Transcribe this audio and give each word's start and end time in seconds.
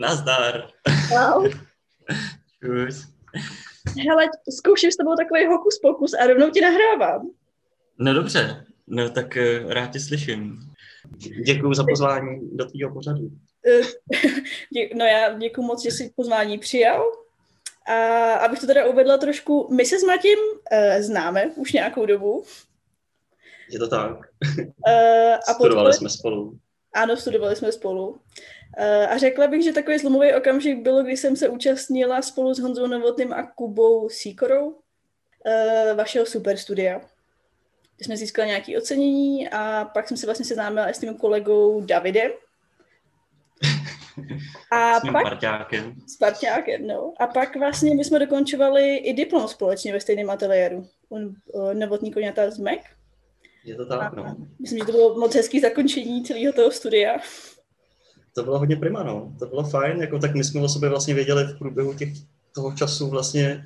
Nazdar. 0.00 0.70
Wow. 1.10 1.48
Čus. 2.60 3.06
Hele, 4.08 4.26
zkouším 4.58 4.92
s 4.92 4.96
tebou 4.96 5.16
takový 5.16 5.46
hokus 5.46 5.78
pokus 5.82 6.14
a 6.14 6.26
rovnou 6.26 6.50
ti 6.50 6.60
nahrávám. 6.60 7.30
No 7.98 8.14
dobře, 8.14 8.64
no 8.86 9.10
tak 9.10 9.36
uh, 9.36 9.72
rád 9.72 9.86
tě 9.92 10.00
slyším. 10.00 10.58
Děkuji 11.44 11.74
za 11.74 11.84
pozvání 11.84 12.56
do 12.56 12.64
tvýho 12.64 12.92
pořadu. 12.92 13.30
Eh, 13.66 13.80
no 14.94 15.04
já 15.04 15.38
děkuji 15.38 15.62
moc, 15.62 15.82
že 15.82 15.90
jsi 15.90 16.12
pozvání 16.16 16.58
přijal. 16.58 17.02
A 17.86 18.32
abych 18.34 18.60
to 18.60 18.66
teda 18.66 18.86
uvedla 18.86 19.18
trošku, 19.18 19.74
my 19.74 19.84
se 19.84 19.98
s 19.98 20.02
Matím 20.02 20.38
uh, 20.38 21.02
známe 21.02 21.46
už 21.56 21.72
nějakou 21.72 22.06
dobu. 22.06 22.44
Je 23.70 23.78
to 23.78 23.88
tak. 23.88 24.10
Uh, 24.58 25.34
a 25.48 25.54
Studovali 25.54 25.86
potom- 25.86 25.92
jsme 25.92 26.08
spolu. 26.08 26.58
Ano, 26.94 27.16
studovali 27.16 27.56
jsme 27.56 27.72
spolu. 27.72 28.20
Uh, 28.78 29.12
a 29.12 29.18
řekla 29.18 29.46
bych, 29.46 29.64
že 29.64 29.72
takový 29.72 29.98
zlomový 29.98 30.34
okamžik 30.34 30.78
bylo, 30.78 31.02
když 31.02 31.20
jsem 31.20 31.36
se 31.36 31.48
účastnila 31.48 32.22
spolu 32.22 32.54
s 32.54 32.58
Honzou 32.58 32.86
Novotným 32.86 33.32
a 33.32 33.42
Kubou 33.42 34.08
Síkorou 34.08 34.68
uh, 34.68 35.96
vašeho 35.96 36.26
superstudia. 36.26 37.00
Kde 37.96 38.04
jsme 38.04 38.16
získali 38.16 38.48
nějaké 38.48 38.78
ocenění 38.78 39.48
a 39.48 39.84
pak 39.94 40.08
jsem 40.08 40.16
se 40.16 40.26
vlastně 40.26 40.44
seznámila 40.44 40.90
i 40.90 40.94
s 40.94 40.98
tím 40.98 41.14
kolegou 41.14 41.80
Davidem. 41.80 42.30
A 44.72 45.00
S 45.00 45.02
pak 45.12 45.22
parťákem. 45.22 45.94
s 46.06 46.16
parťákem, 46.16 46.86
no. 46.86 47.12
A 47.20 47.26
pak 47.26 47.56
vlastně 47.56 47.94
my 47.94 48.04
jsme 48.04 48.18
dokončovali 48.18 48.96
i 48.96 49.12
diplom 49.12 49.48
společně 49.48 49.92
ve 49.92 50.00
stejném 50.00 50.30
ateliéru. 50.30 50.86
On, 51.08 51.34
uh, 51.52 51.74
Novotný 51.74 52.12
koněta 52.12 52.50
z 52.50 52.58
MEC. 52.58 52.80
Je 53.64 53.74
to 53.74 53.86
tak, 53.86 54.12
no. 54.12 54.36
Myslím, 54.58 54.78
že 54.78 54.84
to 54.84 54.92
bylo 54.92 55.18
moc 55.18 55.34
hezký 55.34 55.60
zakončení 55.60 56.24
celého 56.24 56.52
toho 56.52 56.70
studia. 56.70 57.16
To 58.34 58.42
bylo 58.42 58.58
hodně 58.58 58.76
prima, 58.76 59.02
no. 59.02 59.32
To 59.38 59.46
bylo 59.46 59.62
fajn, 59.64 60.00
jako 60.00 60.18
tak 60.18 60.34
my 60.34 60.44
jsme 60.44 60.60
o 60.60 60.68
sobě 60.68 60.88
vlastně 60.88 61.14
věděli 61.14 61.44
v 61.44 61.58
průběhu 61.58 61.94
těch, 61.94 62.08
toho 62.54 62.72
času 62.72 63.08
vlastně 63.08 63.64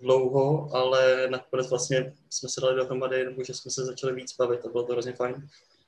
dlouho, 0.00 0.74
ale 0.74 1.28
nakonec 1.30 1.70
vlastně 1.70 2.12
jsme 2.30 2.48
se 2.48 2.60
dali 2.60 2.76
dohromady, 2.76 3.24
nebo 3.24 3.44
že 3.44 3.54
jsme 3.54 3.70
se 3.70 3.84
začali 3.84 4.14
víc 4.14 4.36
bavit 4.36 4.64
a 4.64 4.68
bylo 4.68 4.84
to 4.84 4.92
hrozně 4.92 5.12
fajn. 5.12 5.34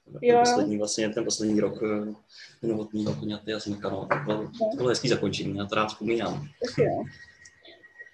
Ten 0.05 0.19
Jo. 0.23 0.39
poslední, 0.41 0.79
vlastně, 0.79 1.09
ten 1.09 1.25
poslední 1.25 1.61
rok 1.61 1.83
eh, 1.83 2.67
novotního 2.67 3.15
koněty 3.15 3.55
a 3.55 3.59
Zmeka, 3.59 3.91
no. 3.91 4.09
To 4.11 4.19
bylo, 4.25 4.43
to 4.71 4.77
bylo 4.77 4.89
hezký 4.89 5.09
zakončení, 5.09 5.57
já 5.57 5.67
to 5.67 5.75
rád 5.75 5.87
vzpomínám. 5.87 6.49
Tak 6.67 6.79
jo. 6.79 7.05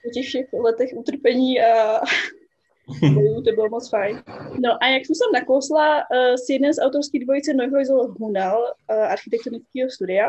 Po 0.05 0.11
těch 0.11 0.27
všech 0.27 0.53
letech 0.53 0.91
utrpení 0.95 1.61
a 1.61 2.01
to 3.45 3.53
bylo 3.55 3.69
moc 3.69 3.91
fajn. 3.91 4.23
No 4.61 4.83
a 4.83 4.87
jak 4.87 5.07
jsem 5.07 5.15
sem 5.15 5.33
nakousla 5.35 5.97
uh, 5.97 6.35
s 6.35 6.49
jedním 6.51 6.73
z 6.73 6.83
autorských 6.83 7.25
dvojice 7.25 7.55
Neuhojzel 7.55 8.15
Hunal 8.19 8.63
uh, 8.63 8.97
architektonického 8.97 9.91
studia, 9.91 10.27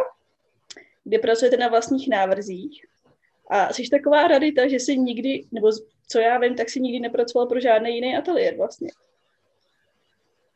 kde 1.04 1.20
pracujete 1.20 1.58
na 1.58 1.68
vlastních 1.68 2.10
návrzích. 2.10 2.86
A 3.50 3.74
jsi 3.74 3.90
taková 3.92 4.28
radita, 4.28 4.68
že 4.68 4.80
si 4.80 4.98
nikdy, 4.98 5.46
nebo 5.52 5.70
co 6.08 6.20
já 6.20 6.40
vím, 6.40 6.56
tak 6.56 6.70
si 6.70 6.80
nikdy 6.80 7.00
nepracoval 7.00 7.48
pro 7.48 7.60
žádný 7.60 7.96
jiný 7.96 8.18
ateliér 8.18 8.58
vlastně. 8.58 8.90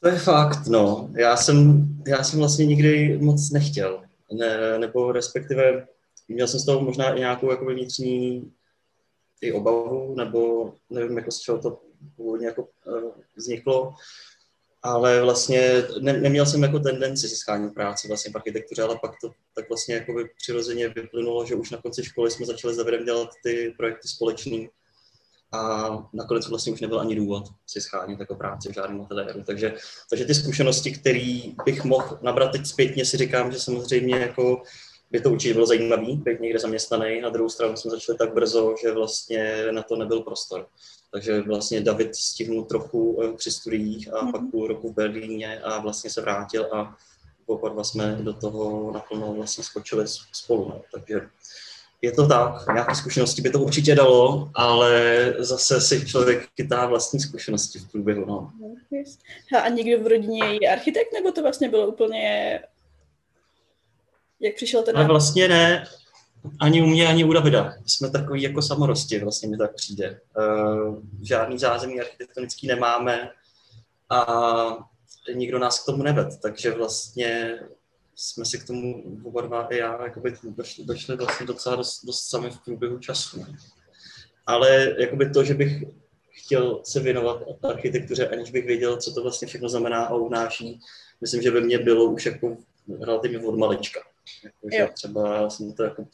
To 0.02 0.08
je 0.08 0.16
fakt, 0.16 0.68
no. 0.68 1.10
Já 1.18 1.38
jsem, 1.38 1.88
já 2.08 2.24
jsem 2.24 2.40
vlastně 2.40 2.66
nikdy 2.66 3.18
moc 3.22 3.52
nechtěl. 3.52 4.04
Ne, 4.32 4.80
nebo 4.80 5.12
respektive 5.12 5.88
měl 6.28 6.48
jsem 6.48 6.60
z 6.60 6.66
toho 6.66 6.82
možná 6.82 7.14
i 7.14 7.20
nějakou 7.20 7.52
jakoby 7.52 7.74
vnitřní 7.74 8.52
i 9.42 9.52
obavu, 9.52 10.16
nebo 10.16 10.74
nevím, 10.90 11.18
jako 11.18 11.32
z 11.32 11.40
čeho 11.40 11.58
to 11.58 11.82
původně 12.16 12.48
jako 12.48 12.68
uh, 12.86 13.12
vzniklo, 13.36 13.94
ale 14.82 15.22
vlastně 15.22 15.84
ne, 16.00 16.14
neměl 16.14 16.46
jsem 16.46 16.64
jako 16.64 16.80
tendenci 16.80 17.28
získání 17.28 17.70
práce 17.70 18.08
vlastně 18.08 18.32
v 18.32 18.36
architektuře, 18.36 18.84
ale 18.84 19.00
pak 19.02 19.12
to 19.22 19.32
tak 19.56 19.70
vlastně 19.70 19.96
jakoby 19.96 20.30
přirozeně 20.38 20.90
vyplynulo, 20.90 21.46
že 21.46 21.56
už 21.56 21.72
na 21.72 21.82
konci 21.82 22.04
školy 22.04 22.32
jsme 22.32 22.46
začali 22.46 22.74
s 22.74 22.78
Davidem 22.78 23.06
dělat 23.06 23.30
ty 23.44 23.74
projekty 23.78 24.08
společný 24.08 24.70
a 25.52 25.90
nakonec 26.14 26.48
vlastně 26.48 26.74
už 26.74 26.82
nebyl 26.82 27.00
ani 27.00 27.16
důvod 27.16 27.44
si 27.68 27.82
schánět 27.82 28.20
jako 28.20 28.36
práci 28.36 28.70
v 28.70 28.76
žádném 28.76 29.02
ateliéru. 29.02 29.44
Takže, 29.44 29.74
takže 30.10 30.26
ty 30.26 30.36
zkušenosti, 30.36 30.92
které 30.92 31.42
bych 31.66 31.84
mohl 31.84 32.20
nabrat 32.22 32.52
teď 32.52 32.66
zpětně, 32.66 33.06
si 33.06 33.18
říkám, 33.18 33.52
že 33.52 33.60
samozřejmě 33.60 34.16
jako 34.16 34.64
by 35.12 35.22
to 35.22 35.30
určitě 35.30 35.54
bylo 35.54 35.66
zajímavé, 35.66 36.16
být 36.16 36.40
někde 36.40 36.60
zaměstnaný. 36.60 37.22
Na 37.22 37.30
druhou 37.30 37.50
stranu 37.50 37.78
jsme 37.78 37.92
začali 37.92 38.18
tak 38.18 38.34
brzo, 38.34 38.76
že 38.82 38.92
vlastně 38.92 39.68
na 39.72 39.84
to 39.84 39.96
nebyl 39.96 40.20
prostor. 40.20 40.68
Takže 41.12 41.42
vlastně 41.42 41.82
David 41.82 42.16
stihnul 42.16 42.64
trochu 42.66 43.22
eh, 43.24 43.34
při 43.38 43.52
studiích 43.52 44.14
a 44.14 44.24
Mhm. 44.24 44.32
pak 44.32 44.42
půl 44.52 44.68
roku 44.68 44.90
v 44.92 44.96
Berlíně 44.96 45.60
a 45.60 45.80
vlastně 45.80 46.10
se 46.10 46.22
vrátil 46.22 46.70
a 46.74 46.96
oba 47.46 47.70
dva 47.70 47.84
jsme 47.84 48.18
do 48.22 48.34
toho 48.34 48.92
naplno 48.92 49.34
vlastně 49.34 49.64
skočili 49.64 50.06
spolu. 50.34 50.70
No. 50.70 50.82
Takže 50.94 51.22
je 52.02 52.12
to 52.12 52.28
tak, 52.28 52.68
nějaké 52.74 52.96
zkušenosti 52.96 53.42
by 53.42 53.50
to 53.50 53.60
určitě 53.60 53.96
dalo, 53.96 54.52
ale 54.56 55.34
zase 55.40 55.82
si 55.82 56.06
člověk 56.08 56.48
chytá 56.56 56.86
vlastní 56.86 57.20
zkušenosti 57.20 57.80
v 57.80 57.92
průběhu. 57.92 58.26
No. 58.26 58.52
A 59.64 59.70
někdo 59.70 60.04
v 60.04 60.08
rodině 60.08 60.44
je 60.62 60.70
architekt, 60.72 61.14
nebo 61.14 61.32
to 61.32 61.42
vlastně 61.42 61.70
bylo 61.70 61.88
úplně... 61.88 62.60
Jak 64.40 64.56
přišel 64.56 64.84
ten 64.84 64.98
Ale 64.98 65.08
vlastně 65.08 65.48
ne, 65.48 65.88
ani 66.60 66.82
u 66.82 66.86
mě, 66.86 67.08
ani 67.08 67.24
u 67.24 67.34
Davida. 67.34 67.74
Jsme 67.86 68.10
takový 68.10 68.42
jako 68.42 68.62
samorosti, 68.62 69.20
vlastně 69.20 69.50
mi 69.50 69.58
tak 69.58 69.76
přijde. 69.76 70.22
Uh, 70.38 71.04
žádný 71.22 71.60
zázemí 71.60 72.00
architektonický 72.00 72.68
nemáme 72.68 73.30
a 74.10 74.26
nikdo 75.36 75.60
nás 75.60 75.84
k 75.84 75.86
tomu 75.86 76.04
neved, 76.04 76.40
takže 76.42 76.72
vlastně 76.72 77.60
jsme 78.16 78.46
si 78.46 78.60
k 78.60 78.68
tomu 78.68 79.04
oba 79.24 79.68
i 79.68 79.78
já 79.78 80.04
jakoby 80.04 80.34
došli, 80.44 80.86
došli 80.86 81.16
vlastně 81.16 81.46
docela 81.46 81.76
dost, 81.76 82.06
dost 82.06 82.30
sami 82.30 82.50
v 82.50 82.60
průběhu 82.66 83.00
času. 83.00 83.46
Ale 84.46 84.96
jakoby 85.00 85.30
to, 85.30 85.44
že 85.44 85.54
bych 85.54 85.84
chtěl 86.30 86.82
se 86.84 87.00
věnovat 87.00 87.44
architektuře, 87.64 88.28
aniž 88.28 88.52
bych 88.52 88.66
věděl, 88.66 88.98
co 88.98 89.14
to 89.14 89.24
vlastně 89.24 89.48
všechno 89.48 89.70
znamená 89.70 90.06
a 90.06 90.16
unáší, 90.16 90.80
myslím, 91.22 91.42
že 91.42 91.52
ve 91.52 91.62
mně 91.62 91.80
bylo 91.80 92.06
už 92.06 92.26
jako 92.26 92.58
relativně 93.02 93.40
od 93.40 93.58
malička. 93.58 94.00
Jako, 94.44 94.68
že 94.72 94.78
Jo. 94.78 94.88
třeba 94.94 95.50
jsem 95.50 95.74
to 95.74 95.84
jako 95.84 96.08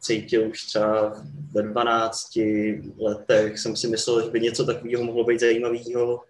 cítil 0.00 0.48
už 0.48 0.62
třeba 0.62 1.22
ve 1.52 1.62
12 1.62 2.38
letech, 2.98 3.58
jsem 3.58 3.76
si 3.76 3.88
myslel, 3.88 4.24
že 4.24 4.30
by 4.30 4.40
něco 4.40 4.66
takového 4.66 5.04
mohlo 5.04 5.24
být 5.24 5.40
zajímavého 5.40 6.24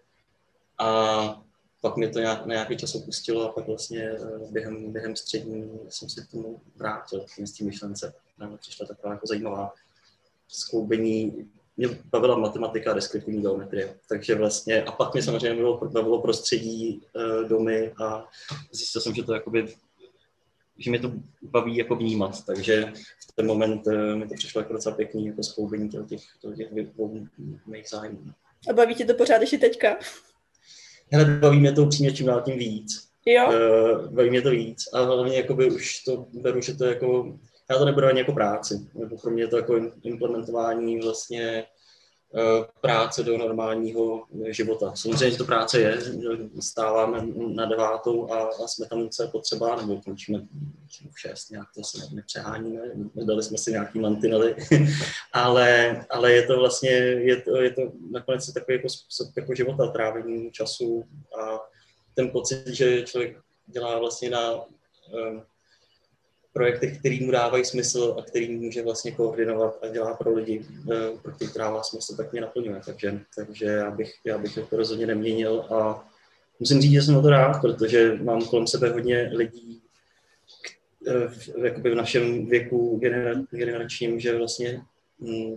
a 0.79 1.43
pak 1.81 1.97
mě 1.97 2.09
to 2.09 2.19
nějak, 2.19 2.47
na 2.47 2.55
nějaký 2.55 2.77
čas 2.77 2.95
opustilo 2.95 3.51
a 3.51 3.53
pak 3.53 3.67
vlastně 3.67 4.03
eh, 4.03 4.19
během, 4.51 4.93
během 4.93 5.17
střední 5.17 5.81
jsem 5.89 6.09
se 6.09 6.25
k 6.25 6.31
tomu 6.31 6.61
vrátil, 6.77 7.21
k 7.21 7.59
té 7.59 7.65
myšlence. 7.65 8.15
Nám 8.39 8.59
přišla 8.59 8.87
taková 8.87 9.13
jako 9.13 9.27
zajímavá 9.27 9.75
skloubení. 10.49 11.51
Mě 11.77 11.89
bavila 12.05 12.39
matematika 12.39 12.91
a 12.91 12.95
deskriptivní 12.95 13.43
geometrie, 13.43 13.95
takže 14.09 14.35
vlastně, 14.35 14.83
a 14.83 14.93
pak 14.93 15.13
mě 15.13 15.23
samozřejmě 15.23 15.51
bavilo, 15.51 15.91
bavilo 15.93 16.23
prostředí, 16.23 17.03
eh, 17.17 17.49
domy 17.49 17.93
a 18.03 18.29
zjistil 18.73 19.01
jsem, 19.01 19.15
že 19.15 19.23
to 19.23 19.35
jakoby 19.35 19.75
že 20.79 20.91
mi 20.91 20.99
to 20.99 21.13
baví 21.43 21.77
jako 21.77 21.97
vnímat, 21.97 22.45
takže 22.47 22.93
v 23.31 23.33
ten 23.35 23.47
moment 23.47 23.87
eh, 23.87 24.17
mi 24.17 24.29
to 24.29 24.35
přišlo 24.35 24.61
jako 24.61 24.73
docela 24.73 24.97
pěkný 24.97 25.27
jako 25.27 25.43
skloubení 25.43 25.89
těch, 25.89 26.01
těch, 26.57 26.73
mých 27.67 27.89
zájmů. 27.89 28.25
A 28.71 28.73
baví 28.73 28.95
tě 28.95 29.05
to 29.05 29.15
pořád 29.15 29.41
ještě 29.41 29.59
teďka? 29.59 29.97
Hele, 31.13 31.25
baví 31.25 31.61
mě 31.61 31.73
to 31.73 31.83
upřímně 31.83 32.13
čím 32.13 32.27
dál 32.27 32.41
tím 32.41 32.59
víc. 32.59 33.09
Jo? 33.27 33.49
Uh, 33.49 34.13
baví 34.15 34.31
mě 34.31 34.43
to 34.43 34.51
víc 34.51 34.85
a 34.93 35.03
hlavně 35.03 35.37
jakoby 35.37 35.71
už 35.71 36.03
to 36.05 36.27
beru, 36.33 36.61
že 36.61 36.75
to 36.75 36.85
jako, 36.85 37.39
já 37.71 37.79
to 37.79 37.85
neberu 37.85 38.07
ani 38.07 38.19
jako 38.19 38.33
práci, 38.33 38.75
nebo 38.95 39.17
pro 39.17 39.31
mě 39.31 39.43
je 39.43 39.49
to 39.49 39.57
jako 39.57 39.77
im- 39.77 39.93
implementování 40.03 41.01
vlastně 41.01 41.65
práce 42.81 43.23
do 43.23 43.39
normálního 43.39 44.25
života. 44.49 44.93
Samozřejmě, 44.95 45.31
že 45.31 45.39
to 45.39 45.45
práce 45.45 45.81
je, 45.81 45.99
stáváme 46.61 47.27
na 47.55 47.67
devátou 47.67 48.33
a, 48.33 48.51
a 48.65 48.67
jsme 48.67 48.87
tam, 48.87 49.09
co 49.09 49.23
je 49.23 49.29
potřeba, 49.29 49.77
nebo 49.77 50.01
končíme 50.03 50.39
v 51.11 51.21
šest, 51.21 51.51
nějak 51.51 51.69
to 51.75 51.85
se 51.85 52.15
nepřeháníme, 52.15 52.81
dali 53.25 53.43
jsme 53.43 53.59
si 53.59 53.71
nějaký 53.71 53.99
mantinely, 53.99 54.57
ale, 55.33 56.01
ale 56.11 56.33
je 56.33 56.47
to 56.47 56.59
vlastně, 56.59 56.91
je 56.91 57.37
to, 57.37 57.57
je 57.57 57.71
to 57.71 57.83
nakonec 58.11 58.53
takový 58.53 58.77
jako 58.77 58.89
způsob 58.89 59.37
jako 59.37 59.55
života, 59.55 59.87
trávení 59.87 60.51
času 60.51 61.05
a 61.43 61.59
ten 62.15 62.31
pocit, 62.31 62.67
že 62.67 63.03
člověk 63.03 63.37
dělá 63.67 63.99
vlastně 63.99 64.31
na 64.31 64.55
um, 64.55 65.43
projektech, 66.53 66.99
který 66.99 67.25
mu 67.25 67.33
dávají 67.33 67.65
smysl 67.65 68.17
a 68.19 68.23
který 68.23 68.57
může 68.57 68.83
vlastně 68.83 69.13
koordinovat 69.13 69.79
a 69.83 69.89
dělá 69.89 70.15
pro 70.15 70.35
lidi, 70.35 70.59
uh, 70.59 71.21
pro 71.23 71.33
který 71.33 71.53
to 71.53 71.59
dává 71.59 71.83
smysl, 71.83 72.17
tak 72.17 72.33
mě 72.33 72.41
naplňuje. 72.41 72.81
Takže, 72.87 73.21
takže 73.37 73.65
já, 73.67 73.91
bych, 73.91 74.15
já 74.25 74.39
bych 74.39 74.59
to 74.71 74.77
rozhodně 74.77 75.07
neměnil 75.07 75.61
a 75.61 76.09
musím 76.61 76.81
říct, 76.81 76.93
že 76.93 77.03
jsem 77.03 77.17
o 77.17 77.23
to 77.23 77.31
rád, 77.31 77.61
protože 77.61 78.19
mám 78.23 78.45
kolem 78.45 78.67
sebe 78.67 78.91
hodně 78.91 79.31
lidí, 79.35 79.83
eh, 81.07 81.29
v, 81.29 81.65
jakoby 81.65 81.91
v 81.91 81.95
našem 81.95 82.47
věku 82.47 82.99
genera, 83.03 83.41
generačním, 83.51 84.21
že 84.21 84.39
vlastně 84.39 84.83
mm, 85.19 85.57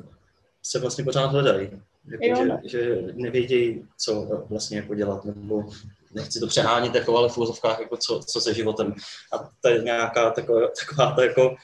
se 0.64 0.80
vlastně 0.80 1.04
pořád 1.04 1.28
hledají. 1.28 1.70
Jako, 2.08 2.42
Jo, 2.42 2.60
že, 2.64 2.84
že 2.84 3.02
nevědějí, 3.14 3.86
co 3.98 4.46
vlastně 4.50 4.78
jako 4.78 4.96
dělat, 4.96 5.26
nebo 5.26 5.64
nechci 6.14 6.40
to 6.40 6.48
přehánět, 6.48 6.96
jako, 6.96 7.18
ale 7.18 7.30
v 7.30 7.34
filozofkách, 7.34 7.80
jako 7.80 7.98
co, 7.98 8.20
co 8.28 8.42
se 8.42 8.54
životem. 8.54 8.94
A 9.34 9.50
to 9.62 9.70
je 9.70 9.84
nějaká 9.84 10.32
taková, 10.32 10.68
taková 10.80 11.12
ta 11.12 11.24
jako 11.24 11.56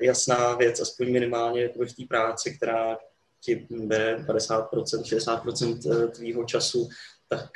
jasná 0.00 0.54
věc, 0.54 0.80
aspoň 0.80 1.12
minimálně 1.12 1.62
jako 1.62 1.78
v 1.78 1.92
té 1.92 2.02
práci, 2.08 2.56
která 2.56 2.98
ti 3.40 3.66
bere 3.70 4.16
50%, 4.16 4.68
60% 4.70 6.10
tvýho 6.10 6.44
času, 6.44 6.88
tak, 7.28 7.50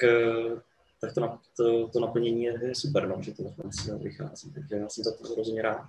tak 1.00 1.14
to, 1.14 1.38
to, 1.56 1.88
to 1.88 2.00
naplnění 2.00 2.42
je 2.44 2.74
super, 2.74 3.08
no, 3.08 3.22
že 3.22 3.34
to 3.34 3.42
vlastně 3.42 3.94
vychází. 3.94 4.52
Takže 4.52 4.76
já 4.76 4.88
jsem 4.88 5.04
za 5.04 5.16
to 5.16 5.32
hrozně 5.32 5.62
rád. 5.62 5.86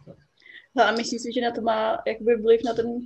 No 0.76 0.84
a 0.84 0.92
myslíš 0.92 1.22
si, 1.22 1.34
že 1.34 1.42
na 1.42 1.52
to 1.52 1.62
má 1.62 2.02
jakoby 2.08 2.36
vliv 2.36 2.62
na 2.64 2.74
ten 2.74 2.88
uh, 2.88 3.02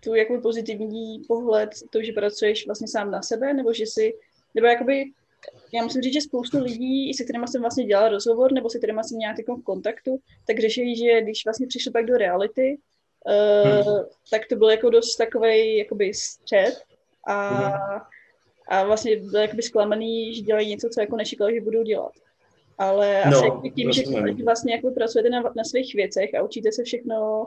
tu 0.00 0.14
jakoby 0.14 0.40
pozitivní 0.40 1.22
pohled, 1.28 1.70
to, 1.90 2.02
že 2.02 2.12
pracuješ 2.12 2.66
vlastně 2.66 2.88
sám 2.88 3.10
na 3.10 3.22
sebe, 3.22 3.54
nebo 3.54 3.72
že 3.72 3.86
si, 3.86 4.12
nebo 4.54 4.66
jakoby, 4.66 5.04
já 5.72 5.82
musím 5.82 6.02
říct, 6.02 6.14
že 6.14 6.20
spoustu 6.20 6.58
lidí, 6.58 7.14
se 7.14 7.24
kterými 7.24 7.48
jsem 7.48 7.60
vlastně 7.60 7.84
dělala 7.84 8.08
rozhovor, 8.08 8.52
nebo 8.52 8.70
se 8.70 8.78
kterými 8.78 9.04
jsem 9.04 9.18
nějak 9.18 9.38
jako 9.38 9.56
v 9.56 9.62
kontaktu, 9.62 10.18
tak 10.46 10.58
řeší, 10.58 10.96
že 10.96 11.22
když 11.22 11.44
vlastně 11.44 11.66
přišli 11.66 11.92
pak 11.92 12.06
do 12.06 12.16
reality, 12.16 12.78
uh, 13.26 13.86
hmm. 13.86 14.04
tak 14.30 14.42
to 14.48 14.56
byl 14.56 14.70
jako 14.70 14.90
dost 14.90 15.16
takový 15.16 15.76
jakoby 15.76 16.14
střed 16.14 16.82
a, 17.26 17.48
hmm. 17.48 18.00
a 18.68 18.84
vlastně 18.84 19.16
byl 19.16 19.40
jakoby 19.40 19.62
zklamaný, 19.62 20.34
že 20.34 20.42
dělají 20.42 20.68
něco, 20.68 20.88
co 20.88 21.00
jako 21.00 21.16
nečekali, 21.16 21.54
že 21.54 21.60
budou 21.60 21.82
dělat. 21.82 22.12
Ale 22.78 23.22
no, 23.30 23.38
asi 23.38 23.70
tím, 23.70 23.92
že 23.92 24.02
vlastně 24.44 24.74
jako 24.74 24.90
pracujete 24.90 25.30
na, 25.30 25.42
na 25.56 25.64
svých 25.64 25.94
věcech 25.94 26.34
a 26.34 26.42
učíte 26.42 26.72
se 26.72 26.84
všechno 26.84 27.46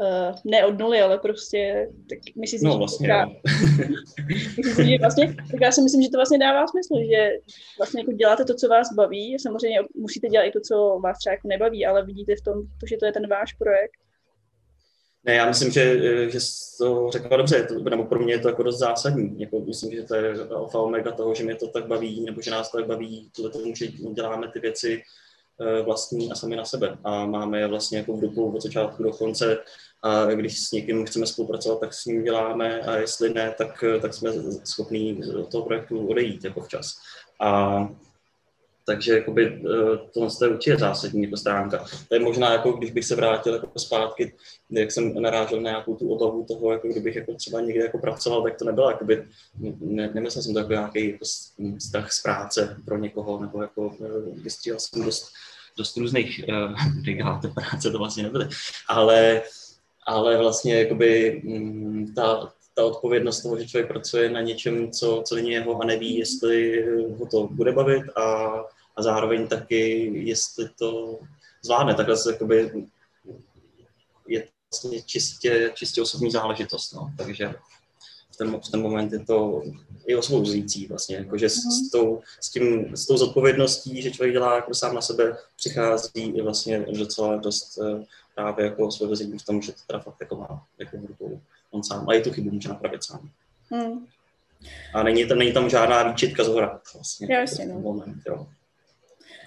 uh, 0.00 0.36
ne 0.44 0.66
od 0.66 0.78
nuly, 0.78 1.00
ale 1.00 1.18
prostě, 1.18 1.88
tak 2.08 2.18
myslím 2.36 2.60
si, 2.60 2.66
no, 2.66 2.78
vlastně, 2.78 3.08
že, 3.08 3.14
myslím 4.56 4.86
že 4.86 4.98
vlastně, 5.00 5.34
tak 5.50 5.60
já 5.60 5.72
si 5.72 5.82
myslím, 5.82 6.02
že 6.02 6.10
to 6.10 6.18
vlastně 6.18 6.38
dává 6.38 6.66
smysl, 6.66 6.94
že 7.10 7.30
vlastně 7.78 8.00
jako 8.00 8.12
děláte 8.12 8.44
to, 8.44 8.54
co 8.54 8.68
vás 8.68 8.92
baví, 8.94 9.38
samozřejmě 9.38 9.78
musíte 9.94 10.28
dělat 10.28 10.44
i 10.44 10.50
to, 10.50 10.60
co 10.60 11.00
vás 11.04 11.18
třeba 11.18 11.32
jako 11.32 11.48
nebaví, 11.48 11.86
ale 11.86 12.04
vidíte 12.04 12.32
v 12.36 12.44
tom, 12.44 12.54
to, 12.80 12.86
že 12.86 12.96
to 12.96 13.06
je 13.06 13.12
ten 13.12 13.28
váš 13.28 13.52
projekt. 13.52 14.00
Ne, 15.24 15.34
já 15.34 15.46
myslím, 15.46 15.70
že, 15.70 15.98
že 16.30 16.38
to 16.78 17.10
řekla 17.10 17.36
dobře, 17.36 17.62
to, 17.62 17.74
nebo 17.74 18.04
pro 18.04 18.18
mě 18.18 18.34
je 18.34 18.38
to 18.38 18.48
jako 18.48 18.62
dost 18.62 18.78
zásadní. 18.78 19.40
Jako, 19.40 19.60
myslím, 19.60 19.92
že 19.92 20.02
to 20.02 20.14
je 20.14 20.34
alfa 20.54 20.78
omega 20.78 21.12
toho, 21.12 21.34
že 21.34 21.44
mě 21.44 21.54
to 21.54 21.66
tak 21.68 21.86
baví, 21.86 22.20
nebo 22.20 22.42
že 22.42 22.50
nás 22.50 22.70
to 22.70 22.78
tak 22.78 22.86
baví, 22.86 23.30
kvůli 23.34 23.50
tomu, 23.50 23.74
že 23.74 23.86
děláme 23.86 24.50
ty 24.52 24.60
věci 24.60 25.02
uh, 25.60 25.84
vlastní 25.84 26.32
a 26.32 26.34
sami 26.34 26.56
na 26.56 26.64
sebe. 26.64 26.98
A 27.04 27.26
máme 27.26 27.60
je 27.60 27.66
vlastně 27.66 27.98
jako 27.98 28.16
v 28.16 28.20
rukou 28.20 28.52
od 28.52 28.62
začátku 28.62 29.02
do 29.02 29.10
konce 29.10 29.58
a 30.02 30.24
když 30.24 30.60
s 30.60 30.72
někým 30.72 31.06
chceme 31.06 31.26
spolupracovat, 31.26 31.80
tak 31.80 31.94
s 31.94 32.04
ním 32.04 32.24
děláme 32.24 32.80
a 32.80 32.96
jestli 32.96 33.34
ne, 33.34 33.54
tak, 33.58 33.84
tak 34.02 34.14
jsme 34.14 34.32
schopní 34.64 35.14
do 35.14 35.46
toho 35.46 35.64
projektu 35.64 36.06
odejít 36.06 36.44
jako 36.44 36.60
včas. 36.60 36.96
A 37.40 37.88
takže 38.90 39.14
jakoby, 39.14 39.46
eh, 39.46 39.98
tohle 40.14 40.30
je 40.42 40.48
určitě 40.48 40.76
zásadní 40.76 41.22
jako 41.22 41.36
stránka. 41.36 41.84
To 42.08 42.14
je 42.14 42.20
možná, 42.20 42.52
jako 42.52 42.72
když 42.72 42.90
bych 42.90 43.04
se 43.04 43.16
vrátil 43.16 43.54
jako 43.54 43.78
zpátky, 43.78 44.32
jak 44.70 44.92
jsem 44.92 45.22
narážel 45.22 45.60
na 45.60 45.70
nějakou 45.70 45.96
tu 45.96 46.12
obavu 46.12 46.44
toho, 46.44 46.72
jako 46.72 46.88
kdybych 46.88 47.16
jako 47.16 47.34
třeba 47.34 47.60
někde 47.60 47.84
jako 47.84 47.98
pracoval, 47.98 48.42
tak 48.42 48.58
to 48.58 48.64
nebylo, 48.64 48.90
jakoby, 48.90 49.24
ne, 49.80 50.10
nemyslel 50.14 50.42
jsem 50.42 50.52
to 50.52 50.58
jako 50.58 50.72
nějaký 50.72 51.10
jako 51.10 51.24
strach 51.78 52.12
z 52.12 52.22
práce 52.22 52.76
pro 52.84 52.98
někoho, 52.98 53.40
nebo 53.40 53.62
jako 53.62 53.94
eh, 54.00 54.40
vystříhal 54.42 54.80
jsem 54.80 55.04
dost, 55.04 55.28
dost 55.78 55.96
různých 55.96 56.44
uh, 56.48 57.54
práce, 57.54 57.90
to 57.90 57.98
vlastně 57.98 58.22
nebyly. 58.22 58.48
Ale 58.88 59.42
ale 60.10 60.38
vlastně 60.38 60.78
jakoby 60.78 61.42
mm, 61.44 62.14
ta, 62.14 62.52
ta 62.74 62.84
odpovědnost 62.84 63.42
toho, 63.42 63.58
že 63.58 63.68
člověk 63.68 63.88
pracuje 63.88 64.30
na 64.30 64.40
něčem, 64.40 64.90
co, 64.90 65.22
co 65.26 65.34
není 65.34 65.50
jeho 65.50 65.82
a 65.82 65.84
neví, 65.84 66.18
jestli 66.18 66.84
ho 67.18 67.26
to 67.26 67.48
bude 67.50 67.72
bavit 67.72 68.02
a, 68.16 68.54
a 68.96 69.02
zároveň 69.02 69.48
taky, 69.48 70.10
jestli 70.14 70.68
to 70.78 71.18
zvládne. 71.64 71.94
Takhle 71.94 72.16
se 72.16 72.32
jakoby 72.32 72.86
je 74.28 74.48
vlastně 74.72 75.02
čistě, 75.02 75.72
čistě 75.74 76.02
osobní 76.02 76.30
záležitost. 76.30 76.92
No. 76.92 77.12
Takže 77.18 77.54
v 78.30 78.36
ten, 78.36 78.60
v 78.60 78.70
ten 78.70 78.82
moment 78.82 79.12
je 79.12 79.24
to 79.24 79.62
i 80.06 80.16
osvobozující 80.16 80.86
vlastně, 80.86 81.16
jakože 81.16 81.48
s, 81.48 81.54
s, 81.54 81.80
mhm. 81.80 81.90
tou, 81.92 82.20
s, 82.40 82.50
tím, 82.50 82.96
s 82.96 83.06
tou 83.06 83.16
zodpovědností, 83.16 84.02
že 84.02 84.10
člověk 84.10 84.32
dělá 84.32 84.54
jako 84.54 84.74
sám 84.74 84.94
na 84.94 85.00
sebe, 85.00 85.36
přichází 85.56 86.22
i 86.36 86.42
vlastně 86.42 86.86
docela 86.98 87.36
dost 87.36 87.78
eh, 87.78 88.04
právě 88.34 88.64
jako 88.64 88.90
své 88.90 89.06
vězení 89.06 89.38
v 89.38 89.44
tom, 89.44 89.62
že 89.62 89.72
to 89.72 89.78
teda 89.86 89.98
fakt 89.98 90.20
jako 90.20 90.36
má 90.36 90.66
jako 90.78 90.96
v 90.96 91.04
rukou 91.04 91.40
on 91.70 91.84
sám. 91.84 92.08
A 92.08 92.14
i 92.14 92.22
tu 92.22 92.32
chybu 92.32 92.50
může 92.50 92.68
napravit 92.68 93.04
sám. 93.04 93.30
Hmm. 93.70 94.06
A 94.94 95.02
není 95.02 95.28
tam, 95.28 95.38
není 95.38 95.52
tam 95.52 95.70
žádná 95.70 96.02
výčitka 96.02 96.44
z 96.44 96.48
hora. 96.48 96.80
Vlastně, 96.94 97.34
Jasně, 97.34 97.66
no. 97.66 97.80
moment, 97.80 98.22
jo. 98.26 98.46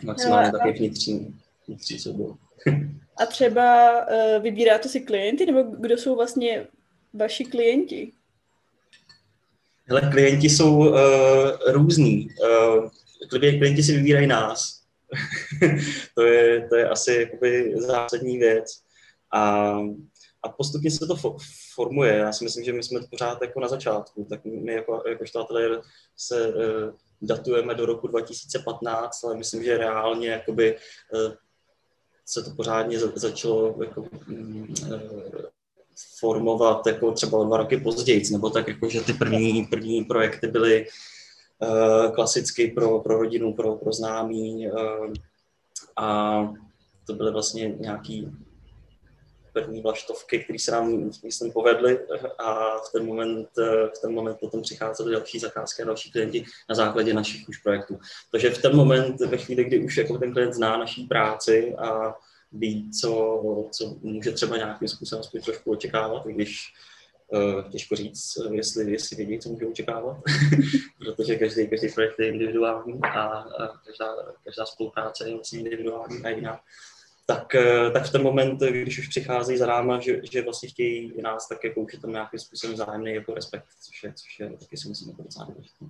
Maximálně 0.04 0.52
no, 0.52 0.60
taky 0.60 0.72
vnitřní, 0.72 1.40
vnitřní 1.68 2.00
soubor. 2.00 2.36
a 3.18 3.26
třeba 3.26 3.92
uh, 4.06 4.44
vybíráte 4.44 4.90
si 4.90 5.00
klienty, 5.00 5.46
nebo 5.46 5.64
kdo 5.64 5.98
jsou 5.98 6.16
vlastně 6.16 6.68
vaši 7.14 7.46
klienti? 7.46 8.12
Hele, 9.86 10.02
klienti 10.12 10.50
jsou 10.50 10.78
uh, 10.78 10.96
různí. 11.68 12.28
Uh, 12.42 12.90
klienti 13.40 13.84
si 13.84 13.98
vybírají 13.98 14.28
nás. 14.28 14.83
to, 16.16 16.22
je, 16.22 16.68
to 16.70 16.76
je 16.76 16.90
asi 16.90 17.14
jakoby 17.14 17.74
zásadní 17.78 18.38
věc. 18.38 18.84
A, 19.34 19.74
a 20.44 20.50
postupně 20.50 20.92
se 20.92 21.08
to 21.08 21.16
formuje. 21.74 22.16
Já 22.16 22.34
si 22.34 22.44
myslím, 22.44 22.64
že 22.64 22.74
my 22.74 22.84
jsme 22.84 23.00
pořád 23.10 23.42
jako 23.42 23.60
na 23.60 23.68
začátku, 23.68 24.26
tak 24.30 24.46
my 24.46 24.74
jako, 24.74 25.04
jako 25.08 25.40
ateliér 25.40 25.82
se 26.18 26.48
uh, 26.48 26.54
datujeme 27.22 27.76
do 27.76 27.86
roku 27.86 28.08
2015, 28.08 29.24
ale 29.24 29.38
myslím, 29.38 29.64
že 29.64 29.78
reálně 29.78 30.30
jakoby, 30.30 30.78
uh, 31.14 31.34
se 32.26 32.44
to 32.44 32.52
pořádně 32.52 33.00
za, 33.00 33.12
začalo 33.16 33.76
jako, 33.84 34.02
uh, 34.02 34.68
formovat 36.20 36.88
jako 36.88 37.12
třeba 37.12 37.38
o 37.38 37.46
dva 37.46 37.58
roky 37.58 37.78
později, 37.78 38.24
nebo 38.32 38.50
tak 38.50 38.68
jako, 38.68 38.90
že 38.90 39.02
ty 39.02 39.14
první, 39.14 39.66
první 39.66 40.04
projekty 40.04 40.48
byly 40.48 40.88
klasicky 42.16 42.68
pro, 42.68 43.00
pro 43.00 43.18
rodinu, 43.18 43.54
pro, 43.54 43.76
pro 43.76 43.94
známí 43.94 44.68
uh, 44.68 45.14
a 45.98 46.40
to 47.08 47.14
byly 47.14 47.32
vlastně 47.32 47.76
nějaký 47.80 48.32
první 49.54 49.82
vlaštovky, 49.82 50.40
které 50.40 50.60
se 50.60 50.72
nám, 50.72 51.12
myslím, 51.24 51.52
povedly 51.52 52.00
a 52.38 52.78
v 52.78 52.92
ten 52.92 53.06
moment, 53.06 53.50
v 53.96 54.02
ten 54.02 54.14
moment 54.14 54.38
potom 54.40 54.62
přicházely 54.62 55.12
další 55.12 55.40
zakázky 55.40 55.84
a 55.84 55.86
další 55.86 56.12
klienti 56.12 56.46
na 56.70 56.76
základě 56.76 57.14
našich 57.14 57.50
už 57.50 57.58
projektů. 57.58 58.00
Takže 58.32 58.50
v 58.50 58.62
ten 58.62 58.76
moment, 58.76 59.20
ve 59.20 59.38
chvíli, 59.38 59.64
kdy 59.64 59.80
už 59.80 59.98
jako 59.98 60.18
ten 60.18 60.34
klient 60.34 60.54
zná 60.54 60.78
naší 60.78 61.08
práci 61.08 61.76
a 61.76 62.16
ví, 62.52 62.92
co, 63.02 63.44
co 63.72 63.96
může 64.02 64.32
třeba 64.32 64.58
nějakým 64.58 64.88
způsobem 64.88 65.24
trošku 65.46 65.72
očekávat, 65.72 66.26
i 66.26 66.34
když 66.34 66.74
těžko 67.72 67.96
říct, 67.96 68.38
jestli, 68.52 68.92
jestli 68.92 69.16
vědí, 69.18 69.40
co 69.40 69.50
může 69.50 69.66
očekávat, 69.66 70.18
protože 71.00 71.36
každý, 71.36 71.68
každý 71.68 71.90
projekt 71.90 72.20
je 72.20 72.28
individuální 72.28 73.00
a, 73.02 73.22
a 73.24 73.78
každá, 73.86 74.16
každá 74.44 74.66
spolupráce 74.66 75.28
je 75.28 75.36
vlastně 75.36 75.60
individuální 75.60 76.24
a 76.24 76.30
jiná 76.30 76.60
tak, 77.26 77.56
eh, 77.56 77.92
tak 77.92 78.06
v 78.06 78.12
ten 78.12 78.24
moment, 78.24 78.60
když 78.60 79.00
už 79.00 79.08
přicházejí 79.08 79.58
za 79.58 79.66
náma, 79.66 80.00
že, 80.00 80.22
že 80.32 80.42
vlastně 80.42 80.70
chtějí 80.70 81.22
nás 81.22 81.48
tak 81.48 81.64
jako 81.64 81.82
už 81.82 81.94
je 81.94 82.00
tam 82.00 82.12
nějakým 82.12 82.40
způsobem 82.40 82.76
zájemný 82.76 83.14
jako 83.14 83.34
respekt, 83.34 83.66
což 83.82 84.04
je, 84.04 84.14
což 84.14 84.40
je 84.40 84.50
taky 84.50 84.78
si 84.78 84.90
myslím 84.90 85.10
jako 85.10 85.24
docela 85.24 85.46
důležité. 85.46 85.86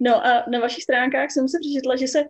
No 0.00 0.26
a 0.26 0.44
na 0.50 0.60
vašich 0.60 0.82
stránkách 0.82 1.30
jsem 1.30 1.48
se 1.48 1.58
přečetla, 1.60 1.96
že 1.96 2.08
se 2.08 2.24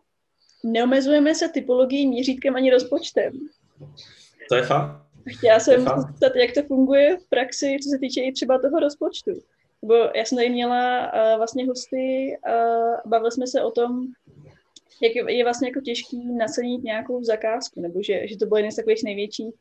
neomezujeme 0.64 1.35
se 1.35 1.49
typologií, 1.49 2.07
měřítkem 2.07 2.57
ani 2.57 2.71
rozpočtem. 2.71 3.33
To 4.49 4.54
je 4.54 4.62
fakt. 4.62 5.02
Chtěla 5.26 5.61
jsem 5.61 5.85
se 5.85 5.91
zeptat, 6.07 6.37
jak 6.37 6.55
to 6.55 6.62
funguje 6.62 7.17
v 7.17 7.26
praxi, 7.26 7.76
co 7.83 7.88
se 7.88 7.99
týče 7.99 8.21
i 8.21 8.33
třeba 8.33 8.59
toho 8.59 8.81
rozpočtu. 8.81 9.31
Nebo 9.83 9.95
já 9.95 10.25
jsem 10.25 10.38
tady 10.38 10.50
měla 10.50 11.12
uh, 11.12 11.38
vlastně 11.38 11.67
hosty 11.67 12.37
a 12.47 12.50
uh, 12.50 13.11
bavili 13.11 13.33
jsme 13.33 13.47
se 13.47 13.62
o 13.62 13.71
tom, 13.71 14.07
jak 15.02 15.14
je, 15.14 15.37
je 15.37 15.45
vlastně 15.45 15.69
jako 15.69 15.81
těžký 15.81 16.35
nacenit 16.35 16.83
nějakou 16.83 17.25
zakázku, 17.25 17.81
nebo 17.81 18.02
že, 18.02 18.29
že 18.29 18.37
to 18.38 18.47
bylo 18.47 18.57
jeden 18.57 18.73
z 18.73 18.76
takových 18.76 19.02
největších 19.05 19.55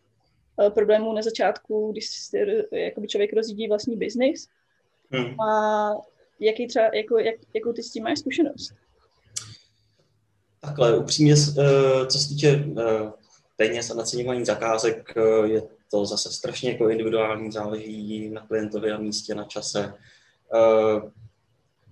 uh, 0.58 0.70
problémů 0.70 1.13
na 1.13 1.22
začátku, 1.22 1.91
když 1.91 2.10
se, 2.10 2.38
jakoby 2.72 3.08
člověk 3.08 3.34
rozjídí 3.34 3.68
vlastní 3.68 3.98
biznis. 3.98 4.48
Hmm. 5.10 5.41
A 5.41 5.91
jaký 6.39 6.68
třeba, 6.68 6.86
jako, 6.94 7.20
jak, 7.20 7.36
jakou 7.56 7.74
ty 7.74 7.84
s 7.84 7.91
tím 7.91 8.03
máš 8.03 8.20
zkušenost? 8.20 8.74
Takhle, 10.62 10.98
upřímně, 10.98 11.36
co 12.08 12.20
se 12.20 12.30
týče 12.30 12.65
peněz 13.62 13.91
a 13.91 13.94
naceňování 13.94 14.46
zakázek, 14.46 15.13
je 15.44 15.62
to 15.91 16.06
zase 16.06 16.32
strašně 16.32 16.72
jako 16.72 16.89
individuální, 16.89 17.51
záleží 17.51 18.30
na 18.30 18.48
klientovi, 18.48 18.89
na 18.89 18.98
místě, 18.98 19.36
na 19.36 19.44
čase 19.44 19.94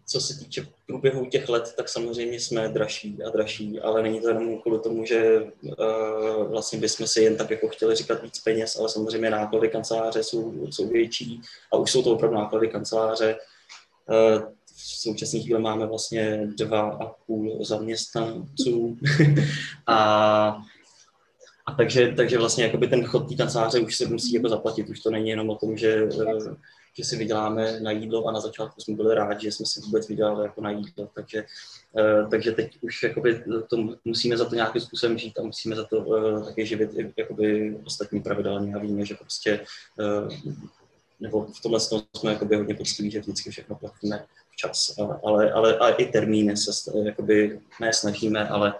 co 0.05 0.21
se 0.21 0.39
týče 0.39 0.67
průběhu 0.87 1.25
těch 1.25 1.49
let, 1.49 1.73
tak 1.77 1.89
samozřejmě 1.89 2.39
jsme 2.39 2.69
dražší 2.69 3.23
a 3.23 3.29
dražší, 3.29 3.79
ale 3.79 4.03
není 4.03 4.21
to 4.21 4.27
jenom 4.27 4.61
kvůli 4.61 4.79
tomu, 4.79 5.05
že 5.05 5.41
uh, 5.61 6.51
vlastně 6.51 6.79
bychom 6.79 7.07
si 7.07 7.21
jen 7.21 7.37
tak 7.37 7.51
jako 7.51 7.67
chtěli 7.67 7.95
říkat 7.95 8.23
víc 8.23 8.39
peněz, 8.39 8.75
ale 8.79 8.89
samozřejmě 8.89 9.29
náklady 9.29 9.69
kanceláře 9.69 10.23
jsou, 10.23 10.67
jsou 10.67 10.87
větší 10.87 11.41
a 11.73 11.77
už 11.77 11.91
jsou 11.91 12.03
to 12.03 12.11
opravdu 12.11 12.37
náklady 12.37 12.67
kanceláře. 12.67 13.37
V 14.65 15.01
současné 15.01 15.39
chvíli 15.39 15.61
máme 15.61 15.85
vlastně 15.85 16.47
dva 16.57 16.81
a 16.81 17.05
půl 17.05 17.65
zaměstnanců 17.65 18.97
a 19.87 20.57
a 21.69 21.75
takže, 21.75 22.13
takže 22.17 22.37
vlastně 22.37 22.63
jakoby 22.63 22.87
ten 22.87 23.05
chod 23.05 23.29
té 23.29 23.35
kanceláře 23.35 23.79
už 23.79 23.97
se 23.97 24.07
musí 24.07 24.33
jako 24.33 24.49
zaplatit, 24.49 24.89
už 24.89 24.99
to 24.99 25.11
není 25.11 25.29
jenom 25.29 25.49
o 25.49 25.55
tom, 25.55 25.77
že, 25.77 26.09
eh, 26.21 26.55
že 26.93 27.03
si 27.03 27.17
vyděláme 27.17 27.79
na 27.79 27.91
jídlo 27.91 28.27
a 28.27 28.31
na 28.31 28.39
začátku 28.39 28.81
jsme 28.81 28.95
byli 28.95 29.15
rádi, 29.15 29.45
že 29.45 29.51
jsme 29.51 29.65
si 29.65 29.81
vůbec 29.81 30.07
vydělali 30.07 30.45
jako 30.45 30.61
na 30.61 30.71
jídlo, 30.71 31.09
takže, 31.15 31.45
eh, 31.97 32.27
takže 32.29 32.51
teď 32.51 32.77
už 32.81 33.03
jakoby 33.03 33.43
to 33.69 33.77
musíme 34.05 34.37
za 34.37 34.45
to 34.45 34.55
nějakým 34.55 34.81
způsobem 34.81 35.17
žít 35.17 35.39
a 35.39 35.43
musíme 35.43 35.75
za 35.75 35.83
to 35.83 35.97
uh, 35.97 36.45
taky 36.45 36.65
živit 36.65 36.89
i 36.93 37.13
jakoby 37.17 37.77
ostatní 37.85 38.21
pravidelně 38.21 38.75
a 38.75 38.79
víme, 38.79 39.05
že 39.05 39.15
prostě 39.15 39.59
nebo 41.19 41.45
v 41.45 41.61
tomhle 41.61 41.79
jsme 41.79 42.31
jakoby 42.31 42.55
hodně 42.55 42.75
poctiví, 42.75 43.11
že 43.11 43.19
vždycky 43.19 43.51
všechno 43.51 43.75
platíme 43.75 44.25
včas, 44.59 44.95
ale, 45.23 45.51
ale 45.51 45.77
a 45.77 45.89
i 45.89 46.05
termíny 46.05 46.57
se 46.57 46.91
jakoby 47.03 47.59
ne 47.81 47.93
snažíme, 47.93 48.47
ale 48.47 48.73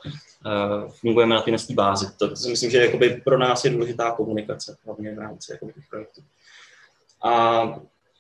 uh, 0.46 0.92
fungujeme 0.92 1.36
na 1.36 1.42
té 1.42 1.74
bázi. 1.74 2.06
To, 2.18 2.36
si 2.36 2.50
myslím, 2.50 2.72
že 2.72 2.86
jakoby 2.86 3.22
pro 3.24 3.38
nás 3.38 3.66
je 3.66 3.72
důležitá 3.72 4.12
komunikace, 4.12 4.78
hlavně 4.86 5.16
v 5.16 5.20
rámci 5.20 5.52
jakoby, 5.52 5.74
těch 5.74 5.90
projektů. 5.90 6.22
A, 7.24 7.64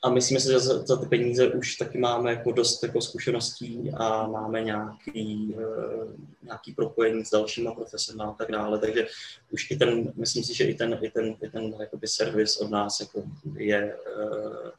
a 0.04 0.10
myslíme 0.10 0.40
si, 0.40 0.48
že 0.48 0.60
za, 0.60 0.86
za 0.86 0.96
ty 0.96 1.06
peníze 1.06 1.48
už 1.48 1.76
taky 1.76 1.98
máme 1.98 2.32
jako 2.32 2.52
dost 2.52 2.84
jako 2.84 3.02
zkušeností 3.02 3.92
a 3.98 4.28
máme 4.28 4.62
nějaký, 4.62 5.56
uh, 5.56 6.14
nějaký 6.44 6.74
propojení 6.74 7.26
s 7.26 7.30
dalšíma 7.30 7.74
profesemi 7.74 8.24
a 8.24 8.32
tak 8.32 8.52
dále, 8.52 8.80
takže 8.80 9.08
už 9.52 9.72
i 9.72 9.78
ten, 9.78 10.14
myslím 10.16 10.44
si, 10.44 10.54
že 10.54 10.64
i 10.64 10.74
ten, 10.74 11.00
i 11.02 11.10
ten, 11.10 11.36
i 11.42 11.50
ten 11.50 11.74
jakoby 11.80 12.08
servis 12.08 12.58
od 12.58 12.70
nás 12.70 13.00
jako 13.00 13.24
je, 13.58 13.98
uh, 14.18 14.70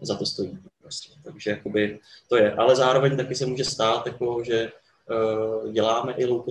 za 0.00 0.16
to 0.16 0.26
stojí. 0.26 0.58
Prostě. 0.84 1.12
Takže 1.24 1.50
jakoby 1.50 1.98
to 2.28 2.36
je. 2.36 2.52
Ale 2.52 2.76
zároveň 2.76 3.16
taky 3.16 3.34
se 3.34 3.46
může 3.46 3.64
stát, 3.64 4.06
jako, 4.06 4.44
že 4.44 4.72
uh, 5.10 5.72
děláme 5.72 6.12
i 6.12 6.24
low 6.24 6.44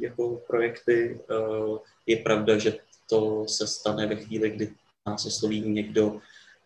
jako 0.00 0.42
projekty. 0.46 1.20
Uh, 1.30 1.78
je 2.06 2.16
pravda, 2.16 2.58
že 2.58 2.78
to 3.10 3.44
se 3.48 3.66
stane 3.66 4.06
ve 4.06 4.16
chvíli, 4.16 4.50
kdy 4.50 4.72
nás 5.06 5.26
osloví 5.26 5.60
někdo 5.60 6.18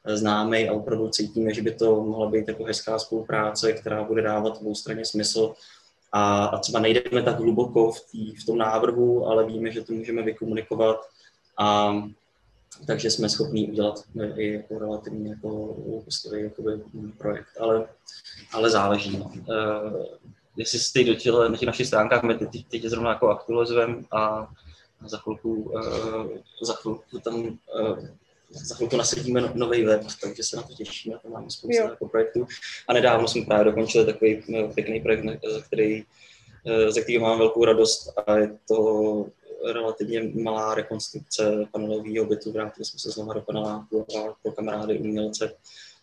známý 0.05 0.69
a 0.69 0.73
opravdu 0.73 1.09
cítíme, 1.09 1.55
že 1.55 1.62
by 1.62 1.75
to 1.75 2.05
mohla 2.05 2.31
být 2.31 2.49
jako 2.49 2.65
hezká 2.65 2.99
spolupráce, 2.99 3.73
která 3.73 4.05
bude 4.05 4.23
dávat 4.23 4.62
v 4.62 4.75
straně 4.75 5.05
smysl. 5.05 5.55
A, 6.12 6.45
a 6.45 6.59
třeba 6.59 6.81
nejdeme 6.81 7.23
tak 7.23 7.39
hluboko 7.39 7.93
v, 7.93 8.00
tý, 8.11 8.35
v 8.35 8.47
tom 8.47 8.59
návrhu, 8.59 9.27
ale 9.27 9.47
víme, 9.47 9.71
že 9.71 9.85
to 9.85 9.93
můžeme 9.93 10.23
vykomunikovat 10.23 11.00
a 11.59 11.95
takže 12.87 13.11
jsme 13.11 13.29
schopni 13.29 13.69
udělat 13.69 14.05
i 14.37 14.53
jako 14.53 14.79
relativně 14.79 15.31
jako 15.31 15.49
ústový 16.07 16.43
jakoby, 16.43 16.71
projekt, 17.19 17.49
ale, 17.61 17.89
ale 18.53 18.71
záleží. 18.71 19.19
No. 19.19 19.25
Uh, 19.25 20.05
jestli 20.57 20.79
jste 20.79 21.05
do 21.05 21.49
na 21.49 21.57
těch 21.57 21.67
našich 21.67 21.87
stránkách, 21.87 22.23
my 22.23 22.35
teď, 22.35 22.67
teď 22.69 22.85
je 22.85 22.91
zrovna 22.91 23.11
jako 23.11 23.29
aktualizujeme 23.29 24.03
a 24.11 24.53
za 25.07 25.19
chvilku, 25.19 25.55
uh, 25.55 26.29
za 26.62 26.75
chvilku 26.75 27.19
tam 27.19 27.35
uh, 27.35 28.09
za 28.50 28.75
chvilku 28.75 28.97
nasadíme 28.97 29.41
no, 29.41 29.53
nový 29.55 29.85
web, 29.85 30.03
takže 30.23 30.43
se 30.43 30.57
na 30.57 30.62
to 30.62 30.75
těšíme, 30.75 31.17
to 31.23 31.29
máme 31.29 31.50
spoustu 31.50 31.83
jako 31.83 32.09
projektů. 32.09 32.47
A 32.89 32.93
nedávno 32.93 33.29
jsme 33.29 33.45
právě 33.45 33.65
dokončili 33.65 34.07
takový 34.07 34.43
pěkný 34.75 35.00
projekt, 35.00 35.25
za 35.53 35.61
který, 35.61 36.05
ze 36.89 37.00
kterého 37.00 37.25
mám 37.25 37.39
velkou 37.39 37.65
radost 37.65 38.12
a 38.27 38.37
je 38.37 38.59
to 38.69 39.27
relativně 39.73 40.23
malá 40.43 40.75
rekonstrukce 40.75 41.67
panelového 41.73 42.26
bytu, 42.26 42.52
vrátili 42.52 42.85
jsme 42.85 42.99
se 42.99 43.11
znovu 43.11 43.33
do 43.33 43.40
paneláku 43.40 44.07
a 44.19 44.35
pro 44.43 44.52
kamarády 44.52 44.99
umělce 44.99 45.55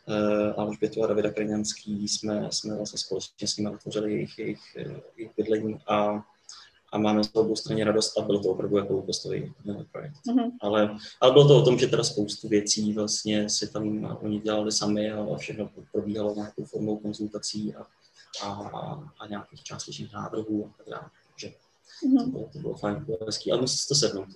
eh, 0.08 0.54
Alžbětu 0.54 1.04
a 1.04 1.08
Davida 1.08 1.32
Krňanský 1.32 2.08
jsme, 2.08 2.48
jsme 2.52 2.76
vlastně 2.76 3.00
společně 3.00 3.48
s 3.48 3.58
nimi 3.58 3.72
vytvořili 3.72 4.14
jejich, 4.14 4.40
jejich, 4.40 4.78
jejich 5.18 5.32
bydlení 5.38 5.80
a, 5.88 6.24
a 6.92 6.98
máme 6.98 7.24
z 7.24 7.28
toho 7.28 7.46
obou 7.46 7.56
straně 7.56 7.84
radost 7.84 8.18
a 8.18 8.22
byl 8.22 8.40
to 8.40 8.50
opravdu 8.50 8.78
jako 8.78 8.98
úkostový 8.98 9.54
eh, 9.70 9.86
projekt. 9.92 10.16
Mm-hmm. 10.28 10.52
Ale, 10.62 10.98
ale 11.22 11.32
bylo 11.32 11.48
to 11.48 11.58
o 11.58 11.66
tom, 11.66 11.80
že 11.80 11.88
teda 11.88 12.04
spoustu 12.04 12.48
věcí 12.48 12.94
vlastně 12.94 13.50
si 13.50 13.68
tam 13.74 14.18
oni 14.22 14.40
dělali 14.40 14.72
sami 14.72 15.12
a 15.12 15.38
všechno 15.38 15.70
probíhalo 15.92 16.36
nějakou 16.36 16.66
formou 16.66 16.98
konzultací 16.98 17.76
a, 17.76 17.86
a, 18.44 18.52
a 19.20 19.28
nějakých 19.28 19.64
částečných 19.64 20.14
návrhů 20.14 20.66
a 20.66 20.78
tak 20.78 20.90
dále. 20.90 21.10
Mm-hmm. 22.06 22.24
To, 22.24 22.29
bylo, 22.29 22.50
to 22.53 22.60
bylo 22.60 22.75
fajn, 22.75 23.06
bylo 23.06 23.17
hezký, 23.25 23.51
ale 23.51 23.62
musí 23.62 23.88
to 23.88 23.96
sednout. 23.96 24.27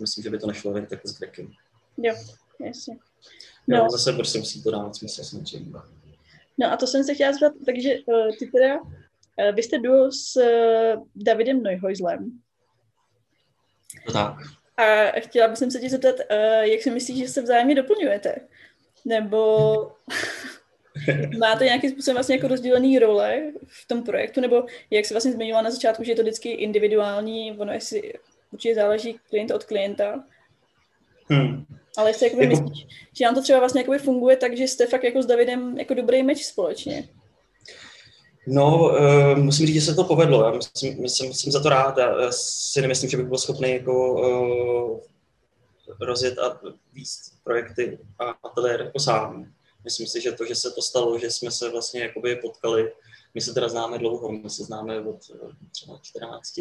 Myslím, 0.00 0.22
že 0.22 0.30
by 0.30 0.38
to 0.38 0.46
nešlo 0.46 0.76
jen 0.76 0.86
tak 0.86 1.06
s 1.06 1.18
Grekem. 1.18 1.52
Jo, 1.96 2.14
jasně. 2.60 2.98
No. 3.68 3.76
Jo, 3.76 3.86
zase 3.90 4.12
prostě 4.12 4.38
musí 4.38 4.62
to 4.62 4.70
dávat 4.70 4.96
smysl 4.96 5.24
samozřejmě. 5.24 5.72
No 6.58 6.72
a 6.72 6.76
to 6.76 6.86
jsem 6.86 7.04
se 7.04 7.14
chtěla 7.14 7.32
zeptat, 7.32 7.52
takže 7.66 7.94
uh, 8.06 8.36
ty 8.38 8.46
teda, 8.46 8.80
uh, 8.80 9.54
vy 9.54 9.62
jste 9.62 9.78
duo 9.78 10.12
s 10.12 10.36
uh, 10.36 11.06
Davidem 11.16 11.62
Neuhojzlem. 11.62 12.40
To 14.06 14.12
tak. 14.12 14.36
A 14.76 15.20
chtěla 15.20 15.48
bych 15.48 15.58
se 15.58 15.66
tě 15.66 15.90
zeptat, 15.90 16.14
uh, 16.30 16.62
jak 16.62 16.82
si 16.82 16.90
myslíš, 16.90 17.18
že 17.18 17.28
se 17.28 17.42
vzájemně 17.42 17.74
doplňujete? 17.74 18.36
Nebo 19.04 19.66
Máte 21.38 21.64
nějakým 21.64 21.90
způsobem 21.90 22.16
vlastně 22.16 22.34
jako 22.34 22.48
rozdělený 22.48 22.98
role 22.98 23.42
v 23.66 23.88
tom 23.88 24.02
projektu, 24.02 24.40
nebo 24.40 24.64
jak 24.90 25.04
se 25.04 25.14
vlastně 25.14 25.32
zmiňovala 25.32 25.62
na 25.62 25.70
začátku, 25.70 26.04
že 26.04 26.12
je 26.12 26.16
to 26.16 26.22
vždycky 26.22 26.50
individuální, 26.50 27.52
ono 27.58 27.72
jestli 27.72 28.12
určitě 28.52 28.74
záleží 28.74 29.18
klient 29.28 29.50
od 29.50 29.64
klienta. 29.64 30.24
Hmm. 31.26 31.64
Ale 31.96 32.10
jestli 32.10 32.26
jako... 32.26 32.46
myslíš, 32.46 32.86
že 33.12 33.24
nám 33.24 33.34
to 33.34 33.42
třeba 33.42 33.58
vlastně 33.58 33.84
funguje 33.98 34.36
tak, 34.36 34.56
že 34.56 34.64
jste 34.64 34.86
fakt 34.86 35.04
jako 35.04 35.22
s 35.22 35.26
Davidem 35.26 35.78
jako 35.78 35.94
dobrý 35.94 36.22
meč 36.22 36.44
společně? 36.44 37.08
No, 38.46 38.78
uh, 38.78 39.38
musím 39.38 39.66
říct, 39.66 39.74
že 39.74 39.80
se 39.80 39.94
to 39.94 40.04
povedlo. 40.04 40.44
Já 40.44 40.52
myslím, 40.52 41.02
myslím, 41.02 41.34
jsem 41.34 41.52
za 41.52 41.62
to 41.62 41.68
rád. 41.68 41.98
Já 41.98 42.32
si 42.32 42.80
nemyslím, 42.80 43.10
že 43.10 43.16
bych 43.16 43.26
byl 43.26 43.38
schopný 43.38 43.72
jako 43.72 44.14
uh, 44.14 45.00
rozjet 46.00 46.38
a 46.38 46.60
víc 46.92 47.32
projekty 47.44 47.98
a 48.18 48.24
ateliér 48.24 48.80
jako 48.80 48.98
sám. 48.98 49.52
Myslím 49.84 50.06
si, 50.06 50.20
že 50.20 50.32
to, 50.32 50.44
že 50.44 50.54
se 50.54 50.70
to 50.70 50.82
stalo, 50.82 51.18
že 51.18 51.30
jsme 51.30 51.50
se 51.50 51.70
vlastně 51.70 52.02
jakoby 52.02 52.36
potkali, 52.36 52.92
my 53.34 53.40
se 53.40 53.54
teda 53.54 53.68
známe 53.68 53.98
dlouho, 53.98 54.32
my 54.32 54.50
se 54.50 54.64
známe 54.64 55.00
od 55.00 55.16
eh, 55.34 55.48
třeba 55.72 55.98
14, 56.02 56.60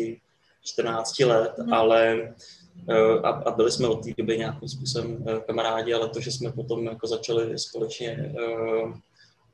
14 0.64 1.20
let, 1.20 1.58
mm. 1.58 1.74
ale 1.74 2.34
eh, 2.90 3.20
a, 3.24 3.30
a 3.30 3.52
byli 3.52 3.72
jsme 3.72 3.88
od 3.88 4.04
té 4.04 4.10
doby 4.18 4.38
nějakým 4.38 4.70
způsobem 4.70 5.26
eh, 5.28 5.40
kamarádi, 5.40 5.94
ale 5.94 6.10
to, 6.10 6.20
že 6.20 6.32
jsme 6.32 6.52
potom 6.52 6.86
jako 6.86 7.08
začali 7.08 7.60
společně 7.60 8.34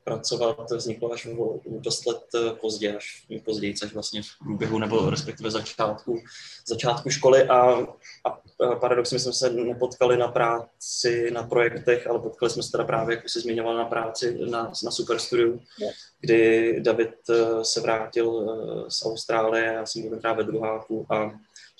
pracovat 0.08 0.70
vzniklo 0.70 1.12
až 1.12 1.26
o 1.26 1.60
dost 1.66 2.06
let 2.06 2.22
později, 2.60 2.96
až 2.96 3.26
později, 3.44 3.74
až 3.82 3.94
vlastně 3.94 4.22
v 4.22 4.38
průběhu 4.44 4.78
nebo 4.78 5.10
respektive 5.10 5.50
začátku, 5.50 6.18
začátku 6.66 7.10
školy 7.10 7.48
a, 7.48 7.86
a 8.24 8.40
paradoxně 8.80 9.18
jsme 9.18 9.32
se 9.32 9.50
nepotkali 9.50 10.16
na 10.16 10.28
práci, 10.28 11.30
na 11.30 11.42
projektech, 11.42 12.06
ale 12.06 12.18
potkali 12.18 12.50
jsme 12.50 12.62
se 12.62 12.72
teda 12.72 12.84
právě, 12.84 13.16
jak 13.16 13.28
jsi 13.28 13.40
zmiňoval, 13.40 13.76
na 13.76 13.84
práci 13.84 14.38
na, 14.50 14.72
na 14.84 14.90
Superstudiu, 14.90 15.60
yeah. 15.80 15.94
kdy 16.20 16.80
David 16.80 17.14
eh, 17.30 17.64
se 17.64 17.80
vrátil 17.80 18.28
eh, 18.40 18.90
z 18.90 19.06
Austrálie, 19.06 19.64
já 19.64 19.86
jsem 19.86 20.08
byl 20.08 20.18
právě 20.18 20.44
ve 20.44 20.52
druháku 20.52 21.06
a 21.10 21.30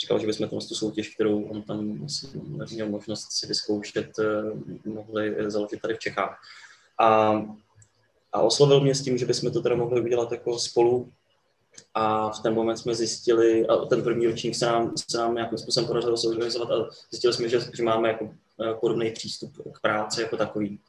říkal, 0.00 0.18
že 0.18 0.26
bychom 0.26 0.48
tu 0.48 0.74
soutěž, 0.74 1.14
kterou 1.14 1.42
on 1.42 1.62
tam 1.62 2.08
měl 2.72 2.88
možnost 2.88 3.32
si 3.32 3.46
vyzkoušet, 3.46 4.10
eh, 4.18 4.90
mohli 4.90 5.50
založit 5.50 5.80
tady 5.80 5.94
v 5.94 5.98
Čechách. 5.98 6.40
A 7.00 7.42
a 8.32 8.40
oslovil 8.40 8.80
mě 8.80 8.94
s 8.94 9.02
tím, 9.02 9.18
že 9.18 9.26
bychom 9.26 9.52
to 9.52 9.62
teda 9.62 9.76
mohli 9.76 10.00
udělat 10.00 10.32
jako 10.32 10.58
spolu. 10.58 11.12
A 11.94 12.30
v 12.30 12.42
ten 12.42 12.54
moment 12.54 12.76
jsme 12.76 12.94
zjistili, 12.94 13.66
a 13.66 13.76
ten 13.76 14.02
první 14.02 14.26
ročník 14.26 14.54
se 14.54 14.66
nám, 14.66 14.92
se 15.10 15.18
nám 15.18 15.34
nějakým 15.34 15.58
způsobem 15.58 15.86
podařilo 15.86 16.16
zorganizovat 16.16 16.70
a 16.70 16.88
zjistili 17.10 17.34
jsme, 17.34 17.48
že, 17.48 17.60
že 17.74 17.82
máme 17.82 18.08
jako 18.08 18.30
eh, 18.60 18.74
podobný 18.80 19.10
přístup 19.10 19.52
k 19.72 19.80
práci 19.80 20.22
jako 20.22 20.36
takový. 20.36 20.80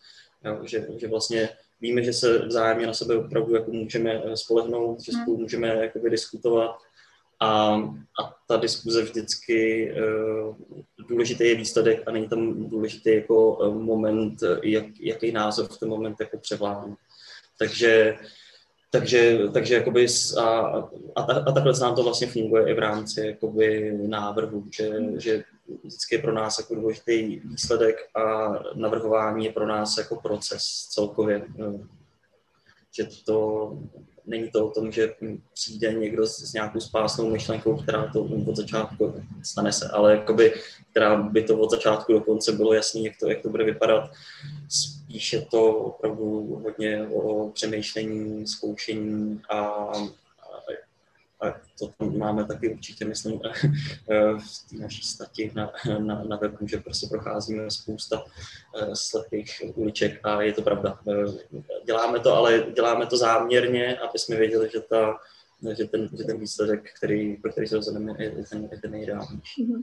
Jo, 0.46 0.60
že, 0.64 0.88
že 0.98 1.08
vlastně 1.08 1.50
víme, 1.82 2.04
že 2.04 2.14
se 2.14 2.46
vzájemně 2.46 2.88
na 2.88 2.94
sebe 2.94 3.18
opravdu 3.18 3.56
jako 3.56 3.72
můžeme 3.72 4.22
eh, 4.26 4.38
spolehnout, 4.38 5.02
že 5.02 5.12
spolu 5.12 5.36
hmm. 5.36 5.44
můžeme 5.44 5.68
jakoby 5.68 6.10
diskutovat 6.10 6.78
a, 7.40 7.74
a 8.22 8.36
ta 8.48 8.58
diskuze 8.58 9.02
vždycky 9.02 9.92
uh, 9.92 10.56
důležitý 11.10 11.48
je 11.48 11.56
výsledek 11.56 12.04
a 12.08 12.12
není 12.12 12.28
tam 12.28 12.70
důležitý 12.70 13.10
jako 13.10 13.58
moment, 13.74 14.44
jak, 14.64 14.86
jaký 15.00 15.32
názor 15.32 15.68
v 15.68 15.78
ten 15.78 15.90
moment 15.90 16.16
jako 16.20 16.38
převládne. 16.38 16.96
Takže, 17.60 18.16
takže, 18.92 19.40
takže 19.54 19.76
jakoby 19.76 20.08
a, 20.38 20.44
a, 21.16 21.22
a 21.22 21.52
takhle 21.52 21.74
nám 21.82 21.96
to 21.96 22.04
vlastně 22.04 22.28
funguje 22.28 22.70
i 22.70 22.74
v 22.74 22.80
rámci 22.80 23.28
jakoby 23.28 23.98
návrhu, 24.08 24.66
že, 24.72 24.92
že 25.18 25.44
vždycky 25.84 26.16
je 26.16 26.22
pro 26.22 26.34
nás 26.34 26.60
jako 26.60 26.76
důležitý 26.76 27.40
výsledek 27.40 27.96
a 28.16 28.54
navrhování 28.76 29.46
je 29.46 29.52
pro 29.52 29.68
nás 29.68 29.98
jako 29.98 30.16
proces 30.16 30.64
celkově. 30.90 31.48
Že 32.92 33.08
to 33.26 33.72
není 34.26 34.50
to 34.52 34.68
o 34.68 34.72
tom, 34.72 34.92
že 34.92 35.14
přijde 35.54 35.94
někdo 35.94 36.28
s, 36.28 36.40
s 36.40 36.54
nějakou 36.54 36.80
spásnou 36.80 37.30
myšlenkou, 37.30 37.78
která 37.78 38.08
to 38.14 38.22
od 38.24 38.56
začátku 38.56 39.24
stane 39.44 39.74
se, 39.74 39.90
ale 39.90 40.12
jakoby, 40.12 40.54
která 40.92 41.16
by 41.16 41.44
to 41.44 41.60
od 41.60 41.72
začátku 41.72 42.14
do 42.14 42.22
konce 42.22 42.52
bylo 42.52 42.74
jasný, 42.74 43.06
jak 43.06 43.14
to, 43.20 43.30
jak 43.30 43.42
to 43.42 43.50
bude 43.50 43.64
vypadat. 43.64 44.12
Spíš 45.10 45.34
je 45.34 45.42
to 45.42 45.74
opravdu 45.74 46.62
hodně 46.64 47.08
o 47.08 47.50
přemýšlení, 47.50 48.48
zkoušení 48.48 49.42
a, 49.50 49.60
a 49.60 49.94
a 51.42 51.56
to 51.80 51.88
tam 51.88 52.18
máme 52.18 52.46
taky 52.46 52.70
určitě, 52.70 53.06
myslím, 53.06 53.40
v 54.38 54.70
té 54.70 54.76
naší 54.76 55.04
stati 55.04 55.52
na, 55.56 55.72
na, 56.00 56.24
na 56.24 56.38
webu, 56.38 56.68
že 56.68 56.78
prostě 56.78 57.08
procházíme 57.08 57.72
spousta 57.72 58.24
slepých 58.94 59.62
uliček 59.76 60.20
a 60.24 60.42
je 60.42 60.54
to 60.54 60.62
pravda. 60.62 61.00
Děláme 61.86 62.20
to, 62.20 62.34
ale 62.34 62.66
děláme 62.76 63.06
to 63.06 63.18
záměrně, 63.18 63.98
aby 63.98 64.20
jsme 64.20 64.36
věděli, 64.36 64.70
že 64.74 64.80
ta 64.80 65.20
že 65.78 65.86
ten, 65.86 66.10
že 66.18 66.24
ten 66.24 66.40
výsledek, 66.40 66.94
který, 66.98 67.36
pro 67.36 67.52
který 67.52 67.68
se 67.68 67.76
rozhodneme, 67.76 68.16
je, 68.20 68.34
je 68.38 68.46
ten, 68.50 68.70
je 68.72 68.80
ten 68.80 68.92
nejideálnější. 68.92 69.66
Mm-hmm. 69.66 69.82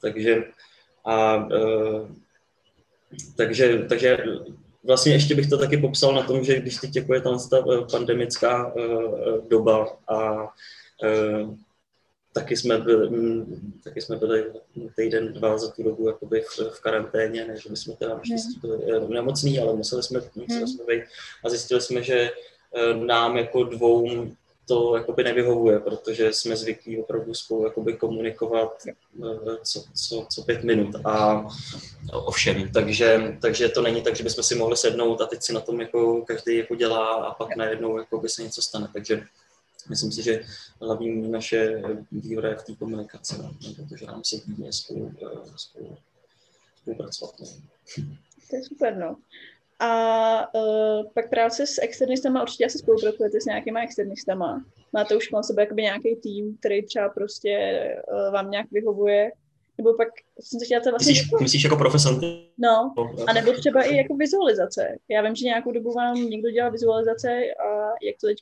Takže, 0.00 0.44
a, 1.04 1.36
uh, 1.36 2.10
takže, 3.36 3.78
takže 3.88 4.18
vlastně 4.84 5.12
ještě 5.12 5.34
bych 5.34 5.46
to 5.46 5.58
taky 5.58 5.76
popsal 5.76 6.14
na 6.14 6.22
tom, 6.22 6.44
že 6.44 6.60
když 6.60 6.76
teď 6.76 6.96
jako 6.96 7.14
je 7.14 7.20
tam 7.20 7.38
ta 7.50 7.58
e, 7.58 7.84
pandemická 7.90 8.74
uh, 8.74 9.48
doba 9.48 9.96
a 10.08 10.42
uh, 10.42 11.54
taky 12.32 12.56
jsme 12.56 12.78
byli, 12.78 13.10
taky 13.84 14.00
jsme 14.02 14.16
byli 14.16 14.52
týden, 14.96 15.32
dva 15.32 15.58
za 15.58 15.70
tu 15.70 15.82
dobu 15.82 16.08
jakoby 16.08 16.40
v, 16.40 16.70
v 16.70 16.80
karanténě, 16.80 17.44
ne, 17.44 17.56
že 17.56 17.70
my 17.70 17.76
jsme 17.76 17.94
teda 17.96 18.14
naštěstí 18.14 18.60
byli 18.60 19.08
nemocní, 19.08 19.58
ale 19.58 19.76
museli 19.76 20.02
jsme, 20.02 20.20
museli 20.34 20.58
hmm. 20.58 20.68
jsme 20.68 20.84
být 20.84 21.04
a 21.44 21.48
zjistili 21.48 21.80
jsme, 21.80 22.02
že 22.02 22.30
nám 23.06 23.36
jako 23.36 23.64
dvou 23.64 24.26
to 24.66 24.96
jakoby 24.96 25.24
nevyhovuje, 25.24 25.80
protože 25.80 26.32
jsme 26.32 26.56
zvyklí 26.56 27.02
opravdu 27.02 27.34
spolu 27.34 27.64
jakoby 27.64 27.92
komunikovat 27.92 28.82
eh, 28.86 29.56
co, 29.62 29.84
co, 29.94 30.26
co 30.30 30.42
pět 30.42 30.64
minut 30.64 30.96
a 31.04 31.46
ovšem, 32.12 32.72
takže, 32.72 33.36
takže 33.40 33.68
to 33.68 33.82
není 33.82 34.02
tak, 34.02 34.16
že 34.16 34.24
bychom 34.24 34.44
si 34.44 34.54
mohli 34.54 34.76
sednout 34.76 35.20
a 35.20 35.26
teď 35.26 35.42
si 35.42 35.52
na 35.52 35.60
tom 35.60 35.80
jako 35.80 36.22
každý 36.22 36.56
jako 36.56 36.74
dělá 36.74 37.14
a 37.14 37.34
pak 37.34 37.56
najednou 37.56 37.98
jako 37.98 38.18
by 38.20 38.28
se 38.28 38.42
něco 38.42 38.62
stane, 38.62 38.88
takže 38.92 39.24
myslím 39.88 40.12
si, 40.12 40.22
že 40.22 40.44
hlavní 40.80 41.30
naše 41.30 41.82
výhoda 42.12 42.48
je 42.48 42.56
v 42.56 42.62
té 42.62 42.74
komunikaci, 42.74 43.38
no, 43.38 43.50
protože 43.76 44.06
nám 44.06 44.24
se 44.24 44.40
týdně 44.40 44.72
spolu, 44.72 45.12
eh, 45.22 45.50
spolu 45.56 45.96
spolupracovat. 46.82 47.34
No. 47.40 47.46
To 48.50 48.56
je 48.56 48.62
super, 48.62 48.96
no. 48.96 49.16
A 49.80 50.54
uh, 50.54 51.04
pak 51.14 51.30
práce 51.30 51.66
s 51.66 51.82
externistama, 51.82 52.42
určitě 52.42 52.66
asi 52.66 52.78
spolupracujete 52.78 53.40
s 53.40 53.44
nějakýma 53.44 53.82
externistama. 53.82 54.64
Máte 54.92 55.16
už 55.16 55.30
na 55.30 55.42
sebe 55.42 55.62
jakoby 55.62 55.82
nějaký 55.82 56.16
tým, 56.16 56.56
který 56.60 56.86
třeba 56.86 57.08
prostě 57.08 57.78
uh, 58.12 58.32
vám 58.32 58.50
nějak 58.50 58.66
vyhovuje, 58.72 59.30
nebo 59.78 59.94
pak 59.94 60.08
jsem 60.40 60.60
se 60.60 60.66
chtěla 60.66 60.82
to 60.82 60.90
vlastně... 60.90 61.12
Myslíš, 61.12 61.32
jako, 61.32 61.42
myslíš 61.42 61.64
jako 61.64 61.76
profesanty? 61.76 62.26
No, 62.58 62.94
a 63.26 63.32
nebo 63.32 63.52
třeba 63.52 63.82
i 63.82 63.96
jako 63.96 64.14
vizualizace. 64.14 64.96
Já 65.08 65.22
vím, 65.22 65.34
že 65.34 65.44
nějakou 65.44 65.72
dobu 65.72 65.92
vám 65.92 66.16
někdo 66.16 66.50
dělal 66.50 66.70
vizualizace 66.70 67.28
a 67.38 67.86
jak 68.02 68.16
to 68.20 68.26
teď 68.26 68.38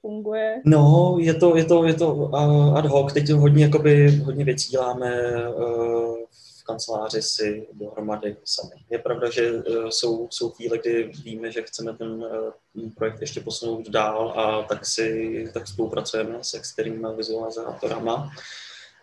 funguje? 0.00 0.60
No, 0.64 1.16
je 1.20 1.34
to, 1.34 1.56
je 1.56 1.64
to, 1.64 1.84
je 1.84 1.94
to 1.94 2.30
ad 2.76 2.86
hoc. 2.86 3.12
Teď 3.12 3.30
hodně, 3.30 3.64
jakoby, 3.64 4.10
hodně 4.10 4.44
věcí 4.44 4.70
děláme 4.70 5.32
uh, 5.48 6.16
kanceláři 6.64 7.22
si 7.22 7.66
dohromady 7.72 8.36
sami. 8.44 8.74
Je 8.90 8.98
pravda, 8.98 9.30
že 9.30 9.52
uh, 9.52 9.88
jsou, 9.88 10.28
jsou 10.30 10.50
chvíle, 10.50 10.78
kdy 10.78 11.12
víme, 11.24 11.52
že 11.52 11.62
chceme 11.62 11.92
ten 11.92 12.08
uh, 12.08 12.90
projekt 12.96 13.20
ještě 13.20 13.40
posunout 13.40 13.88
dál 13.88 14.34
a 14.36 14.62
tak 14.62 14.86
si 14.86 15.50
tak 15.54 15.68
spolupracujeme 15.68 16.38
s 16.42 16.54
externími 16.54 17.06
vizualizátorama, 17.16 18.32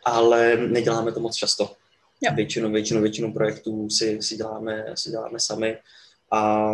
ale 0.06 0.58
neděláme 0.58 1.12
to 1.12 1.20
moc 1.20 1.36
často. 1.36 1.72
Jo. 2.22 2.36
Většinu, 2.36 2.72
většinu, 2.72 3.02
většinu 3.02 3.34
projektů 3.34 3.90
si, 3.90 4.22
si, 4.22 4.36
děláme, 4.36 4.86
si 4.96 5.10
děláme 5.10 5.40
sami. 5.40 5.78
A, 6.32 6.72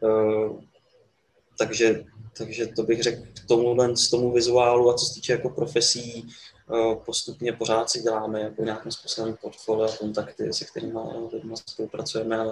uh, 0.00 0.60
takže, 1.58 2.04
takže 2.38 2.66
to 2.66 2.82
bych 2.82 3.02
řekl 3.02 3.22
k 3.22 3.48
tomu, 3.48 3.96
z 3.96 4.10
tomu 4.10 4.32
vizuálu 4.32 4.90
a 4.90 4.94
co 4.94 5.06
se 5.06 5.14
týče 5.14 5.32
jako 5.32 5.50
profesí, 5.50 6.28
Eh, 6.28 6.53
postupně 7.04 7.52
pořád 7.52 7.90
si 7.90 8.02
děláme 8.02 8.40
jako 8.40 8.64
nějakým 8.64 8.92
způsobem 8.92 9.36
portfolio 9.36 9.84
a 9.84 9.96
kontakty, 9.96 10.52
se 10.52 10.64
kterými 10.64 10.98
lidmi 11.32 11.54
spolupracujeme 11.56 12.38
a 12.38 12.44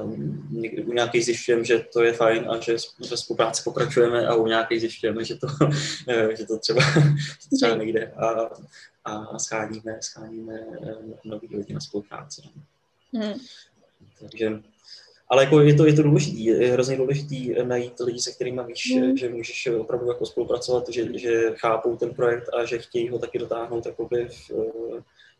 někdy 0.50 0.84
u 0.84 0.92
nějakých 0.92 1.24
zjišťujeme, 1.24 1.64
že 1.64 1.78
to 1.92 2.02
je 2.02 2.12
fajn 2.12 2.50
a 2.50 2.60
že 2.60 2.76
ve 3.10 3.16
spolupráci 3.16 3.62
pokračujeme 3.64 4.26
a 4.26 4.34
u 4.34 4.46
nějakých 4.46 4.80
zjišťujeme, 4.80 5.24
že 5.24 5.36
to, 5.36 5.46
eh, 6.08 6.36
že 6.36 6.46
to 6.46 6.58
třeba, 6.58 6.80
že 7.40 7.48
to 7.50 7.56
třeba 7.56 7.74
nejde 7.74 8.12
a, 8.12 8.50
a 9.04 9.38
scháníme, 9.38 9.98
scháníme 10.00 10.54
eh, 10.54 10.94
nový 11.24 11.56
lidi 11.56 11.74
na 11.74 11.80
spolupráci. 11.80 12.42
Hmm. 13.14 13.34
Takže 14.20 14.62
ale 15.32 15.44
jako 15.44 15.60
je 15.60 15.74
to, 15.74 15.86
je 15.86 15.92
to 15.92 16.02
důležitý, 16.02 16.44
je 16.44 16.72
hrozně 16.72 16.96
důležitý 16.96 17.54
najít 17.62 18.00
lidi, 18.00 18.20
se 18.20 18.32
kterými 18.32 18.62
víš, 18.66 18.94
mm. 18.94 19.16
že 19.16 19.28
můžeš 19.28 19.66
opravdu 19.66 20.08
jako 20.08 20.26
spolupracovat, 20.26 20.88
že, 20.88 21.18
že 21.18 21.50
chápou 21.56 21.96
ten 21.96 22.14
projekt 22.14 22.48
a 22.54 22.64
že 22.64 22.78
chtějí 22.78 23.08
ho 23.08 23.18
taky 23.18 23.38
dotáhnout 23.38 23.86
jakoby 23.86 24.28
v, 24.28 24.50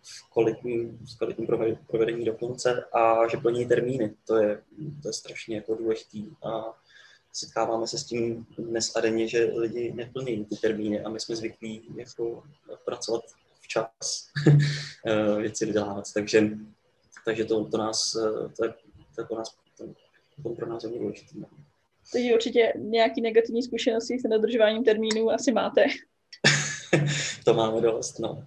v 0.02 0.33
kvalitním, 0.33 0.98
v 1.14 1.18
kvalitním 1.18 1.48
provedení 1.87 2.24
do 2.24 2.35
konce 2.35 2.85
a 2.92 3.28
že 3.28 3.37
plní 3.37 3.66
termíny. 3.66 4.14
To 4.26 4.37
je, 4.37 4.62
to 5.02 5.09
je 5.09 5.12
strašně 5.12 5.57
jako 5.57 5.74
důležitý. 5.74 6.26
A 6.42 6.81
setkáváme 7.33 7.87
se 7.87 7.98
s 7.98 8.05
tím 8.05 8.46
dnes 8.59 8.96
a 8.96 9.00
denně, 9.00 9.28
že 9.28 9.52
lidi 9.55 9.92
neplní 9.94 10.44
ty 10.44 10.57
termíny 10.57 11.00
a 11.00 11.09
my 11.09 11.20
jsme 11.20 11.37
zvyklí 11.37 11.83
jako 11.96 12.42
pracovat 12.85 13.22
včas, 13.61 14.28
věci 15.38 15.66
dodělávat. 15.66 16.05
Takže, 16.14 16.50
takže 17.24 17.44
to, 17.44 17.64
to 17.64 17.78
nás, 17.78 18.12
to 18.57 18.64
je, 18.64 18.74
to 19.14 19.20
je 19.20 19.26
pro 19.26 19.37
nás 19.37 19.62
to 20.42 20.49
pro 20.49 20.66
nás 20.66 20.83
hodně 20.83 20.99
důležité. 20.99 21.38
Takže 22.12 22.35
určitě 22.35 22.73
nějaké 22.77 23.21
negativní 23.21 23.62
zkušenosti 23.62 24.18
s 24.18 24.23
nedodržováním 24.23 24.85
termínů 24.85 25.31
asi 25.31 25.53
máte. 25.53 25.85
to 27.45 27.55
máme 27.55 27.81
dost, 27.81 28.18
no. 28.18 28.45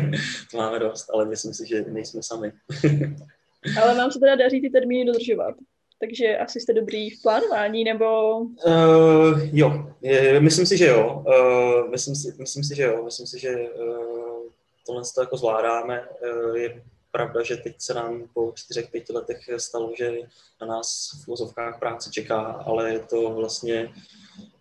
to 0.50 0.56
máme 0.56 0.78
dost, 0.78 1.10
ale 1.14 1.24
myslím 1.24 1.54
si, 1.54 1.66
že 1.66 1.82
nejsme 1.82 2.22
sami. 2.22 2.52
ale 3.82 3.94
vám 3.94 4.10
se 4.10 4.18
teda 4.18 4.34
daří 4.34 4.60
ty 4.60 4.70
termíny 4.70 5.04
dodržovat. 5.04 5.54
Takže 6.00 6.38
asi 6.38 6.60
jste 6.60 6.72
dobrý 6.72 7.10
v 7.10 7.22
plánování, 7.22 7.84
nebo... 7.84 8.38
Uh, 8.38 9.40
jo, 9.52 9.94
je, 10.02 10.40
myslím 10.40 10.66
si, 10.66 10.76
že 10.76 10.86
jo. 10.86 11.24
Uh, 11.26 11.90
myslím, 11.90 12.14
si, 12.14 12.34
myslím 12.38 12.64
si, 12.64 12.76
že 12.76 12.82
jo. 12.82 13.04
Myslím 13.04 13.26
si, 13.26 13.38
že 13.38 13.50
uh, 13.50 14.42
tohle 14.86 15.02
to 15.14 15.20
jako 15.20 15.36
zvládáme. 15.36 16.08
Uh, 16.48 16.56
je 16.56 16.82
pravda, 17.12 17.42
že 17.42 17.56
teď 17.56 17.74
se 17.78 17.94
nám 17.94 18.28
po 18.34 18.52
čtyřech, 18.54 18.90
pěti 18.90 19.12
letech 19.12 19.38
stalo, 19.56 19.92
že 19.98 20.12
na 20.60 20.66
nás 20.66 21.10
v 21.24 21.26
vozovkách 21.26 21.78
práce 21.78 22.10
čeká, 22.10 22.40
ale 22.40 22.92
je 22.92 22.98
to 22.98 23.30
vlastně 23.30 23.94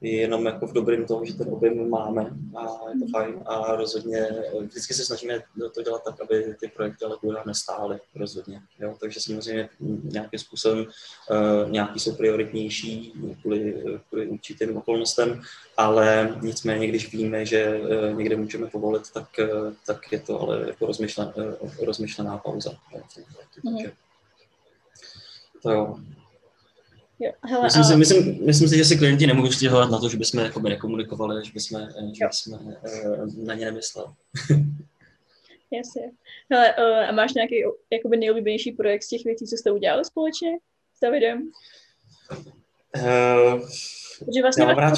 jenom 0.02 0.46
jako 0.46 0.68
v 0.68 0.74
dobrém 0.74 1.06
tom, 1.06 1.26
že 1.26 1.34
ten 1.34 1.54
objem 1.54 1.90
máme 1.90 2.22
a 2.56 2.62
je 2.62 3.00
to 3.00 3.08
fajn 3.12 3.44
a 3.46 3.76
rozhodně 3.76 4.28
vždycky 4.60 4.94
se 4.94 5.06
snažíme 5.06 5.44
to 5.74 5.82
dělat 5.82 6.04
tak, 6.04 6.22
aby 6.22 6.56
ty 6.60 6.68
projekty 6.68 7.06
ale 7.06 7.18
dlouho 7.22 7.40
nestály 7.46 8.00
rozhodně. 8.16 8.62
Jo? 8.80 8.98
Takže 9.00 9.20
samozřejmě 9.22 9.70
nějakým 10.04 10.40
způsobem 10.40 10.80
uh, 10.80 11.72
nějaký 11.72 12.00
jsou 12.00 12.16
prioritnější 12.16 13.14
kvůli, 13.42 13.84
kvůli 14.10 14.28
určitým 14.28 14.78
okolnostem, 14.78 15.42
ale 15.82 16.38
nicméně, 16.42 16.88
když 16.88 17.14
víme, 17.14 17.46
že 17.46 17.80
uh, 17.80 18.18
někde 18.18 18.36
můžeme 18.36 18.68
povolit, 18.68 19.12
tak, 19.14 19.28
uh, 19.40 19.74
tak 19.86 20.12
je 20.12 20.20
to 20.20 20.42
ale 20.42 20.68
jako 20.68 20.86
rozmyšlen, 20.86 21.34
uh, 21.36 21.86
rozmyšlená 21.86 22.38
pauza. 22.38 22.72
Takže, 23.64 23.92
to 25.64 25.72
jo. 25.72 25.98
Jo, 27.20 27.32
hele, 27.42 27.64
myslím, 27.64 27.84
si, 27.84 27.96
myslím, 27.96 28.46
myslím 28.46 28.70
si, 28.70 28.78
že 28.78 28.86
si 28.86 28.98
klienti 28.98 29.28
nemůžou 29.28 29.52
stěhovat 29.52 29.92
na 29.92 30.00
to, 30.00 30.10
že 30.10 30.18
bychom 30.18 30.40
jakoby 30.40 30.70
nekomunikovali, 30.70 31.46
že 31.46 31.52
bychom, 31.54 31.88
že 32.14 32.26
bychom 32.28 32.74
na 33.46 33.54
ně 33.54 33.66
nemysleli. 33.66 34.08
Jasně. 35.72 36.12
Hele, 36.52 36.76
a 37.08 37.12
máš 37.12 37.34
nějaký 37.34 37.56
jakoby 37.92 38.18
nejoblíbenější 38.18 38.72
projekt 38.72 39.04
z 39.04 39.08
těch 39.08 39.24
věcí, 39.26 39.46
co 39.48 39.58
jste 39.58 39.72
udělali 39.72 40.06
společně 40.06 40.58
s 40.98 41.00
Davidem? 41.00 41.52
Uh, 42.98 43.70
že 44.36 44.42
vlastně 44.42 44.64
já 44.64 44.68
mám 44.68 44.78
rád, 44.78 44.94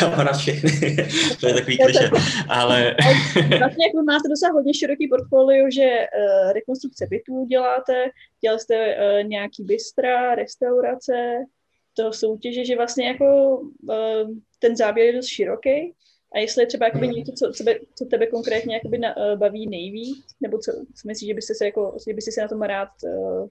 mám 0.00 0.20
rád 0.20 0.36
všechny, 0.38 0.96
to 1.40 1.46
je 1.46 1.54
takový 1.54 1.78
kliše, 1.78 2.10
ale... 2.48 2.96
vlastně 3.58 3.86
jako 3.86 4.02
máte 4.06 4.28
docela 4.28 4.52
hodně 4.52 4.74
široký 4.74 5.08
portfolio, 5.08 5.66
že 5.70 5.82
uh, 5.82 6.52
rekonstrukce 6.52 7.06
bytů 7.10 7.44
děláte, 7.44 8.10
dělali 8.40 8.60
jste 8.60 8.96
uh, 8.96 9.28
nějaký 9.28 9.64
bystra, 9.64 10.34
restaurace, 10.34 11.44
to 11.96 12.12
soutěže, 12.12 12.64
že 12.64 12.76
vlastně 12.76 13.06
jako 13.06 13.58
uh, 13.58 14.30
ten 14.58 14.76
záběr 14.76 15.06
je 15.06 15.12
dost 15.12 15.26
široký. 15.26 15.94
A 16.34 16.38
jestli 16.38 16.62
je 16.62 16.66
třeba 16.66 16.86
jakoby 16.86 17.08
něco, 17.08 17.32
co, 17.32 17.52
co, 17.52 17.64
co 17.94 18.04
tebe 18.04 18.26
konkrétně 18.26 18.74
jakoby 18.74 18.98
na, 18.98 19.16
uh, 19.16 19.38
baví 19.38 19.68
nejvíc, 19.68 20.26
nebo 20.40 20.58
co, 20.58 20.72
co 20.72 21.08
myslíš, 21.08 21.28
že 21.28 21.34
byste 21.34 21.54
se, 21.54 21.64
jako, 21.64 21.96
že 22.08 22.14
byste 22.14 22.32
se 22.32 22.40
na 22.40 22.48
tom 22.48 22.62
rád 22.62 22.88
uh, 23.04 23.48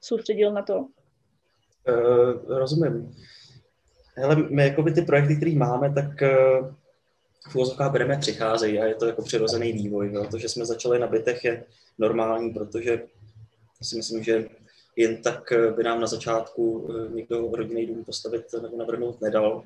soustředil 0.00 0.52
na 0.52 0.62
to? 0.62 0.78
Uh, 0.78 2.58
rozumím. 2.58 3.14
Hele, 4.16 4.36
my 4.36 4.62
jako 4.64 4.82
by 4.82 4.92
ty 4.92 5.02
projekty, 5.02 5.36
které 5.36 5.54
máme, 5.54 5.94
tak 5.94 6.04
uh, 6.22 6.74
v 7.50 7.54
úvozovkách 7.54 7.92
bereme, 7.92 8.18
přicházejí 8.18 8.80
a 8.80 8.84
je 8.84 8.94
to 8.94 9.06
jako 9.06 9.22
přirozený 9.22 9.72
vývoj. 9.72 10.12
Jo. 10.12 10.26
To, 10.30 10.38
že 10.38 10.48
jsme 10.48 10.66
začali 10.66 10.98
na 10.98 11.06
bytech, 11.06 11.44
je 11.44 11.64
normální, 11.98 12.50
protože 12.50 13.02
si 13.82 13.96
myslím, 13.96 14.24
že 14.24 14.48
jen 14.96 15.22
tak 15.22 15.52
by 15.76 15.82
nám 15.82 16.00
na 16.00 16.06
začátku 16.06 16.90
někdo 17.14 17.50
rodinný 17.52 17.86
dům 17.86 18.04
postavit 18.04 18.44
nebo 18.62 18.76
navrhnout 18.76 19.20
nedal. 19.20 19.62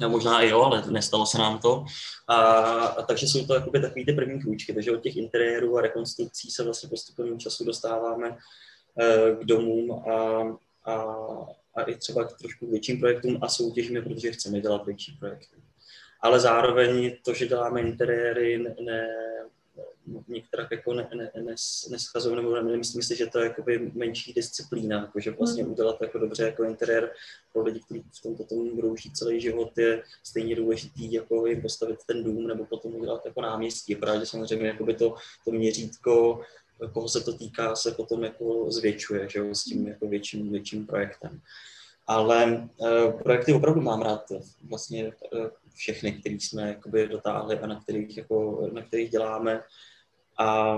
Já 0.00 0.08
možná 0.08 0.42
i 0.42 0.48
jo, 0.48 0.62
ale 0.62 0.84
nestalo 0.90 1.26
se 1.26 1.38
nám 1.38 1.58
to. 1.58 1.84
A, 2.28 2.36
a 2.86 3.02
takže 3.02 3.26
jsou 3.26 3.46
to 3.46 3.54
jakoby 3.54 3.80
takový 3.80 4.04
ty 4.04 4.12
první 4.12 4.40
krůčky, 4.40 4.72
takže 4.72 4.92
od 4.92 5.02
těch 5.02 5.16
interiérů 5.16 5.78
a 5.78 5.80
rekonstrukcí 5.80 6.50
se 6.50 6.64
vlastně 6.64 6.88
postupem 6.88 7.38
času 7.38 7.64
dostáváme 7.64 8.36
k 9.40 9.44
domům 9.44 9.92
a, 9.92 10.42
a, 10.92 11.16
a 11.74 11.82
i 11.82 11.94
třeba 11.94 12.24
k 12.24 12.38
trošku 12.38 12.70
větším 12.70 13.00
projektům 13.00 13.38
a 13.42 13.48
soutěžíme, 13.48 14.02
protože 14.02 14.32
chceme 14.32 14.60
dělat 14.60 14.86
větší 14.86 15.16
projekty. 15.20 15.56
Ale 16.20 16.40
zároveň 16.40 17.16
to, 17.24 17.34
že 17.34 17.46
děláme 17.46 17.80
interiéry, 17.80 18.58
ne, 18.58 18.74
ne 18.80 19.08
některá 20.28 20.68
jako 20.70 20.94
ne, 20.94 21.08
ne, 21.14 21.30
ne, 21.34 21.54
neschazují, 21.90 22.36
nebo 22.36 22.62
nemyslím 22.62 23.02
si, 23.02 23.16
že 23.16 23.26
to 23.26 23.38
je 23.38 23.44
jakoby 23.44 23.90
menší 23.94 24.32
disciplína, 24.32 25.00
jako 25.00 25.20
že 25.20 25.30
vlastně 25.30 25.62
hmm. 25.62 25.72
udělat 25.72 26.02
jako 26.02 26.18
dobře 26.18 26.44
jako 26.44 26.64
interiér 26.64 27.10
pro 27.52 27.62
lidi, 27.62 27.80
kteří 27.80 28.04
v 28.18 28.22
tomto 28.22 28.44
tomu 28.44 28.74
budou 28.74 28.96
žít 28.96 29.16
celý 29.16 29.40
život, 29.40 29.78
je 29.78 30.02
stejně 30.22 30.56
důležitý, 30.56 31.12
jako 31.12 31.46
jim 31.46 31.62
postavit 31.62 31.98
ten 32.06 32.24
dům, 32.24 32.46
nebo 32.46 32.66
potom 32.66 32.94
udělat 32.94 33.26
jako 33.26 33.40
náměstí. 33.40 33.96
Právě 33.96 34.26
samozřejmě 34.26 34.66
jakoby 34.66 34.94
to, 34.94 35.14
to 35.44 35.50
měřítko, 35.50 36.40
koho 36.88 37.08
se 37.08 37.20
to 37.20 37.32
týká, 37.32 37.76
se 37.76 37.90
potom 37.90 38.24
jako 38.24 38.70
zvětšuje, 38.70 39.28
že 39.28 39.38
jo, 39.38 39.54
s 39.54 39.64
tím 39.64 39.88
jako 39.88 40.08
větším, 40.08 40.52
větším 40.52 40.86
projektem. 40.86 41.40
Ale 42.06 42.68
uh, 42.76 43.22
projekty 43.22 43.52
opravdu 43.52 43.80
mám 43.80 44.02
rád, 44.02 44.32
vlastně 44.62 45.12
uh, 45.32 45.46
všechny, 45.74 46.12
které 46.12 46.34
jsme 46.34 46.68
jakoby 46.68 47.08
dotáhli 47.08 47.58
a 47.58 47.66
na 47.66 47.80
kterých, 47.80 48.16
jako, 48.16 48.68
na 48.72 48.82
kterých 48.82 49.10
děláme. 49.10 49.62
A 50.38 50.76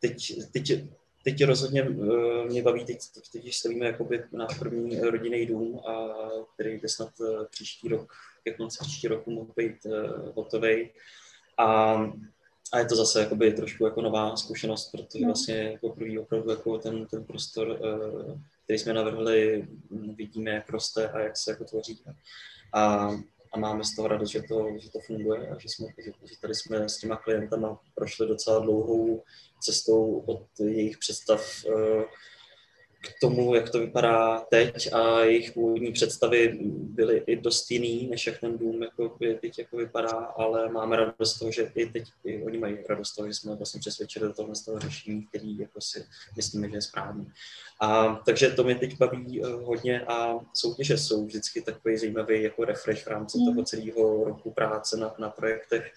teď, 0.00 0.32
teď, 0.52 0.72
teď 1.24 1.44
rozhodně 1.44 1.82
uh, 1.82 2.44
mě 2.44 2.62
baví, 2.62 2.84
teď, 2.84 2.98
teď 3.32 3.54
stavíme 3.54 3.86
jakoby 3.86 4.24
náš 4.32 4.58
první 4.58 5.00
rodinný 5.00 5.46
dům, 5.46 5.80
a, 5.86 6.08
který 6.54 6.78
by 6.78 6.88
snad 6.88 7.10
uh, 7.20 7.44
příští 7.50 7.88
rok, 7.88 8.12
ke 8.44 8.54
konci 8.54 8.78
příští 8.80 9.08
roku 9.08 9.30
mohl 9.30 9.52
být 9.56 9.86
uh, 9.86 9.92
hotový. 10.34 10.90
A, 11.58 11.96
a 12.72 12.78
je 12.78 12.84
to 12.84 12.96
zase 12.96 13.20
jakoby 13.20 13.52
trošku 13.52 13.84
jako 13.84 14.02
nová 14.02 14.36
zkušenost, 14.36 14.90
protože 14.92 15.24
no. 15.24 15.28
vlastně 15.28 15.56
jako 15.72 15.88
první 15.88 16.18
opravdu 16.18 16.50
jako 16.50 16.78
ten, 16.78 17.06
ten 17.06 17.24
prostor, 17.24 17.68
uh, 17.68 18.40
který 18.64 18.78
jsme 18.78 18.92
navrhli, 18.92 19.68
vidíme, 19.90 20.50
jak 20.50 20.70
roste 20.70 21.08
a 21.08 21.20
jak 21.20 21.36
se 21.36 21.50
jako 21.50 21.64
tvoří. 21.64 22.00
A 22.72 23.10
a 23.52 23.58
máme 23.58 23.84
z 23.84 23.94
toho 23.96 24.08
radost, 24.08 24.30
že 24.30 24.42
to, 24.42 24.68
že 24.78 24.90
to 24.90 25.00
funguje 25.00 25.48
a 25.48 25.58
že, 25.58 25.68
jsme, 25.68 25.86
že, 25.98 26.12
že 26.24 26.40
tady 26.40 26.54
jsme 26.54 26.88
s 26.88 26.98
těma 26.98 27.16
klientama 27.16 27.80
prošli 27.94 28.26
docela 28.26 28.58
dlouhou 28.58 29.22
cestou 29.60 30.18
od 30.18 30.46
jejich 30.60 30.98
představ 30.98 31.64
eh, 31.64 32.04
k 33.00 33.20
tomu, 33.20 33.54
jak 33.54 33.70
to 33.70 33.78
vypadá 33.78 34.40
teď 34.40 34.92
a 34.92 35.20
jejich 35.20 35.52
původní 35.52 35.92
představy 35.92 36.58
byly 36.72 37.22
i 37.26 37.36
dost 37.36 37.70
jiný, 37.70 38.06
než 38.10 38.26
jak 38.26 38.40
ten 38.40 38.58
dům 38.58 38.82
jako, 38.82 39.18
teď 39.40 39.58
jako 39.58 39.76
vypadá, 39.76 40.10
ale 40.10 40.68
máme 40.68 40.96
radost 40.96 41.34
z 41.34 41.38
toho, 41.38 41.52
že 41.52 41.72
i 41.74 41.86
teď 41.86 42.04
i 42.24 42.42
oni 42.42 42.58
mají 42.58 42.76
radost 42.88 43.08
z 43.08 43.14
toho, 43.14 43.28
že 43.28 43.34
jsme 43.34 43.56
vlastně 43.56 43.80
přesvědčili 43.80 44.26
do 44.28 44.34
tohle 44.34 44.54
z 44.54 44.64
toho 44.64 44.78
řešení, 44.78 45.26
který 45.26 45.58
jako 45.58 45.80
si 45.80 46.04
myslíme, 46.36 46.68
že 46.68 46.76
je 46.76 46.82
správný. 46.82 47.32
A, 47.80 48.14
takže 48.26 48.50
to 48.50 48.64
mě 48.64 48.74
teď 48.74 48.98
baví 48.98 49.40
uh, 49.40 49.48
hodně 49.48 50.00
a 50.00 50.40
soutěže 50.54 50.98
jsou 50.98 51.26
vždycky 51.26 51.62
takový 51.62 51.98
zajímavý 51.98 52.42
jako 52.42 52.64
refresh 52.64 53.04
v 53.04 53.10
rámci 53.10 53.38
mm. 53.38 53.46
toho 53.46 53.64
celého 53.64 54.24
roku 54.24 54.50
práce 54.50 54.96
na, 54.96 55.14
na 55.18 55.30
projektech, 55.30 55.92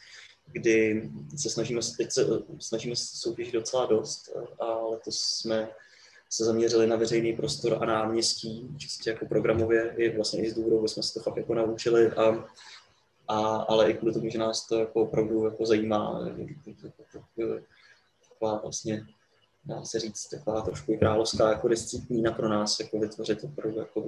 kdy 0.45 1.09
se 1.37 1.49
snažíme, 1.49 1.81
teď 1.97 2.11
se, 2.11 2.25
snažíme 2.59 2.95
se 2.95 3.17
soutěžit 3.17 3.53
docela 3.53 3.85
dost 3.85 4.35
a 4.59 4.65
letos 4.65 5.19
jsme 5.19 5.69
se 6.33 6.45
zaměřili 6.45 6.87
na 6.87 6.95
veřejný 6.95 7.33
prostor 7.33 7.77
a 7.81 7.85
náměstí, 7.85 8.75
čistě 8.77 9.09
jako 9.09 9.25
programově, 9.25 9.93
i 9.97 10.15
vlastně 10.15 10.45
i 10.45 10.49
z 10.49 10.53
důvodu, 10.53 10.87
jsme 10.87 11.03
se 11.03 11.13
to 11.13 11.19
fakt 11.19 11.37
jako 11.37 11.53
naučili, 11.53 12.11
a, 12.11 12.45
a, 13.27 13.55
ale 13.55 13.91
i 13.91 13.93
kvůli 13.93 14.13
tomu, 14.13 14.29
že 14.29 14.37
nás 14.37 14.67
to 14.67 14.79
jako 14.79 15.01
opravdu 15.01 15.45
jako 15.45 15.65
zajímá, 15.65 16.29
taková 18.29 18.61
vlastně 18.61 19.05
dá 19.65 19.83
se 19.83 19.99
říct, 19.99 20.27
taková 20.29 20.61
trošku 20.61 20.97
královská 20.97 21.49
jako 21.49 21.67
disciplína 21.67 22.31
pro 22.31 22.49
nás, 22.49 22.79
jako 22.79 22.99
vytvořit 22.99 23.43
opravdu 23.43 23.79
jako 23.79 24.05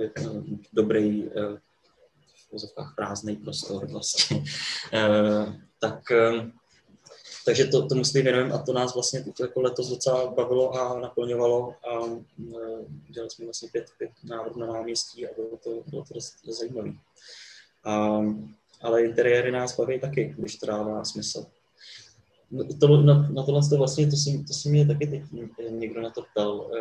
dobrý, 0.73 1.29
eh, 1.29 1.59
v 2.57 2.95
prázdný 2.95 3.35
prostor 3.35 3.87
vlastně. 3.87 4.43
Eh, 4.93 5.59
tak 5.79 6.11
eh, 6.11 6.51
takže 7.45 7.65
to, 7.65 7.87
tomu 7.87 8.05
si 8.05 8.21
věnujeme 8.21 8.53
a 8.53 8.57
to 8.57 8.73
nás 8.73 8.93
vlastně 8.93 9.23
jako 9.39 9.61
letos 9.61 9.89
docela 9.89 10.27
bavilo 10.27 10.71
a 10.73 10.99
naplňovalo 10.99 11.71
a 11.71 11.99
dělali 13.09 13.29
jsme 13.29 13.45
vlastně 13.45 13.69
pět, 13.71 13.85
pět 13.97 14.11
návrhů 14.23 14.59
na 14.59 14.67
náměstí 14.67 15.27
a 15.27 15.29
bylo 15.35 15.57
to, 15.63 15.83
bylo 15.87 16.03
to 16.05 16.13
dost 16.13 16.33
zajímavé. 16.47 16.91
ale 18.81 19.03
interiéry 19.03 19.51
nás 19.51 19.77
baví 19.77 19.99
taky, 19.99 20.35
když 20.37 20.55
to 20.55 20.65
dává 20.65 21.05
smysl. 21.05 21.45
No, 22.51 22.63
to, 22.79 23.01
na, 23.01 23.29
na 23.29 23.43
tohle 23.43 23.61
to 23.69 23.77
vlastně, 23.77 24.07
to 24.07 24.15
si, 24.15 24.43
to 24.47 24.53
si 24.53 24.69
mě 24.69 24.87
taky 24.87 25.07
teď 25.07 25.21
někdo 25.69 26.01
na 26.01 26.09
to 26.09 26.21
ptal, 26.21 26.71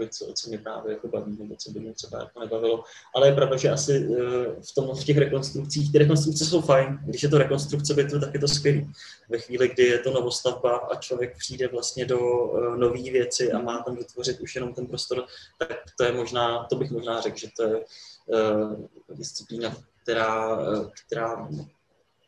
eh, 0.00 0.08
co, 0.08 0.32
co 0.34 0.48
mě 0.48 0.58
právě 0.58 0.92
jako 0.92 1.08
baví, 1.08 1.36
nebo 1.40 1.56
co 1.56 1.70
by 1.70 1.80
mě 1.80 1.92
třeba 1.92 2.18
jako 2.18 2.40
nebavilo. 2.40 2.84
Ale 3.14 3.28
je 3.28 3.34
pravda, 3.34 3.56
že 3.56 3.70
asi 3.70 3.92
eh, 3.96 4.62
v, 4.62 4.74
tom, 4.74 4.96
v 4.96 5.04
těch 5.04 5.18
rekonstrukcích, 5.18 5.92
ty 5.92 5.98
rekonstrukce 5.98 6.44
jsou 6.44 6.60
fajn, 6.60 6.98
když 7.02 7.22
je 7.22 7.28
to 7.28 7.38
rekonstrukce 7.38 7.94
bytu, 7.94 8.20
tak 8.20 8.34
je 8.34 8.40
to 8.40 8.48
skvělý. 8.48 8.92
Ve 9.28 9.38
chvíli, 9.38 9.68
kdy 9.68 9.82
je 9.82 9.98
to 9.98 10.10
novostavba 10.10 10.76
a 10.76 10.94
člověk 10.96 11.36
přijde 11.38 11.68
vlastně 11.68 12.04
do 12.04 12.18
uh, 12.18 12.76
nové 12.76 13.02
věci 13.02 13.52
a 13.52 13.58
má 13.58 13.82
tam 13.82 13.96
vytvořit 13.96 14.40
už 14.40 14.54
jenom 14.54 14.74
ten 14.74 14.86
prostor, 14.86 15.24
tak 15.58 15.78
to 15.98 16.04
je 16.04 16.12
možná, 16.12 16.64
to 16.64 16.76
bych 16.76 16.90
možná 16.90 17.20
řekl, 17.20 17.36
že 17.36 17.48
to 17.56 17.62
je 17.62 17.76
uh, 17.76 19.16
disciplína, 19.16 19.76
která, 20.02 20.58
která 21.06 21.48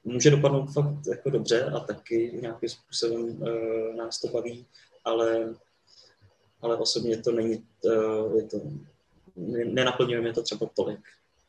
může 0.04 0.30
dopadnout 0.30 0.66
fakt 0.66 1.06
jako 1.06 1.30
dobře 1.30 1.64
a 1.64 1.80
taky 1.80 2.38
nějakým 2.42 2.68
způsobem 2.68 3.22
uh, 3.22 3.96
nás 3.96 4.20
to 4.20 4.28
baví, 4.28 4.66
ale, 5.04 5.54
ale 6.60 6.76
osobně 6.76 7.16
to 7.16 7.32
není, 7.32 7.64
uh, 7.84 8.36
je 8.36 8.42
to, 8.42 8.60
nenaplňuje 9.64 10.20
mě 10.20 10.32
to 10.32 10.42
třeba 10.42 10.70
tolik. 10.76 11.00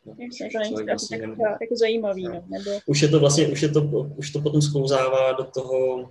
No, 0.05 0.13
to 0.13 0.59
není 0.59 0.85
vlastně 0.85 1.19
tak, 1.19 1.29
tak, 1.29 1.61
jako 1.61 1.75
zajímavý, 1.75 2.23
no. 2.23 2.43
nebo... 2.47 2.71
Už 2.85 3.01
je 3.01 3.07
to 3.07 3.19
vlastně, 3.19 3.47
už, 3.47 3.61
je 3.61 3.69
to, 3.69 3.81
už 4.15 4.31
to 4.31 4.41
potom 4.41 4.61
sklouzává 4.61 5.31
do 5.31 5.43
toho, 5.43 5.95
uh, 5.95 6.09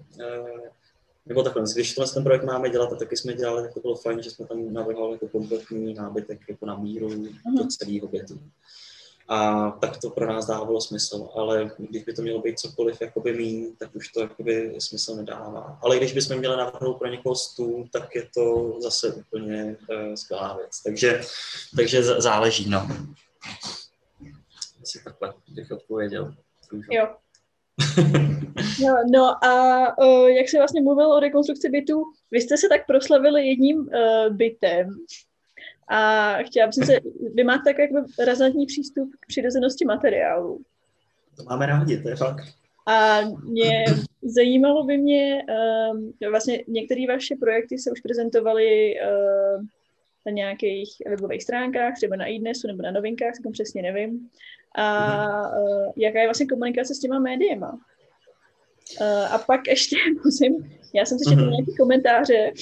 nebo 1.27 1.43
takhle, 1.43 1.65
když 1.75 1.95
tohle 1.95 2.13
ten 2.13 2.25
projekt 2.25 2.45
máme 2.45 2.71
dělat, 2.71 2.93
a 2.93 2.97
taky 2.97 3.17
jsme 3.17 3.35
dělali, 3.35 3.63
tak 3.63 3.75
to 3.75 3.81
bylo 3.81 3.95
fajn, 3.95 4.23
že 4.23 4.31
jsme 4.31 4.47
tam 4.47 4.73
navrhovali 4.73 5.13
jako 5.13 5.29
kompletní 5.29 5.95
nábytek 5.95 6.41
jako 6.49 6.67
na 6.67 6.77
míru 6.77 7.09
uh-huh. 7.09 7.59
do 7.59 7.67
celého 7.67 8.09
bytu 8.09 8.41
a 9.29 9.71
tak 9.71 9.97
to 9.97 10.11
pro 10.11 10.33
nás 10.33 10.47
dávalo 10.47 10.81
smysl, 10.81 11.29
ale 11.35 11.71
když 11.79 12.05
by 12.05 12.13
to 12.13 12.23
mělo 12.23 12.41
být 12.41 12.59
cokoliv 12.59 13.01
jakoby 13.01 13.33
mín, 13.33 13.77
tak 13.79 13.95
už 13.95 14.09
to 14.09 14.21
jakoby 14.21 14.75
smysl 14.79 15.17
nedává. 15.17 15.79
Ale 15.83 15.97
když 15.97 16.13
bychom 16.13 16.37
měli 16.37 16.57
navrhnout 16.57 16.99
pro 16.99 17.09
někoho 17.09 17.35
stůl, 17.35 17.89
tak 17.93 18.15
je 18.15 18.29
to 18.35 18.77
zase 18.81 19.13
úplně 19.13 19.77
uh, 19.91 20.15
skvělá 20.15 20.57
věc. 20.57 20.83
Takže, 20.83 21.21
takže 21.77 22.03
záleží, 22.03 22.71
no. 22.71 22.89
Asi 24.83 25.05
takhle 25.05 25.35
bych 25.49 25.71
odpověděl. 25.71 26.35
Jo. 26.91 27.09
no, 28.81 28.95
no 29.13 29.45
a 29.45 29.99
uh, 29.99 30.29
jak 30.29 30.49
se 30.49 30.59
vlastně 30.59 30.83
mluvil 30.83 31.13
o 31.13 31.21
rekonstrukci 31.21 31.69
bytu, 31.69 32.03
vy 32.31 32.41
jste 32.41 32.57
se 32.57 32.69
tak 32.69 32.87
proslavili 32.87 33.49
jedním 33.49 33.79
uh, 33.79 34.37
bytem, 34.37 34.89
a 35.89 36.35
chtěla 36.43 36.67
bych 36.67 36.87
se, 36.87 36.99
vy 37.35 37.45
máte 37.45 37.65
tak 37.65 37.79
jakby 37.79 38.01
razantní 38.25 38.67
přístup 38.67 39.11
k 39.21 39.27
přirozenosti 39.27 39.85
materiálu. 39.85 40.61
To 41.37 41.45
máme 41.45 41.67
rádi, 41.67 42.03
to 42.03 42.09
je 42.09 42.17
fakt. 42.17 42.45
A 42.87 43.21
mě 43.45 43.85
zajímalo 44.23 44.85
by 44.85 44.99
mě, 44.99 45.45
um, 45.93 46.31
vlastně 46.31 46.65
některé 46.69 47.07
vaše 47.09 47.37
projekty 47.37 47.79
se 47.79 47.91
už 47.91 48.01
prezentovaly 48.01 48.95
uh, 48.95 49.65
na 50.27 50.33
nějakých 50.33 50.91
webových 51.09 51.43
stránkách, 51.43 51.95
třeba 51.95 52.17
na 52.17 52.27
iDnesu 52.27 52.67
nebo 52.67 52.83
na 52.83 52.91
novinkách, 52.91 53.35
tak 53.43 53.53
přesně 53.53 53.83
nevím. 53.83 54.29
A 54.75 55.59
uh, 55.59 55.93
jaká 55.97 56.21
je 56.21 56.27
vlastně 56.27 56.47
komunikace 56.47 56.95
s 56.95 57.01
těma 57.01 57.19
médiema? 57.19 57.73
Uh, 59.01 59.35
a 59.35 59.39
pak 59.39 59.61
ještě 59.69 59.97
musím, 60.25 60.79
já 60.95 61.05
jsem 61.05 61.19
si 61.19 61.25
četla 61.31 61.45
mm-hmm. 61.45 61.51
nějaké 61.51 61.73
komentáře 61.79 62.53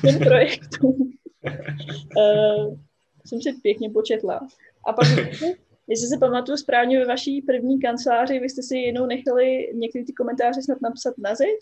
k 0.00 0.06
těm 0.06 0.18
projektům 0.18 1.12
uh, 1.44 2.76
jsem 3.26 3.42
si 3.42 3.52
pěkně 3.62 3.90
početla. 3.90 4.40
A 4.86 4.92
pak, 4.92 5.08
jestli 5.88 6.08
se 6.08 6.18
pamatuju 6.18 6.56
správně, 6.56 6.98
ve 6.98 7.04
vaší 7.04 7.42
první 7.42 7.80
kanceláři 7.80 8.38
vy 8.38 8.48
jste 8.48 8.62
si 8.62 8.76
jenom 8.76 9.08
nechali 9.08 9.72
některé 9.74 10.04
ty 10.04 10.12
komentáře 10.12 10.62
snad 10.62 10.78
napsat 10.82 11.14
na 11.18 11.34
zeď? 11.34 11.58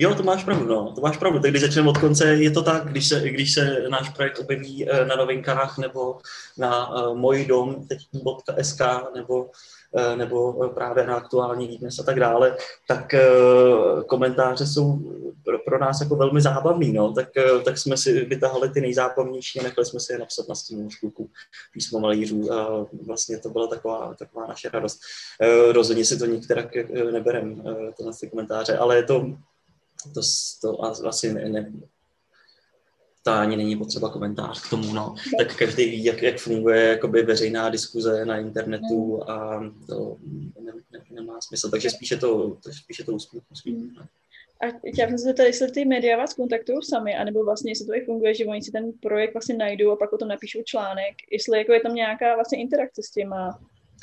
Jo, 0.00 0.14
to 0.14 0.22
máš 0.22 0.44
pravdu, 0.44 0.66
no. 0.66 0.92
To 0.94 1.00
máš 1.00 1.16
pravdu. 1.16 1.40
Tak 1.40 1.50
když 1.50 1.62
začneme 1.62 1.88
od 1.88 1.98
konce, 1.98 2.34
je 2.34 2.50
to 2.50 2.62
tak, 2.62 2.88
když 2.88 3.08
se, 3.08 3.30
když 3.30 3.54
se 3.54 3.84
náš 3.88 4.08
projekt 4.08 4.38
objeví 4.38 4.90
eh, 4.90 5.04
na 5.04 5.16
novinkách 5.16 5.78
nebo 5.78 6.18
na 6.58 6.90
můj 7.14 7.44
dom, 7.46 7.86
teď.sk 7.88 8.80
nebo 9.14 9.50
nebo 10.16 10.68
právě 10.74 11.06
na 11.06 11.16
aktuální 11.16 11.78
dnes 11.78 11.98
a 11.98 12.02
tak 12.02 12.20
dále, 12.20 12.56
tak 12.88 13.14
komentáře 14.06 14.66
jsou 14.66 14.98
pro, 15.64 15.78
nás 15.78 16.00
jako 16.00 16.16
velmi 16.16 16.40
zábavný, 16.40 16.92
no. 16.92 17.12
tak, 17.12 17.28
tak 17.64 17.78
jsme 17.78 17.96
si 17.96 18.24
vytahali 18.24 18.70
ty 18.70 18.80
nejzábavnější 18.80 19.60
a 19.60 19.62
nechali 19.62 19.86
jsme 19.86 20.00
si 20.00 20.12
je 20.12 20.18
napsat 20.18 20.48
na 20.48 20.54
stínu 20.54 20.90
škůlku 20.90 21.30
písmo 21.72 22.00
malířů 22.00 22.52
a 22.52 22.86
vlastně 23.06 23.38
to 23.38 23.48
byla 23.48 23.66
taková, 23.66 24.14
taková 24.18 24.46
naše 24.46 24.68
radost. 24.72 25.00
Rozhodně 25.72 26.04
si 26.04 26.18
to 26.18 26.26
nikterak 26.26 26.74
neberem, 27.12 27.62
tohle 27.96 28.12
ty 28.20 28.30
komentáře, 28.30 28.76
ale 28.76 28.96
je 28.96 29.02
to, 29.02 29.26
to, 30.14 30.20
to 30.62 30.84
asi 31.06 31.32
ne, 31.32 31.48
ne, 31.48 31.72
to 33.28 33.34
ani 33.34 33.56
není 33.56 33.76
potřeba 33.76 34.10
komentář 34.10 34.66
k 34.66 34.70
tomu, 34.70 34.92
no. 34.92 35.14
Tak 35.38 35.56
každý 35.56 35.84
ví, 35.84 36.04
jak, 36.04 36.22
jak 36.22 36.38
funguje 36.38 36.82
jakoby 36.82 37.22
veřejná 37.22 37.68
diskuze 37.68 38.24
na 38.24 38.38
internetu 38.38 39.16
mm. 39.16 39.30
a 39.30 39.60
to 39.86 40.16
ne, 40.60 40.72
ne, 40.92 41.00
nemá 41.10 41.40
smysl. 41.40 41.70
Takže 41.70 41.90
spíše 41.90 42.16
to, 42.16 42.56
to, 42.62 42.72
spíše 42.72 43.04
to 43.04 43.12
úspěch. 43.12 43.42
Mm. 43.66 43.90
No. 43.96 44.02
A 44.62 44.90
chtěla 44.92 45.08
jsem 45.08 45.18
se 45.18 45.24
zeptat, 45.24 45.42
jestli 45.42 45.70
ty 45.70 45.84
média 45.84 46.16
vás 46.16 46.34
kontaktují 46.34 46.78
sami, 46.82 47.14
anebo 47.16 47.44
vlastně, 47.44 47.70
jestli 47.70 47.86
to 47.86 47.94
i 47.94 48.04
funguje, 48.04 48.34
že 48.34 48.46
oni 48.46 48.62
si 48.62 48.70
ten 48.70 48.92
projekt 49.02 49.32
vlastně 49.32 49.56
najdou 49.56 49.90
a 49.90 49.96
pak 49.96 50.12
o 50.12 50.18
tom 50.18 50.28
napíšou 50.28 50.62
článek, 50.64 51.14
jestli 51.32 51.58
jako 51.58 51.72
je 51.72 51.80
tam 51.80 51.94
nějaká 51.94 52.34
vlastně 52.34 52.60
interakce 52.60 53.02
s 53.02 53.10
těma 53.10 53.58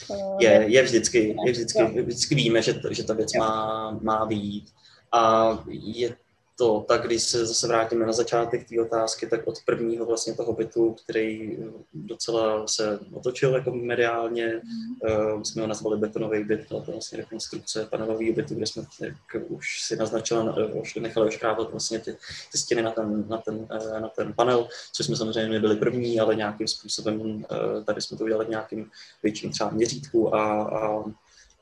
uh, 0.10 0.38
je, 0.40 0.66
je 0.68 0.84
vždycky, 0.84 1.36
je 1.46 1.52
vždycky, 1.52 1.84
vždycky 2.02 2.36
víme, 2.36 2.62
že, 2.62 2.82
že 2.92 3.04
ta 3.04 3.14
věc 3.14 3.34
má, 3.34 3.92
má 4.02 4.26
výjít. 4.26 4.70
A 5.12 5.50
je 5.70 6.16
to 6.58 6.86
tak, 6.88 7.06
když 7.06 7.24
se 7.24 7.46
zase 7.46 7.68
vrátíme 7.68 8.06
na 8.06 8.14
začátek 8.14 8.70
té 8.70 8.82
otázky, 8.82 9.28
tak 9.28 9.48
od 9.48 9.56
prvního 9.66 10.06
vlastně 10.06 10.34
toho 10.34 10.54
bytu, 10.54 10.96
který 11.04 11.58
docela 11.94 12.68
se 12.68 13.00
otočil 13.14 13.56
jako 13.56 13.72
mediálně, 13.72 14.62
mm. 14.64 15.12
uh, 15.12 15.42
jsme 15.42 15.62
ho 15.62 15.68
nazvali 15.68 15.98
betonový 15.98 16.44
byt, 16.44 16.68
byla 16.70 16.82
to 16.82 16.92
vlastně 16.92 17.18
rekonstrukce 17.18 17.88
panelového 17.92 18.34
bytu, 18.34 18.56
kde 18.56 18.66
jsme, 18.66 18.84
jak 19.02 19.16
už 19.48 19.82
si 19.82 19.96
naznačila, 19.96 20.56
už 20.74 20.96
nechali 20.96 21.28
oškrávat 21.28 21.72
vlastně 21.72 22.00
ty, 22.00 22.18
ty 22.52 22.58
stěny 22.58 22.82
na 22.82 22.92
ten, 22.92 23.26
na, 23.28 23.38
ten, 23.38 23.56
uh, 23.56 24.00
na 24.00 24.10
ten 24.10 24.34
panel, 24.34 24.68
což 24.94 25.06
jsme 25.06 25.16
samozřejmě 25.16 25.50
nebyli 25.50 25.76
první, 25.76 26.20
ale 26.20 26.36
nějakým 26.36 26.68
způsobem 26.68 27.22
uh, 27.22 27.44
tady 27.86 28.02
jsme 28.02 28.18
to 28.18 28.24
udělali 28.24 28.46
nějakým 28.50 28.92
větším 29.24 29.52
třeba 29.52 29.70
měřítku 29.70 30.36
a, 30.36 30.64
a 30.64 31.04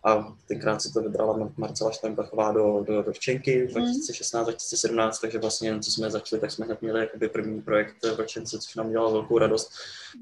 a 0.05 0.33
tenkrát 0.47 0.81
si 0.81 0.93
to 0.93 1.01
vybrala 1.01 1.51
Marcela 1.57 1.91
Štajnbachová 1.91 2.51
do, 2.51 2.83
do, 2.87 3.03
do 3.03 3.13
Včenky 3.13 3.67
2016-2017, 3.67 5.11
takže 5.21 5.39
vlastně 5.39 5.79
co 5.79 5.91
jsme 5.91 6.11
začali, 6.11 6.39
tak 6.39 6.51
jsme 6.51 6.65
hned 6.65 6.81
měli 6.81 6.99
jakoby 6.99 7.29
první 7.29 7.61
projekt 7.61 7.95
v 8.03 8.23
Včence, 8.23 8.59
což 8.59 8.75
nám 8.75 8.91
dělalo 8.91 9.11
velkou 9.11 9.37
radost. 9.37 9.71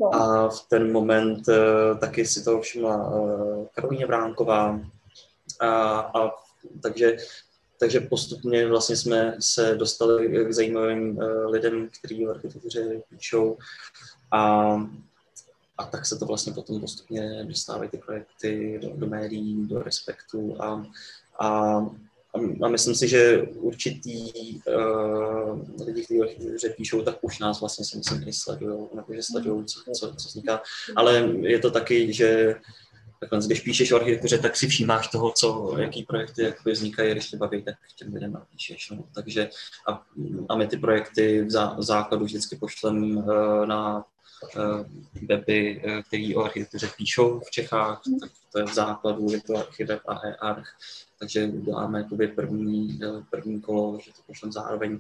No. 0.01 0.15
A 0.15 0.49
v 0.49 0.65
ten 0.69 0.91
moment 0.91 1.47
uh, 1.47 1.97
taky 1.99 2.25
si 2.25 2.43
to 2.43 2.61
všimla 2.61 3.11
uh, 3.11 3.65
Karolína 3.75 4.07
Bránková. 4.07 4.79
A, 5.59 5.99
a 5.99 6.31
takže 6.83 7.17
takže 7.79 7.99
postupně 7.99 8.67
vlastně 8.67 8.95
jsme 8.95 9.35
se 9.39 9.75
dostali 9.75 10.45
k 10.45 10.53
zajímavým 10.53 11.17
uh, 11.17 11.23
lidem, 11.51 11.89
kteří 11.99 12.25
v 12.25 12.29
architektuře 12.29 13.01
píšou. 13.09 13.57
A 14.31 14.73
a 15.81 15.85
tak 15.85 16.05
se 16.05 16.17
to 16.17 16.25
vlastně 16.25 16.53
potom 16.53 16.79
postupně 16.79 17.45
dostávají 17.47 17.89
ty 17.89 17.97
projekty 17.97 18.79
do, 18.81 18.89
do 18.95 19.07
médií, 19.07 19.67
do 19.67 19.83
respektu 19.83 20.61
a, 20.61 20.85
a, 21.39 21.77
a 22.63 22.67
myslím 22.67 22.95
si, 22.95 23.07
že 23.07 23.41
určitý 23.41 24.31
uh, 24.67 25.85
lidi, 25.85 26.03
kteří 26.03 26.19
že 26.61 26.69
píšou, 26.69 27.01
tak 27.01 27.17
už 27.21 27.39
nás 27.39 27.59
vlastně 27.59 27.85
si 27.85 27.97
myslím 27.97 28.27
i 28.27 28.33
sledují, 28.33 28.87
nebo 28.95 29.13
že 29.13 29.23
sledují, 29.23 29.65
co, 29.65 29.79
co, 29.93 30.15
co 30.15 30.27
vzniká. 30.27 30.61
Ale 30.95 31.29
je 31.41 31.59
to 31.59 31.71
taky, 31.71 32.13
že 32.13 32.55
takhle, 33.21 33.39
když 33.45 33.61
píšeš 33.61 33.91
o 33.91 33.95
architektuře, 33.95 34.37
tak 34.37 34.55
si 34.55 34.67
všímáš 34.67 35.07
toho, 35.07 35.31
co, 35.31 35.75
jaký 35.77 36.03
projekty 36.03 36.43
jakoby 36.43 36.71
vznikají, 36.71 37.11
když 37.11 37.29
tě 37.29 37.37
baví, 37.37 37.63
tak 37.63 37.75
těm 37.95 38.13
lidem 38.13 38.33
napíšeš. 38.33 38.89
No. 38.89 39.03
Takže 39.15 39.49
a, 39.87 40.03
a 40.49 40.55
my 40.55 40.67
ty 40.67 40.77
projekty 40.77 41.41
v, 41.41 41.51
zá, 41.51 41.75
základu 41.79 42.25
vždycky 42.25 42.55
pošlem 42.55 43.17
uh, 43.17 43.65
na 43.65 44.05
Eh, 44.55 44.85
weby, 45.27 45.81
eh, 45.83 46.03
které 46.03 46.35
o 46.35 46.43
architektuře 46.43 46.89
píšou 46.97 47.39
v 47.39 47.51
Čechách, 47.51 48.01
tak 48.21 48.31
to 48.51 48.59
je 48.59 48.65
v 48.65 48.73
základu, 48.73 49.31
je 49.31 49.41
to 49.41 49.57
archiweb 49.57 50.01
a 50.07 50.27
e-arch, 50.27 50.67
takže 51.19 51.45
uděláme 51.45 51.99
jakoby 51.99 52.27
první, 52.27 52.99
eh, 53.03 53.23
první 53.29 53.61
kolo, 53.61 53.99
že 54.03 54.11
to 54.11 54.21
pošlem 54.27 54.51
zároveň 54.51 54.99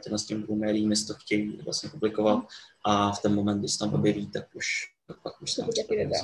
těm 0.00 0.18
s 0.18 0.26
těm 0.26 0.42
dvou 0.42 0.56
médiím, 0.56 0.92
to 1.06 1.14
chtějí 1.14 1.60
vlastně 1.64 1.90
publikovat 1.90 2.44
a 2.84 3.12
v 3.12 3.22
ten 3.22 3.34
moment, 3.34 3.58
kdy 3.58 3.68
se 3.68 3.78
tam 3.78 3.94
objeví, 3.94 4.26
tak 4.26 4.44
už 4.54 4.92
pak 5.14 5.42
už 5.42 5.52
se 5.52 5.62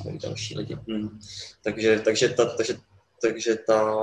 tam 0.04 0.18
další 0.18 0.58
lidi. 0.58 0.78
Hmm. 0.88 1.20
Takže, 1.62 2.00
takže, 2.00 2.28
ta, 2.28 2.56
takže, 2.56 2.76
takže 3.20 3.56
ta, 3.56 3.94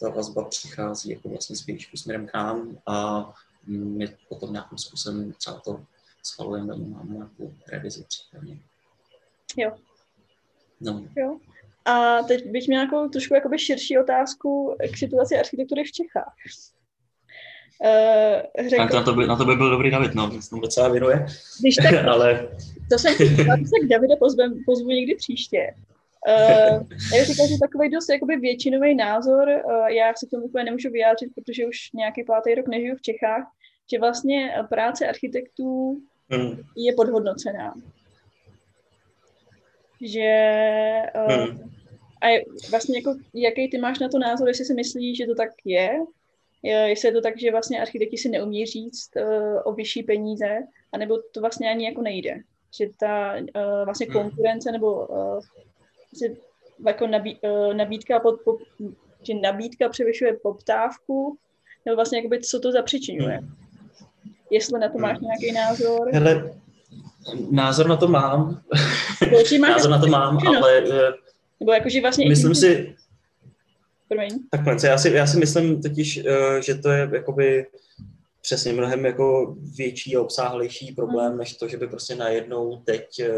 ta 0.00 0.08
vazba 0.08 0.44
přichází 0.44 1.10
jako 1.10 1.28
vlastně 1.28 1.56
spíš 1.56 1.90
směrem 1.94 2.26
k 2.26 2.34
nám 2.34 2.78
a 2.86 3.28
my 3.66 4.16
potom 4.28 4.52
nějakým 4.52 4.78
způsobem 4.78 5.32
třeba 5.32 5.58
to 5.58 5.84
schvalujeme, 6.22 6.76
máme 6.76 7.14
nějakou 7.14 7.52
revizi 7.68 8.04
případně. 8.08 8.58
Jo. 9.56 9.76
No. 10.80 11.04
Jo. 11.16 11.38
A 11.84 12.22
teď 12.22 12.46
bych 12.46 12.68
měla 12.68 12.84
nějakou 12.84 13.08
trošku 13.08 13.34
jakoby 13.34 13.58
širší 13.58 13.98
otázku 13.98 14.76
k 14.92 14.98
situaci 14.98 15.36
architektury 15.38 15.84
v 15.84 15.92
Čechách. 15.92 16.34
Uh, 17.84 18.68
řekl... 18.68 18.82
Tak 18.82 18.92
na 18.92 19.02
to, 19.02 19.14
by, 19.14 19.26
na 19.26 19.36
to 19.36 19.44
by 19.44 19.56
byl 19.56 19.70
dobrý 19.70 19.90
David, 19.90 20.14
no, 20.14 20.42
se 20.42 20.50
tomu 20.50 20.62
docela 20.62 20.88
věnuje. 20.88 21.26
Když 21.60 21.74
tak, 21.76 21.94
ale... 22.08 22.48
To 22.90 22.98
jsem 22.98 23.14
si 23.14 23.26
se 23.36 23.86
k 23.86 23.88
Davida 23.88 24.16
pozvu, 24.16 24.42
pozvu 24.66 24.88
někdy 24.88 25.14
příště. 25.14 25.74
Uh, 26.28 26.86
já 27.16 27.24
říkám, 27.24 27.46
že 27.46 27.58
takový 27.60 27.90
dost 27.90 28.08
jakoby 28.08 28.36
většinový 28.36 28.94
názor, 28.94 29.48
uh, 29.48 29.86
já 29.86 30.12
se 30.16 30.26
k 30.26 30.30
tomu 30.30 30.44
úplně 30.44 30.64
nemůžu 30.64 30.90
vyjádřit, 30.90 31.30
protože 31.34 31.66
už 31.66 31.76
nějaký 31.94 32.24
pátý 32.24 32.54
rok 32.54 32.68
nežiju 32.68 32.96
v 32.96 33.02
Čechách, 33.02 33.44
že 33.92 33.98
vlastně 33.98 34.54
práce 34.68 35.08
architektů 35.08 36.00
hmm. 36.30 36.62
je 36.76 36.92
podhodnocená. 36.92 37.74
Že 40.02 40.30
uh, 41.26 41.32
hmm. 41.32 41.70
a 42.22 42.44
vlastně 42.70 42.98
jako, 42.98 43.14
jaký 43.34 43.70
ty 43.70 43.78
máš 43.78 43.98
na 43.98 44.08
to 44.08 44.18
názor, 44.18 44.48
jestli 44.48 44.64
si 44.64 44.74
myslíš, 44.74 45.18
že 45.18 45.26
to 45.26 45.34
tak 45.34 45.50
je, 45.64 45.90
jestli 46.62 47.08
je 47.08 47.12
to 47.12 47.20
tak, 47.20 47.38
že 47.38 47.50
vlastně 47.50 47.80
architekti 47.80 48.18
si 48.18 48.28
neumí 48.28 48.66
říct 48.66 49.10
uh, 49.16 49.60
o 49.64 49.72
vyšší 49.72 50.02
peníze, 50.02 50.58
anebo 50.92 51.18
to 51.34 51.40
vlastně 51.40 51.70
ani 51.70 51.84
jako 51.84 52.02
nejde. 52.02 52.40
Že 52.78 52.86
ta 53.00 53.34
uh, 53.34 53.84
vlastně 53.84 54.06
hmm. 54.06 54.12
konkurence 54.12 54.72
nebo 54.72 55.06
uh, 55.06 55.40
jako 56.86 57.06
nabí, 57.06 57.38
uh, 57.42 57.74
nabídka, 57.74 58.20
pod, 58.20 58.40
pod, 58.44 58.60
že 59.22 59.34
nabídka 59.34 59.88
převyšuje 59.88 60.36
poptávku, 60.42 61.38
nebo 61.86 61.96
vlastně 61.96 62.18
jakoby, 62.18 62.40
co 62.40 62.60
to 62.60 62.72
zapřičinuje. 62.72 63.36
Hmm 63.36 63.60
jestli 64.50 64.80
na 64.80 64.88
to 64.88 64.98
máš 64.98 65.18
hmm. 65.18 65.26
nějaký 65.26 65.52
názor. 65.52 66.08
Hele, 66.12 66.52
názor 67.50 67.88
na 67.88 67.96
to 67.96 68.08
mám. 68.08 68.60
názor 69.60 69.90
na 69.90 69.98
to 69.98 70.06
mám, 70.06 70.38
ale... 70.46 70.82
Nebo 71.60 71.72
jakože 71.72 72.00
vlastně... 72.00 72.28
Myslím 72.28 72.54
si... 72.54 72.96
Promiň. 74.10 74.38
Takhle, 74.50 74.76
já 74.84 74.98
si, 74.98 75.10
já 75.10 75.26
si 75.26 75.38
myslím 75.38 75.82
totiž, 75.82 76.16
eh, 76.16 76.62
že 76.62 76.74
to 76.74 76.90
je 76.90 77.10
jakoby 77.12 77.66
přesně 78.40 78.72
mnohem 78.72 79.04
jako 79.04 79.56
větší 79.76 80.16
a 80.16 80.20
obsáhlejší 80.20 80.92
problém, 80.92 81.36
než 81.36 81.56
to, 81.56 81.68
že 81.68 81.76
by 81.76 81.88
prostě 81.88 82.14
najednou 82.14 82.76
teď 82.76 83.20
eh, 83.20 83.30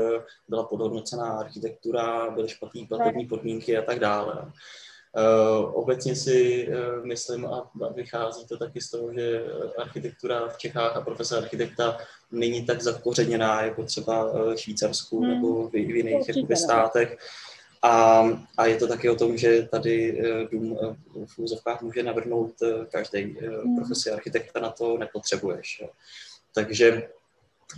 byla 0.49 0.65
podhodnocená 0.65 1.25
architektura, 1.25 2.31
byly 2.31 2.49
špatné 2.49 2.81
platební 2.89 3.27
podmínky 3.27 3.79
a 3.79 3.83
tak 3.83 3.99
dále. 3.99 4.53
Uh, 5.17 5.75
obecně 5.75 6.17
si 6.17 6.69
uh, 6.69 7.07
myslím 7.07 7.47
a 7.47 7.71
vychází 7.95 8.47
to 8.47 8.57
taky 8.57 8.81
z 8.81 8.91
toho, 8.91 9.13
že 9.13 9.45
architektura 9.79 10.49
v 10.49 10.59
Čechách 10.59 10.97
a 10.97 11.01
profese 11.01 11.37
architekta 11.37 11.99
není 12.31 12.67
tak 12.67 12.83
zakořeněná 12.83 13.63
jako 13.63 13.85
třeba 13.85 14.33
v 14.33 14.57
Švýcarsku 14.57 15.21
hmm. 15.21 15.31
nebo 15.31 15.69
v, 15.69 15.71
v 15.71 15.97
jiných 15.97 16.31
státech. 16.55 17.19
A, 17.83 18.23
a 18.59 18.66
je 18.66 18.77
to 18.77 18.87
taky 18.87 19.11
o 19.11 19.14
tom, 19.14 19.37
že 19.37 19.68
tady 19.71 20.12
uh, 20.12 20.49
dům 20.51 20.79
v 21.27 21.38
úzovkách 21.38 21.83
může 21.83 22.03
navrhnout 22.03 22.55
každý 22.90 23.23
hmm. 23.23 23.77
profesi 23.77 24.11
architekta, 24.11 24.61
na 24.61 24.71
to 24.71 24.99
nepotřebuješ. 24.99 25.85
Takže 26.55 27.09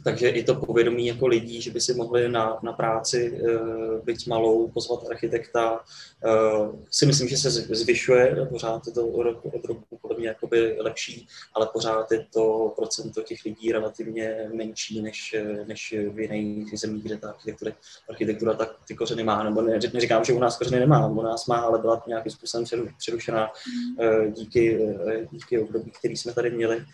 takže 0.05 0.29
i 0.29 0.45
to 0.45 0.55
povědomí 0.55 1.07
jako 1.07 1.27
lidí, 1.27 1.63
že 1.63 1.71
by 1.71 1.81
si 1.81 1.95
mohli 1.95 2.29
na, 2.29 2.59
na 2.63 2.73
práci, 2.73 3.31
uh, 3.31 4.05
byť 4.05 4.27
malou, 4.27 4.69
pozvat 4.69 5.11
architekta, 5.11 5.73
uh, 5.73 6.77
si 6.91 7.07
myslím, 7.07 7.29
že 7.29 7.37
se 7.37 7.51
zvyšuje, 7.51 8.47
pořád 8.51 8.87
je 8.87 8.93
to 8.93 9.07
od 9.07 9.65
roku 9.65 9.99
podle 10.03 10.17
mě 10.19 10.29
jakoby 10.29 10.77
lepší, 10.81 11.29
ale 11.55 11.69
pořád 11.73 12.13
je 12.13 12.27
to 12.33 12.73
procento 12.77 13.23
těch 13.23 13.45
lidí 13.45 13.73
relativně 13.73 14.51
menší 14.55 15.03
než, 15.03 15.37
než 15.67 15.95
v 16.11 16.21
jiných 16.21 16.79
zemích, 16.79 17.05
kde 17.05 17.17
ta 17.17 17.29
architektura, 17.29 17.73
architektura 18.09 18.55
tak 18.55 18.77
ty 18.89 18.95
kořeny 18.95 19.25
má, 19.25 19.45
nebo 19.45 19.63
ne, 19.63 19.79
neříkám, 19.93 20.25
že 20.25 20.33
u 20.33 20.39
nás 20.39 20.59
kořeny 20.59 20.81
nemá, 20.81 21.07
u 21.07 21.23
nás 21.23 21.47
má, 21.47 21.57
ale 21.57 21.79
byla 21.79 22.03
nějakým 22.07 22.33
způsobem 22.33 22.65
přerušená 22.99 23.51
uh, 23.99 24.27
díky, 24.33 24.79
uh, 24.79 25.13
díky 25.31 25.59
období, 25.59 25.91
který 25.91 26.17
jsme 26.17 26.33
tady 26.33 26.51
měli. 26.51 26.85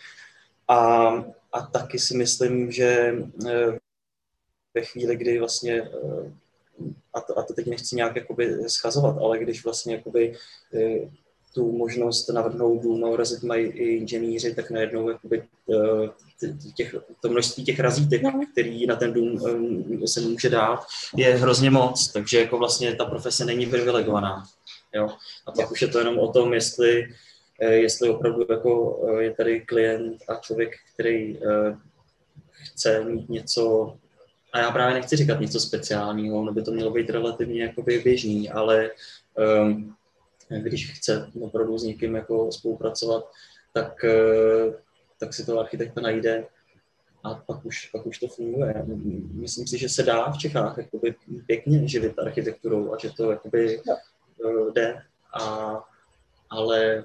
A, 0.71 0.77
a 1.53 1.61
taky 1.73 1.99
si 1.99 2.17
myslím, 2.17 2.73
že 2.73 3.15
eh, 3.49 3.79
ve 4.75 4.83
chvíli, 4.83 5.17
kdy 5.17 5.39
vlastně 5.39 5.83
eh, 5.83 6.33
a 7.15 7.21
to, 7.21 7.39
a 7.39 7.43
to 7.43 7.55
teď 7.55 7.67
nechci 7.67 7.97
nějak 7.97 8.17
jakoby 8.17 8.57
schazovat, 8.67 9.19
ale 9.19 9.39
když 9.39 9.65
vlastně 9.65 9.95
jakoby 9.95 10.35
tu 11.55 11.73
možnost 11.73 12.29
navrhnout 12.29 12.83
dům 12.83 13.01
na 13.01 13.09
mají 13.43 13.67
i 13.67 13.97
inženýři, 13.97 14.55
tak 14.55 14.71
najednou 14.71 15.09
jakoby, 15.09 15.43
těch, 16.77 16.95
to 17.23 17.29
množství 17.29 17.65
těch 17.65 17.81
razítek, 17.81 18.23
no. 18.23 18.41
který 18.53 18.87
na 18.87 18.97
ten 18.97 19.13
dům 19.13 19.41
se 20.07 20.21
může 20.21 20.51
dát, 20.51 20.87
je 21.17 21.35
hrozně 21.35 21.71
moc, 21.71 22.13
takže 22.13 22.41
jako 22.41 22.59
vlastně 22.59 22.95
ta 22.95 23.05
profese 23.05 23.45
není 23.45 23.67
privilegovaná. 23.67 24.45
Jo? 24.95 25.09
A 25.47 25.53
pak 25.53 25.71
už 25.71 25.83
je 25.83 25.89
to 25.89 25.99
jenom 25.99 26.19
o 26.19 26.33
tom, 26.33 26.55
jestli, 26.55 27.03
eh, 27.03 27.09
jestli 27.67 28.11
opravdu 28.11 28.47
jako 28.51 29.01
eh, 29.09 29.23
je 29.23 29.35
tady 29.35 29.61
klient 29.61 30.23
a 30.29 30.35
člověk, 30.35 30.71
který 30.95 31.39
eh, 31.39 31.77
chce 32.51 33.05
mít 33.05 33.29
něco, 33.29 33.97
a 34.53 34.59
já 34.59 34.71
právě 34.71 34.95
nechci 34.95 35.17
říkat 35.17 35.41
něco 35.41 35.61
speciálního, 35.61 36.45
nebo 36.45 36.55
by 36.55 36.63
to 36.63 36.71
mělo 36.71 36.91
být 36.91 37.11
relativně 37.11 37.63
jakoby 37.63 37.99
běžný, 37.99 38.51
ale 38.51 38.91
um, 39.63 39.97
když 40.63 40.93
chce 40.93 41.31
opravdu 41.41 41.79
s 41.79 41.83
někým 41.83 42.15
jako 42.15 42.53
spolupracovat, 42.53 43.31
tak, 43.73 44.05
tak 45.21 45.35
si 45.35 45.47
to 45.47 45.61
architekta 45.61 46.01
najde 46.01 46.47
a 47.25 47.35
pak 47.35 47.65
už, 47.65 47.87
pak 47.87 48.07
už 48.07 48.19
to 48.19 48.29
funguje. 48.29 48.85
Myslím 49.33 49.67
si, 49.67 49.79
že 49.79 49.89
se 49.89 50.03
dá 50.03 50.31
v 50.31 50.39
Čechách 50.39 50.79
jakoby 50.79 51.15
pěkně 51.47 51.89
živit 51.89 52.19
architekturou 52.19 52.95
a 52.95 52.99
že 52.99 53.11
to 53.11 53.31
jakoby 53.31 53.81
jde, 54.75 55.03
a, 55.41 55.75
ale, 56.51 57.05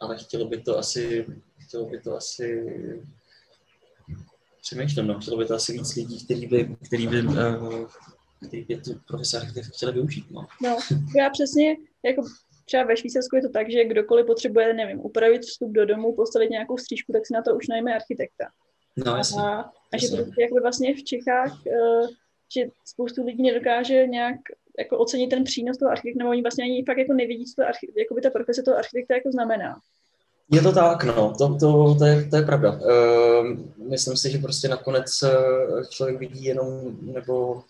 ale 0.00 0.18
chtělo 0.18 0.44
by 0.44 0.62
to 0.62 0.78
asi, 0.78 1.26
chtělo 1.58 1.86
by 1.86 2.00
to 2.00 2.16
asi 2.16 2.64
přemýšlím, 4.62 5.06
no, 5.06 5.20
chtělo 5.20 5.36
by 5.36 5.44
to 5.44 5.54
asi 5.54 5.72
víc 5.72 5.94
lidí, 5.94 6.24
který 6.24 6.46
by, 6.46 6.76
který 6.86 7.06
by, 7.06 7.22
uh, 7.22 7.88
který 8.46 8.64
by 8.64 8.76
tu 8.76 9.00
profesor 9.08 9.42
chtěli 9.74 9.92
využít. 9.92 10.30
No. 10.30 10.46
no, 10.62 10.78
já 11.16 11.30
přesně, 11.30 11.76
jako 12.04 12.22
třeba 12.64 12.84
ve 12.84 12.96
Švýcarsku 12.96 13.36
je 13.36 13.42
to 13.42 13.48
tak, 13.48 13.70
že 13.70 13.84
kdokoliv 13.84 14.26
potřebuje, 14.26 14.74
nevím, 14.74 15.00
upravit 15.00 15.42
vstup 15.42 15.72
do 15.72 15.86
domu, 15.86 16.14
postavit 16.14 16.50
nějakou 16.50 16.78
střížku, 16.78 17.12
tak 17.12 17.26
si 17.26 17.32
na 17.32 17.42
to 17.42 17.56
už 17.56 17.68
najme 17.68 17.94
architekta. 17.94 18.44
No, 18.96 19.16
jasně. 19.16 19.42
A, 19.42 19.60
a 19.92 19.96
že 19.96 20.08
prostě 20.16 20.42
jakoby 20.42 20.60
vlastně 20.60 20.94
v 20.94 21.04
Čechách, 21.04 21.52
uh, 21.66 22.08
že 22.54 22.62
spoustu 22.84 23.24
lidí 23.24 23.42
nedokáže 23.42 24.06
nějak 24.06 24.40
jako 24.78 24.98
ocenit 24.98 25.30
ten 25.30 25.44
přínos 25.44 25.78
toho 25.78 25.90
architekta, 25.90 26.18
nebo 26.18 26.30
oni 26.30 26.42
vlastně 26.42 26.64
ani 26.64 26.84
fakt 26.84 26.98
jako 26.98 27.12
nevidí, 27.12 27.44
co 27.44 27.62
to 27.62 27.68
architekt, 27.68 27.96
jako 27.96 28.14
by 28.14 28.20
ta 28.20 28.30
profese 28.30 28.62
toho 28.62 28.76
architekta 28.76 29.14
jako 29.14 29.30
znamená. 29.32 29.80
Je 30.50 30.62
to 30.62 30.72
tak, 30.72 31.04
no, 31.04 31.34
to, 31.38 31.56
to, 31.60 31.94
to, 31.98 32.04
je, 32.04 32.24
to 32.24 32.36
je 32.36 32.42
pravda. 32.42 32.72
Uh, 32.72 33.58
myslím 33.78 34.16
si, 34.16 34.30
že 34.30 34.38
prostě 34.38 34.68
nakonec 34.68 35.22
eh, 35.22 35.84
člověk 35.90 36.18
vidí 36.18 36.44
jenom, 36.44 36.96
nebo 37.00 37.52
uh, 37.52 37.62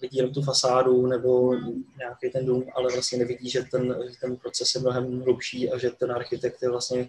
vidí 0.00 0.16
jenom 0.16 0.34
tu 0.34 0.42
fasádu 0.42 1.06
nebo 1.06 1.54
nějaký 1.98 2.30
ten 2.32 2.46
dům, 2.46 2.64
ale 2.74 2.92
vlastně 2.92 3.18
nevidí, 3.18 3.50
že 3.50 3.62
ten, 3.70 3.96
ten 4.20 4.36
proces 4.36 4.74
je 4.74 4.80
mnohem 4.80 5.20
hlubší 5.20 5.70
a 5.70 5.78
že 5.78 5.90
ten 5.90 6.12
architekt 6.12 6.62
je 6.62 6.70
vlastně 6.70 7.08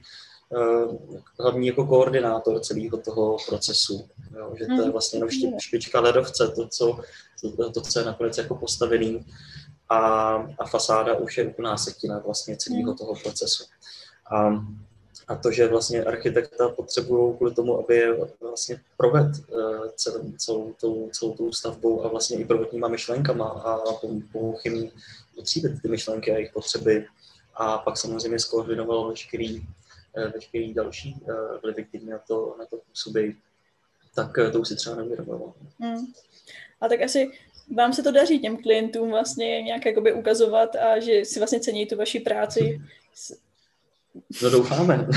uh, 0.49 0.95
hlavní 1.39 1.67
jako 1.67 1.85
koordinátor 1.85 2.59
celého 2.59 2.97
toho 2.97 3.37
procesu. 3.49 4.07
Jo, 4.37 4.53
že 4.59 4.65
to 4.65 4.71
je 4.71 4.81
hmm. 4.81 4.91
vlastně 4.91 5.17
jenom 5.17 5.59
špička 5.59 5.99
ledovce, 5.99 6.47
to, 6.55 6.67
co 6.67 6.99
to, 7.73 7.81
co 7.81 7.99
je 7.99 8.05
nakonec 8.05 8.37
jako 8.37 8.55
postavený 8.55 9.25
a, 9.89 9.99
a 10.59 10.65
fasáda 10.65 11.17
už 11.17 11.37
je 11.37 11.47
úplná 11.47 11.77
setina 11.77 12.19
vlastně 12.19 12.57
celého 12.57 12.83
hmm. 12.83 12.97
toho 12.97 13.15
procesu. 13.15 13.63
A, 14.31 14.65
a 15.27 15.35
to, 15.35 15.51
že 15.51 15.67
vlastně 15.67 16.03
architekta 16.03 16.69
potřebují 16.69 17.37
kvůli 17.37 17.53
tomu, 17.53 17.79
aby 17.79 17.95
je 17.95 18.17
vlastně 18.41 18.81
proved 18.97 19.27
uh, 19.27 19.87
celou, 19.95 20.31
celou, 20.37 20.73
tou, 20.81 21.09
celou 21.11 21.33
tou 21.33 21.51
stavbou 21.51 22.05
a 22.05 22.07
vlastně 22.07 22.37
i 22.37 22.45
prvotníma 22.45 22.87
myšlenkama 22.87 23.47
a 23.49 23.93
pomohl 24.31 24.59
jim 24.63 24.91
potříbit 25.35 25.81
ty 25.81 25.87
myšlenky 25.87 26.31
a 26.31 26.35
jejich 26.35 26.53
potřeby 26.53 27.05
a 27.55 27.77
pak 27.77 27.97
samozřejmě 27.97 28.39
skoordinoval 28.39 29.09
veškerý, 29.09 29.59
uh, 29.59 30.31
veškerý 30.33 30.73
další 30.73 31.15
uh, 31.21 31.35
vlivy, 31.61 31.83
které 31.83 32.05
na 32.05 32.17
to, 32.17 32.55
na 32.59 32.65
to 32.65 32.77
působí, 32.77 33.37
tak 34.15 34.31
to 34.51 34.59
už 34.59 34.67
si 34.67 34.75
třeba 34.75 34.95
neuvědomoval. 34.95 35.53
Hmm. 35.79 36.05
A 36.81 36.87
tak 36.87 37.01
asi 37.01 37.31
vám 37.75 37.93
se 37.93 38.03
to 38.03 38.11
daří 38.11 38.39
těm 38.39 38.57
klientům 38.57 39.09
vlastně 39.09 39.61
nějak 39.61 39.85
jakoby 39.85 40.13
ukazovat 40.13 40.75
a 40.75 40.99
že 40.99 41.25
si 41.25 41.39
vlastně 41.39 41.59
cení 41.59 41.85
tu 41.85 41.97
vaši 41.97 42.19
práci. 42.19 42.81
No 44.43 44.49
doufáme. 44.49 45.07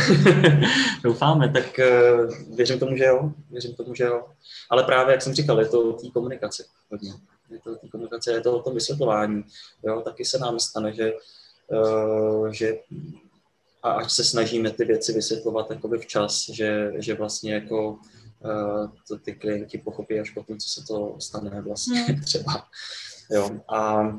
doufáme, 1.02 1.48
tak 1.48 1.64
uh, 1.78 2.56
věřím 2.56 2.78
tomu, 2.78 2.96
že 2.96 3.04
jo. 3.04 3.30
Věřím 3.50 3.74
tomu, 3.74 3.94
že 3.94 4.04
jo. 4.04 4.26
Ale 4.70 4.84
právě, 4.84 5.12
jak 5.12 5.22
jsem 5.22 5.34
říkal, 5.34 5.60
je 5.60 5.68
to 5.68 5.88
o 5.88 5.92
té 5.92 6.10
komunikaci 6.10 6.64
hodně. 6.90 7.12
Je 7.50 7.58
to 7.58 7.72
o 7.72 7.74
té 7.74 7.88
komunikaci, 7.88 8.30
je 8.30 8.40
to 8.40 8.58
o 8.58 8.62
tom 8.62 8.74
vysvětlování. 8.74 9.44
Jo, 9.86 10.00
taky 10.00 10.24
se 10.24 10.38
nám 10.38 10.58
stane, 10.58 10.92
že, 10.92 11.12
uh, 11.72 12.48
že 12.48 12.78
a 13.82 13.90
ať 13.90 14.10
se 14.10 14.24
snažíme 14.24 14.70
ty 14.70 14.84
věci 14.84 15.12
vysvětlovat 15.12 15.70
jakoby 15.70 15.98
včas, 15.98 16.48
že, 16.48 16.92
že 16.98 17.14
vlastně 17.14 17.54
jako 17.54 17.98
to 19.08 19.18
ty 19.18 19.34
klienti 19.34 19.78
pochopí 19.78 20.20
až 20.20 20.30
potom, 20.30 20.58
co 20.58 20.68
se 20.68 20.86
to 20.86 21.16
stane 21.20 21.60
vlastně 21.60 22.00
hmm. 22.00 22.20
třeba. 22.24 22.66
Jo, 23.30 23.50
a 23.68 24.12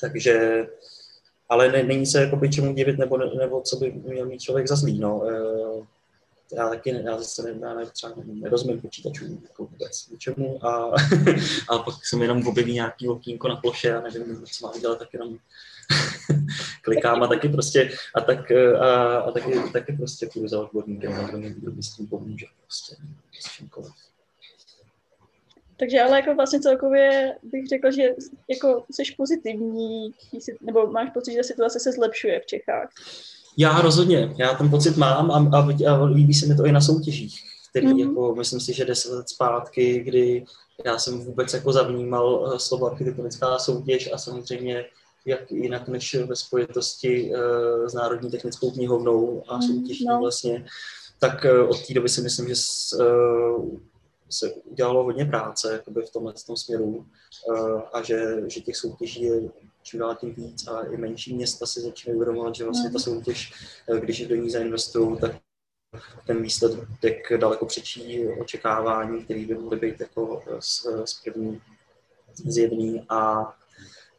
takže, 0.00 0.66
ale 1.48 1.72
ne, 1.72 1.82
není 1.82 2.06
se 2.06 2.20
jakoby 2.20 2.50
čemu 2.50 2.72
divit, 2.72 2.98
nebo, 2.98 3.18
nebo 3.18 3.60
co 3.60 3.76
by 3.76 3.92
měl 3.92 4.26
mít 4.26 4.40
člověk 4.40 4.68
za 4.68 4.76
zlý, 4.76 4.98
no. 4.98 5.22
Eh, 5.30 5.86
já 6.56 6.68
taky, 6.68 7.02
já 7.04 7.18
zase 7.18 7.42
ne, 7.42 7.68
já 7.80 7.86
třeba 7.86 8.12
nerozumím 8.24 8.80
počítačů 8.80 9.24
jako 9.42 9.64
vůbec 9.64 10.08
ničemu 10.08 10.66
a, 10.66 10.94
a 11.68 11.78
pak 11.78 11.94
se 12.06 12.16
mi 12.16 12.24
jenom 12.24 12.46
objeví 12.46 12.74
nějaký 12.74 13.08
okýnko 13.08 13.48
na 13.48 13.56
ploše 13.56 13.96
a 13.96 14.00
nevím, 14.00 14.44
co 14.46 14.66
mám 14.66 14.80
dělat, 14.80 14.98
tak 14.98 15.12
jenom 15.12 15.38
klikám 16.86 17.22
a 17.22 17.26
taky 17.26 17.48
prostě, 17.48 17.90
a, 18.14 18.20
tak, 18.20 18.52
a, 18.80 19.18
a 19.18 19.30
taky, 19.30 19.52
taky 19.72 19.92
prostě 19.92 20.28
půjdu 20.32 20.48
za 20.48 20.60
odborníkem, 20.60 21.12
kdo 21.28 21.38
mi, 21.38 21.50
kdo 21.50 21.72
mi 21.72 21.82
s 21.82 21.96
tím 21.96 22.06
pomůže, 22.06 22.46
prostě 22.62 22.96
s 23.40 23.52
čímkoliv. 23.52 23.92
Takže 25.78 26.02
ale 26.02 26.20
jako 26.20 26.34
vlastně 26.34 26.60
celkově 26.60 27.34
bych 27.42 27.68
řekl, 27.68 27.90
že 27.90 28.02
jako 28.50 28.84
jsi 28.90 29.02
pozitivní, 29.16 30.14
nebo 30.60 30.86
máš 30.86 31.10
pocit, 31.10 31.32
že 31.32 31.44
situace 31.44 31.80
se 31.80 31.92
zlepšuje 31.92 32.40
v 32.40 32.46
Čechách. 32.46 32.90
Já 33.58 33.80
rozhodně, 33.80 34.34
já 34.38 34.54
ten 34.54 34.70
pocit 34.70 34.96
mám 34.96 35.30
a, 35.30 35.58
a, 35.58 35.92
a 35.92 36.04
líbí 36.04 36.34
se 36.34 36.46
mi 36.46 36.54
to 36.54 36.66
i 36.66 36.72
na 36.72 36.80
soutěžích, 36.80 37.40
který 37.70 37.86
mm-hmm. 37.86 38.08
jako, 38.08 38.34
myslím 38.34 38.60
si, 38.60 38.72
že 38.72 38.84
deset 38.84 39.12
let 39.12 39.28
zpátky, 39.28 40.00
kdy 40.00 40.44
já 40.84 40.98
jsem 40.98 41.24
vůbec 41.24 41.54
jako 41.54 41.72
zavnímal 41.72 42.52
eh, 42.54 42.58
slovo 42.58 42.86
architektonická 42.86 43.58
soutěž 43.58 44.12
a 44.12 44.18
samozřejmě 44.18 44.84
jak 45.26 45.50
jinak 45.50 45.88
než 45.88 46.14
ve 46.14 46.36
spojitosti 46.36 47.30
uh, 47.30 47.86
s 47.86 47.94
Národní 47.94 48.30
technickou 48.30 48.70
knihovnou 48.70 49.42
a 49.48 49.60
soutěží 49.62 50.04
no. 50.04 50.18
vlastně, 50.20 50.66
tak 51.18 51.44
uh, 51.44 51.70
od 51.70 51.86
té 51.86 51.94
doby 51.94 52.08
si 52.08 52.20
myslím, 52.20 52.48
že 52.48 52.54
uh, 53.00 53.78
se 54.30 54.52
udělalo 54.52 55.04
hodně 55.04 55.24
práce 55.24 55.72
jakoby 55.72 56.02
v 56.02 56.10
tomhle 56.10 56.34
tom 56.46 56.56
směru 56.56 57.06
a 57.92 58.02
že, 58.02 58.42
že 58.46 58.60
těch 58.60 58.76
soutěží 58.76 59.22
je 59.22 59.40
čím 59.82 60.00
dál 60.00 60.14
tím 60.14 60.34
víc 60.34 60.66
a 60.66 60.80
i 60.80 60.96
menší 60.96 61.34
města 61.34 61.66
si 61.66 61.80
začínají 61.80 62.16
uvědomovat, 62.16 62.54
že 62.54 62.64
vlastně 62.64 62.90
ta 62.90 62.98
soutěž, 62.98 63.52
když 64.00 64.26
do 64.26 64.34
ní 64.34 64.50
zainvestují, 64.50 65.16
tak 65.18 65.32
ten 66.26 66.42
výsledek 66.42 67.32
daleko 67.36 67.66
přečí 67.66 68.28
očekávání, 68.28 69.24
které 69.24 69.46
by 69.46 69.54
mohly 69.54 69.78
být 69.78 70.00
jako 70.00 70.42
z, 70.60 70.86
z 71.04 71.22
první 71.24 71.60
zjevný 72.34 73.06
a 73.08 73.52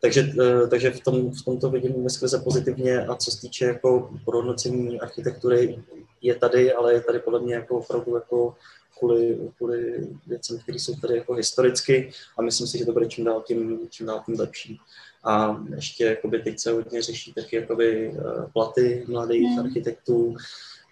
takže, 0.07 0.33
takže 0.69 0.91
v, 0.91 0.99
tom, 0.99 1.31
v 1.31 1.45
tomto 1.45 1.69
vidím 1.69 2.09
skrze 2.09 2.39
pozitivně 2.39 3.05
a 3.05 3.15
co 3.15 3.31
se 3.31 3.41
týče 3.41 3.65
jako 3.65 4.09
podhodnocení 4.25 4.99
architektury 4.99 5.83
je 6.21 6.35
tady, 6.35 6.73
ale 6.73 6.93
je 6.93 7.01
tady 7.01 7.19
podle 7.19 7.39
mě 7.39 7.53
jako 7.53 7.77
opravdu 7.77 8.15
jako 8.15 8.55
kvůli, 8.99 9.37
kvůli 9.57 10.07
věcem, 10.27 10.59
které 10.59 10.79
jsou 10.79 10.95
tady 10.95 11.17
jako 11.17 11.33
historicky 11.33 12.11
a 12.37 12.41
myslím 12.41 12.67
si, 12.67 12.77
že 12.77 12.85
to 12.85 12.93
bude 12.93 13.05
čím 13.05 13.25
dál 13.25 13.43
tím, 13.47 13.79
čím 13.89 14.05
dál 14.05 14.23
tím 14.25 14.39
lepší. 14.39 14.79
A 15.23 15.63
ještě 15.75 16.05
jakoby 16.05 16.39
teď 16.39 16.59
se 16.59 16.71
hodně 16.71 17.01
řeší 17.01 17.33
taky 17.33 17.55
jakoby 17.55 18.11
eh, 18.11 18.47
platy 18.53 19.05
mladých 19.07 19.47
hmm. 19.49 19.59
architektů. 19.59 20.35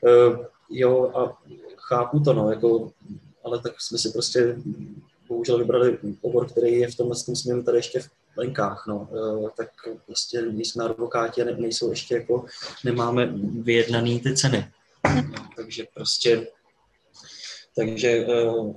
Uh, 0.02 0.46
jo, 0.70 1.12
a 1.16 1.38
chápu 1.78 2.20
to, 2.20 2.34
no, 2.34 2.52
jako, 2.52 2.92
ale 3.44 3.62
tak 3.62 3.82
jsme 3.82 3.98
si 3.98 4.10
prostě 4.10 4.58
bohužel 5.28 5.58
vybrali 5.58 5.98
obor, 6.22 6.48
který 6.48 6.74
je 6.74 6.92
v 6.92 6.96
tomhle 6.96 7.16
směru 7.16 7.64
tady 7.64 7.78
ještě 7.78 8.00
v 8.00 8.10
lenkách, 8.38 8.86
no, 8.88 9.08
uh, 9.12 9.50
tak 9.58 9.70
prostě 10.06 10.40
jsme 10.56 10.84
advokáti 10.84 11.42
a 11.42 11.46
ne, 11.46 11.52
nejsou 11.52 11.90
ještě 11.90 12.16
jako, 12.16 12.46
nemáme 12.84 13.34
vyjednaný 13.62 14.20
ty 14.20 14.36
ceny. 14.36 14.68
Takže 15.56 15.86
prostě, 15.94 16.48
takže 17.76 18.26
uh, 18.26 18.76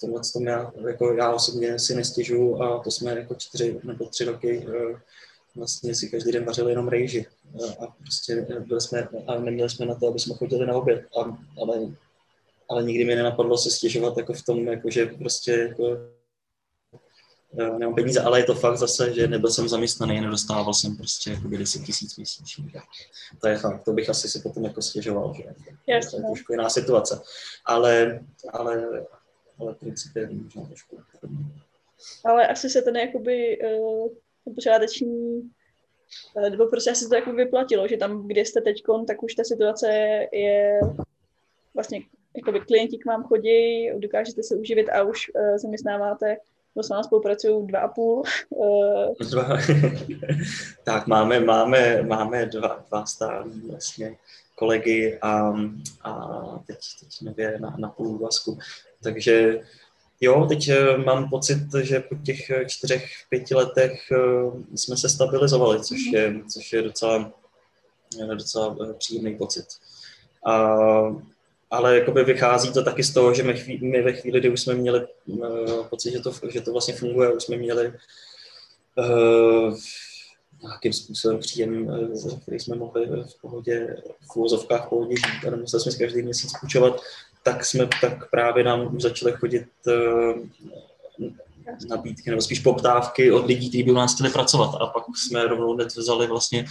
tomhle 0.00 0.20
tom 0.32 0.46
já, 0.46 0.72
jako 0.88 1.12
já 1.12 1.32
osobně 1.32 1.78
si 1.78 1.94
nestěžuju 1.94 2.62
a 2.62 2.82
to 2.82 2.90
jsme 2.90 3.10
jako 3.10 3.34
čtyři 3.34 3.80
nebo 3.84 4.04
tři 4.04 4.24
roky 4.24 4.66
eh, 4.68 5.00
vlastně 5.56 5.94
si 5.94 6.08
každý 6.08 6.32
den 6.32 6.44
vařili 6.44 6.72
jenom 6.72 6.88
rejži 6.88 7.26
a 7.80 7.86
prostě 7.86 8.46
byli 8.66 8.80
jsme, 8.80 9.08
a 9.26 9.38
neměli 9.38 9.70
jsme 9.70 9.86
na 9.86 9.94
to, 9.94 10.08
aby 10.08 10.18
jsme 10.18 10.34
chodili 10.34 10.66
na 10.66 10.74
oběd, 10.74 11.04
a, 11.20 11.38
ale, 11.62 11.76
ale 12.70 12.82
nikdy 12.82 13.04
mi 13.04 13.14
nenapadlo 13.14 13.58
se 13.58 13.70
stěžovat 13.70 14.18
jako 14.18 14.32
v 14.32 14.42
tom, 14.42 14.66
jako 14.66 14.90
že 14.90 15.06
prostě 15.06 15.52
jako 15.52 15.98
nemám 17.52 17.94
peníze, 17.94 18.20
ale 18.20 18.40
je 18.40 18.44
to 18.44 18.54
fakt 18.54 18.76
zase, 18.76 19.14
že 19.14 19.28
nebyl 19.28 19.50
jsem 19.50 19.68
zaměstnaný, 19.68 20.20
nedostával 20.20 20.74
jsem 20.74 20.96
prostě 20.96 21.30
jako 21.30 21.48
10 21.48 21.82
tisíc 21.82 22.16
měsíčně. 22.16 22.64
To 23.40 23.48
je 23.48 23.58
fakt, 23.58 23.84
to 23.84 23.92
bych 23.92 24.10
asi 24.10 24.28
si 24.28 24.40
potom 24.40 24.64
jako 24.64 24.82
stěžoval, 24.82 25.34
že 25.34 25.42
Jasně. 25.86 26.10
to 26.10 26.16
je 26.16 26.22
trošku 26.22 26.52
jiná 26.52 26.70
situace. 26.70 27.20
Ale, 27.64 28.20
ale, 28.52 29.06
ale 29.58 29.74
princip 29.74 30.16
je 30.16 30.30
možná 30.30 30.62
trošku 30.66 30.98
Ale 32.24 32.46
asi 32.46 32.70
se 32.70 32.82
ten 32.82 32.96
jakoby 32.96 33.58
uh, 33.58 34.08
počáteční 34.54 35.50
nebo 36.50 36.66
prostě 36.66 36.90
asi 36.90 37.08
to 37.08 37.14
jako 37.14 37.32
vyplatilo, 37.32 37.88
že 37.88 37.96
tam, 37.96 38.28
kde 38.28 38.40
jste 38.40 38.60
teď, 38.60 38.82
tak 39.06 39.22
už 39.22 39.34
ta 39.34 39.44
situace 39.44 39.88
je 40.32 40.80
vlastně 41.74 42.00
jakoby 42.36 42.60
klienti 42.60 42.98
k 42.98 43.06
vám 43.06 43.24
chodí, 43.24 43.90
dokážete 43.98 44.42
se 44.42 44.56
uživit 44.56 44.88
a 44.88 45.02
už 45.02 45.30
uh, 45.34 45.56
zaměstnáváte 45.56 46.36
nebo 46.74 46.82
s 46.82 46.88
vámi 46.88 47.04
spolupracují 47.04 47.66
dva 47.66 47.80
a 47.80 47.88
půl. 47.88 48.22
Uh... 48.48 49.14
Dva. 49.30 49.48
tak 50.84 51.06
máme, 51.06 51.40
máme, 51.40 52.02
máme 52.02 52.46
dva, 52.46 52.84
dva 52.88 53.06
stálí 53.06 53.62
vlastně 53.70 54.16
kolegy 54.54 55.18
a, 55.22 55.54
a 56.02 56.38
teď, 56.66 56.78
teď 57.00 57.22
nově 57.22 57.58
na, 57.60 57.76
na 57.78 57.88
půl 57.88 58.18
vazku. 58.18 58.58
Takže 59.02 59.60
jo, 60.20 60.46
teď 60.48 60.70
mám 61.04 61.30
pocit, 61.30 61.58
že 61.82 62.00
po 62.00 62.14
těch 62.14 62.50
čtyřech, 62.66 63.04
pěti 63.28 63.54
letech 63.54 64.12
jsme 64.74 64.96
se 64.96 65.08
stabilizovali, 65.08 65.84
což 65.84 65.98
je, 66.12 66.34
což 66.52 66.72
je 66.72 66.82
docela, 66.82 67.32
docela 68.34 68.76
příjemný 68.98 69.36
pocit. 69.36 69.66
A 70.46 70.76
ale 71.70 71.98
jakoby 71.98 72.24
vychází 72.24 72.72
to 72.72 72.84
taky 72.84 73.04
z 73.04 73.12
toho, 73.12 73.34
že 73.34 73.42
my, 73.42 73.54
chví, 73.54 73.78
my 73.82 74.02
ve 74.02 74.12
chvíli, 74.12 74.40
kdy 74.40 74.48
už 74.48 74.60
jsme 74.60 74.74
měli 74.74 75.06
uh, 75.26 75.86
pocit, 75.86 76.10
že 76.10 76.20
to, 76.20 76.32
že 76.48 76.60
to 76.60 76.72
vlastně 76.72 76.94
funguje, 76.94 77.32
už 77.32 77.42
jsme 77.42 77.56
měli 77.56 77.92
uh, 78.96 79.76
nějakým 80.62 80.92
způsobem 80.92 81.38
příjem, 81.38 81.86
uh, 81.86 82.38
který 82.42 82.60
jsme 82.60 82.76
mohli 82.76 83.06
v 83.06 83.40
pohodě, 83.40 83.96
v 84.32 84.36
úvozovkách 84.36 84.86
v 84.86 84.88
pohodě 84.88 85.16
žít 85.16 85.46
a 85.46 85.50
nemuseli 85.50 85.80
jsme 85.82 85.92
každý 85.92 86.22
měsíc 86.22 86.52
půjčovat, 86.60 87.00
tak 87.42 87.64
jsme 87.64 87.88
tak 88.00 88.30
právě 88.30 88.64
nám 88.64 89.00
začali 89.00 89.32
chodit 89.32 89.66
uh, 89.86 90.46
nabídky 91.88 92.30
nebo 92.30 92.42
spíš 92.42 92.58
poptávky 92.58 93.32
od 93.32 93.46
lidí, 93.46 93.68
kteří 93.68 93.82
by 93.82 93.90
u 93.90 93.94
nás 93.94 94.14
chtěli 94.14 94.30
pracovat. 94.30 94.74
A 94.80 94.86
pak 94.86 95.04
jsme 95.16 95.46
rovnou 95.46 95.74
hned 95.74 95.96
vzali 95.96 96.26
vlastně 96.26 96.64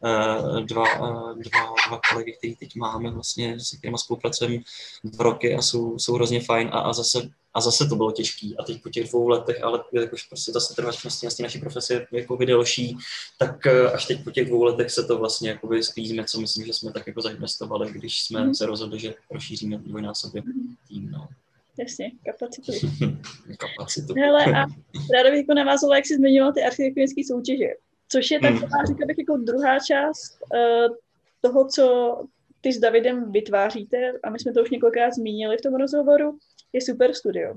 uh, 0.00 0.60
dva, 0.60 1.00
uh, 1.00 1.38
dva, 1.38 1.74
dva 1.88 2.00
kolegy, 2.12 2.32
který 2.38 2.56
teď 2.56 2.76
máme, 2.76 3.10
vlastně, 3.10 3.60
s 3.60 3.78
kterými 3.78 3.98
spolupracujeme 3.98 4.58
dva 5.04 5.24
roky 5.24 5.54
a 5.54 5.62
jsou, 5.62 5.98
jsou 5.98 6.14
hrozně 6.14 6.40
fajn 6.40 6.70
a, 6.72 6.80
a 6.80 6.92
zase 6.92 7.30
a 7.54 7.60
zase 7.60 7.86
to 7.86 7.96
bylo 7.96 8.12
těžké. 8.12 8.50
A 8.58 8.62
teď 8.64 8.82
po 8.82 8.88
těch 8.88 9.08
dvou 9.08 9.28
letech, 9.28 9.62
ale 9.62 9.84
jakož 9.92 10.22
prostě 10.22 10.52
zase 10.52 10.74
trvačnosti 10.74 11.26
vlastně 11.26 11.42
naší 11.42 11.58
profese 11.58 11.94
je 11.94 12.06
jako 12.12 12.36
delší, 12.36 12.96
tak 13.38 13.66
eh, 13.66 13.90
až 13.90 14.06
teď 14.06 14.24
po 14.24 14.30
těch 14.30 14.48
dvou 14.48 14.62
letech 14.62 14.90
se 14.90 15.04
to 15.04 15.18
vlastně 15.18 15.50
jakoby 15.50 15.82
sklízíme, 15.82 16.24
co 16.24 16.40
myslím, 16.40 16.66
že 16.66 16.72
jsme 16.72 16.92
tak 16.92 17.06
jako 17.06 17.20
zainvestovali, 17.20 17.92
když 17.92 18.22
jsme 18.22 18.44
mm. 18.44 18.54
se 18.54 18.66
rozhodli, 18.66 19.00
že 19.00 19.14
rozšíříme 19.30 19.78
dvojnásobně 19.78 20.42
tým. 20.88 21.10
No. 21.10 21.28
Jasně, 21.78 22.10
kapacitu. 22.24 22.72
kapacitu. 23.58 24.14
Hele, 24.16 24.44
a 24.44 24.66
ráda 25.14 25.30
bych 25.30 25.38
jako 25.38 25.54
navázala, 25.54 25.96
jak 25.96 26.06
jsi 26.06 26.16
zmiňoval 26.16 26.52
ty 26.52 26.62
architektonické 26.62 27.22
soutěže, 27.26 27.68
což 28.08 28.30
je 28.30 28.40
taková, 28.40 28.76
hmm. 28.76 28.86
řekla 28.86 29.06
bych, 29.06 29.18
jako 29.18 29.36
druhá 29.36 29.78
část 29.78 30.38
uh, 30.54 30.96
toho, 31.40 31.68
co 31.68 32.16
ty 32.60 32.72
s 32.72 32.78
Davidem 32.78 33.32
vytváříte, 33.32 34.12
a 34.22 34.30
my 34.30 34.38
jsme 34.38 34.52
to 34.52 34.62
už 34.62 34.70
několikrát 34.70 35.14
zmínili 35.14 35.56
v 35.56 35.60
tom 35.60 35.74
rozhovoru, 35.74 36.38
je 36.72 36.80
Super 36.80 37.14
Studio. 37.14 37.54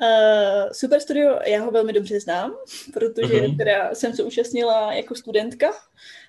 Uh, 0.00 0.70
Super 0.72 1.00
Studio, 1.00 1.38
já 1.46 1.64
ho 1.64 1.70
velmi 1.70 1.92
dobře 1.92 2.20
znám, 2.20 2.56
protože 2.92 3.34
uh-huh. 3.34 3.56
teda 3.56 3.94
jsem 3.94 4.14
se 4.14 4.22
účastnila 4.22 4.92
jako 4.92 5.14
studentka 5.14 5.72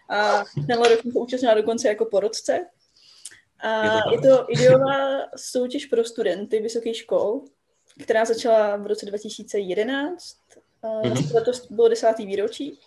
a 0.09 0.43
tenhle 0.67 0.89
rok 0.89 1.01
jsem 1.01 1.11
se 1.11 1.19
účastnila 1.19 1.53
dokonce 1.53 1.87
jako 1.87 2.05
porodce, 2.05 2.59
a 3.59 3.95
je 4.11 4.21
to, 4.21 4.27
je 4.27 4.35
to 4.35 4.45
ideová 4.49 4.97
soutěž 5.35 5.85
pro 5.85 6.03
studenty 6.03 6.59
vysokých 6.59 6.97
škol, 6.97 7.41
která 8.03 8.25
začala 8.25 8.75
v 8.75 8.87
roce 8.87 9.05
2011. 9.05 10.37
Mm-hmm. 10.83 11.35
Letos 11.35 11.71
bylo 11.71 11.87
desátý 11.87 12.25
výročí. 12.25 12.79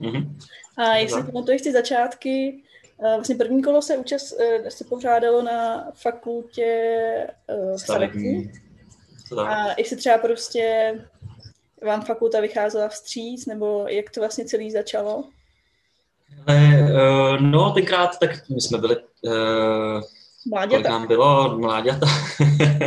Mm-hmm. 0.00 0.36
A 0.76 0.96
jestli 0.96 1.22
pamatuješ 1.22 1.62
ty 1.62 1.72
začátky, 1.72 2.62
vlastně 3.00 3.34
první 3.34 3.62
kolo 3.62 3.82
se, 3.82 3.96
účast, 3.96 4.34
se 4.68 4.84
pořádalo 4.84 5.42
na 5.42 5.90
fakultě 5.94 7.26
stavební. 7.76 8.52
A 9.46 9.74
jestli 9.78 9.96
třeba 9.96 10.18
prostě 10.18 10.94
vám 11.82 12.02
fakulta 12.02 12.40
vycházela 12.40 12.88
vstříc, 12.88 13.46
nebo 13.46 13.86
jak 13.88 14.10
to 14.10 14.20
vlastně 14.20 14.44
celý 14.44 14.70
začalo? 14.70 15.24
Uh, 16.48 17.40
no, 17.40 17.70
tenkrát, 17.70 18.18
tak 18.18 18.30
my 18.48 18.60
jsme 18.60 18.78
byli, 18.78 18.96
uh, 18.96 19.32
Mláďata. 20.50 20.68
kolik 20.70 20.86
nám 20.88 21.06
bylo, 21.06 21.58
mláďata, 21.58 22.06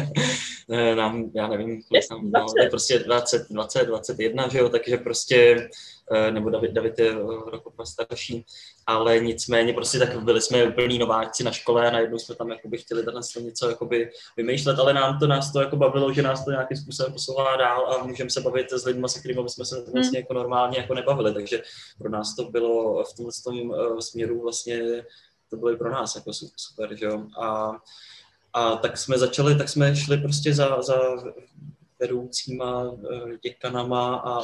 nám, 0.95 1.31
já 1.35 1.47
nevím, 1.47 1.81
kolik 1.87 2.03
nám 2.11 2.31
bylo, 2.31 2.69
prostě 2.69 2.99
20, 2.99 3.47
20, 3.49 3.85
21, 3.85 4.47
že 4.47 4.59
jo, 4.59 4.69
takže 4.69 4.97
prostě 4.97 5.69
Eh, 6.00 6.00
nebo 6.31 6.49
David, 6.49 6.71
David 6.71 6.99
je 6.99 7.13
roku 7.13 7.73
starší, 7.83 8.45
ale 8.87 9.19
nicméně 9.19 9.73
prostě 9.73 9.99
tak 9.99 10.23
byli 10.23 10.41
jsme 10.41 10.63
úplní 10.63 10.99
nováčci 10.99 11.43
na 11.43 11.51
škole 11.51 11.87
a 11.87 11.91
najednou 11.91 12.17
jsme 12.17 12.35
tam 12.35 12.49
jakoby 12.49 12.77
chtěli 12.77 13.03
tady 13.03 13.17
něco 13.41 13.69
jakoby 13.69 14.11
vymýšlet, 14.37 14.79
ale 14.79 14.93
nám 14.93 15.19
to, 15.19 15.27
nás 15.27 15.53
to 15.53 15.61
jako 15.61 15.75
bavilo, 15.75 16.13
že 16.13 16.21
nás 16.21 16.45
to 16.45 16.51
nějakým 16.51 16.77
způsobem 16.77 17.13
posouvá 17.13 17.55
dál 17.55 17.93
a 17.93 18.03
můžeme 18.03 18.29
se 18.29 18.41
bavit 18.41 18.73
s 18.73 18.85
lidmi, 18.85 19.09
se 19.09 19.19
kterými 19.19 19.49
jsme 19.49 19.65
se 19.65 19.75
hmm. 19.75 19.93
vlastně 19.93 20.19
jako 20.19 20.33
normálně 20.33 20.77
jako 20.77 20.93
nebavili, 20.93 21.33
takže 21.33 21.61
pro 21.97 22.09
nás 22.09 22.35
to 22.35 22.43
bylo 22.43 23.03
v 23.03 23.15
tomhle 23.15 23.31
tom 23.43 23.73
eh, 23.73 24.01
směru 24.01 24.41
vlastně 24.41 25.03
to 25.49 25.57
bylo 25.57 25.71
i 25.71 25.77
pro 25.77 25.91
nás 25.91 26.15
jako 26.15 26.31
super, 26.55 26.95
že 26.95 27.05
jo. 27.05 27.25
A, 27.41 27.71
a 28.53 28.75
tak 28.75 28.97
jsme 28.97 29.17
začali, 29.17 29.57
tak 29.57 29.69
jsme 29.69 29.95
šli 29.95 30.17
prostě 30.17 30.53
za, 30.53 30.81
za 30.81 30.95
vedoucíma 32.01 32.91
eh, 32.93 33.37
děkanama 33.43 34.15
a, 34.15 34.39